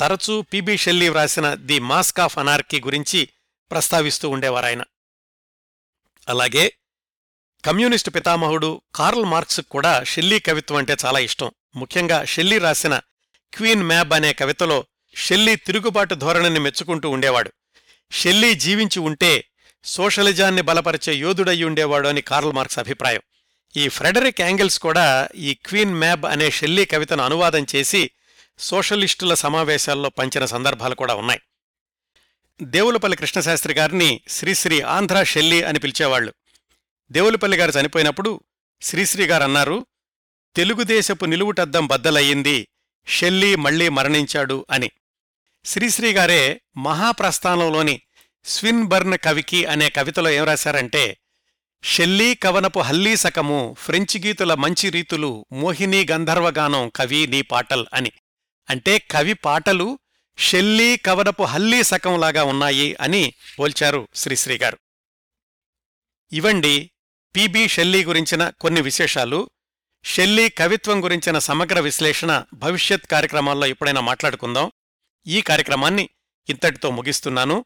తరచూ 0.00 0.42
పిబి 0.42 0.76
షెల్లీ 0.76 1.08
వ్రాసిన 1.08 1.54
ది 1.54 1.78
మాస్క్ 1.78 2.20
ఆఫ్ 2.20 2.38
అనార్కీ 2.38 2.80
గురించి 2.80 3.28
ప్రస్తావిస్తూ 3.70 4.28
ఉండేవారాయన. 4.28 4.82
అలాగే 6.28 6.72
కమ్యూనిస్టు 7.64 8.10
పితామహుడు 8.10 8.80
కార్ల్ 8.94 9.24
మార్క్స్ 9.24 9.60
కూడా 9.60 10.04
షెల్లీ 10.04 10.38
కవిత్వం 10.38 10.78
అంటే 10.78 10.96
చాలా 11.04 11.18
ఇష్టం. 11.18 11.50
ముఖ్యంగా 11.76 12.24
షెల్లీ 12.24 12.58
రాసిన 12.58 12.98
క్వీన్ 13.54 13.82
మ్యాబ్ 13.82 14.12
అనే 14.12 14.32
కవితలో 14.32 14.84
షెల్లీ 15.14 15.56
తిరుగుబాటు 15.56 16.14
ధోరణిని 16.14 16.60
మెచ్చుకుంటూ 16.60 17.10
ఉండేవాడు. 17.10 17.52
షెల్లీ 18.12 18.54
జీవించి 18.54 19.00
ఉంటే 19.00 19.44
సోషలిజాన్ని 19.84 20.62
బలపరిచే 20.62 21.14
యోధుడయ్యుండేవాడు 21.14 22.08
అని 22.08 22.20
కార్ల్ 22.20 22.52
మార్క్స్ 22.52 22.78
అభిప్రాయం. 22.78 23.22
ఈ 23.76 23.88
ఫ్రెడరిక్ 23.88 24.40
యాంగిల్స్ 24.40 24.78
కూడా 24.78 25.28
ఈ 25.34 25.54
క్వీన్ 25.54 25.94
మ్యాబ్ 25.94 26.24
అనే 26.24 26.50
షెల్లీ 26.50 26.84
కవితను 26.84 27.24
అనువాదం 27.24 27.66
చేసి 27.76 28.10
సోషలిస్టుల 28.58 29.34
సమావేశాల్లో 29.34 30.08
పంచిన 30.08 30.44
సందర్భాలు 30.44 30.94
కూడా 30.94 31.14
ఉన్నాయి. 31.14 31.40
దేవులపల్లి 32.62 33.16
కృష్ణశాస్త్రి 33.16 33.74
గారిని 33.74 34.20
శ్రీశ్రీ 34.28 34.80
ఆంధ్ర 34.80 35.22
షెల్లీ 35.22 35.62
అని 35.62 35.78
పిలిచేవాళ్ళు 35.78 36.34
దేవులపల్లి 37.12 37.56
గారు 37.56 37.72
చనిపోయినప్పుడు 37.80 38.40
శ్రీశ్రీ 38.82 39.26
గారు 39.26 39.42
అన్నారు 39.42 39.86
తెలుగుదేశపు 40.56 41.24
నిలువుటద్దం 41.24 41.86
బద్దలయ్యింది 41.86 42.68
షెల్లీ 43.08 43.56
మళ్ళీ 43.56 43.88
మరణించాడు 43.88 44.66
అని. 44.70 44.90
శ్రీశ్రీ 45.64 46.12
గారే 46.12 46.60
మహాప్రస్థానంలోని 46.76 48.00
స్విన్బర్న్ 48.44 49.18
కవికి 49.24 49.64
అనే 49.64 49.90
కవితలో 49.90 50.30
ఏం 50.30 50.44
రాశారంటే 50.44 51.16
షెల్లీ 51.82 52.34
కవనపు 52.34 52.80
హల్లీ 52.80 53.16
సకము 53.16 53.76
ఫ్రెంచి 53.78 54.26
గీతుల 54.26 54.54
మంచి 54.54 54.90
రీతులు 54.90 55.46
మోహిని 55.52 56.06
గంధర్వగానం 56.10 56.88
కవి 56.88 57.26
నీ 57.26 57.42
పాటల్ 57.42 57.86
అని. 57.94 58.12
అంటే 58.70 58.98
కవి 58.98 59.32
పాటలు 59.32 59.98
షెల్లీ 60.38 60.96
కవనపు 60.96 61.42
హల్లీ 61.42 61.82
సకంలాగా 61.82 62.44
ఉన్నాయి 62.44 62.96
అని 63.00 63.34
పోల్చారు 63.58 64.08
శ్రీశ్రీగారు 64.14 64.78
ఇవండి 66.32 66.90
పిబి 67.36 67.68
షెల్లీ 67.68 68.04
గురించిన 68.04 68.48
కొన్ని 68.48 68.80
విశేషాలు. 68.80 69.50
షెల్లీ 70.04 70.48
కవిత్వం 70.48 71.04
గురించిన 71.04 71.38
సమగ్ర 71.38 71.80
విశ్లేషణ 71.80 72.44
భవిష్యత్ 72.54 73.06
కార్యక్రమాల్లో 73.06 73.66
ఎప్పుడైనా 73.66 74.00
మాట్లాడుకుందాం. 74.00 74.72
ఈ 75.26 75.40
కార్యక్రమాన్ని 75.40 76.08
ఇంతటితో 76.48 76.90
ముగిస్తున్నాను. 76.90 77.64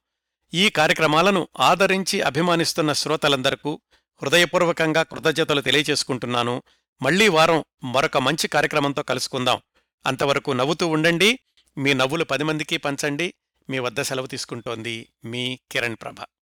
ఈ 0.54 0.68
కార్యక్రమాలను 0.68 1.48
ఆదరించి 1.60 2.20
అభిమానిస్తున్న 2.20 2.92
శ్రోతలందరకు 2.92 3.80
హృదయపూర్వకంగా 4.22 5.02
కృతజ్ఞతలు 5.02 5.60
తెలియచేసుకుంటున్నాను. 5.60 6.62
మళ్ళీ 7.02 7.28
వారం 7.28 7.64
మరొక 7.84 8.18
మంచి 8.18 8.48
కార్యక్రమంతో 8.48 9.02
కలుసుకుందాం. 9.02 9.60
అంతవరకు 10.06 10.50
నవ్వుతూ 10.50 10.88
ఉండండి. 10.88 11.38
మీ 11.78 11.92
నవ్వులు 11.92 12.24
పది 12.24 12.44
మందికి 12.44 12.76
పంచండి. 12.76 13.34
మీ 13.70 13.78
వద్ద 13.78 14.02
సెలవు 14.02 14.26
తీసుకుంటోంది 14.26 15.12
మీ 15.24 15.58
కిరణ్ 15.72 15.96
ప్రభ. 16.02 16.16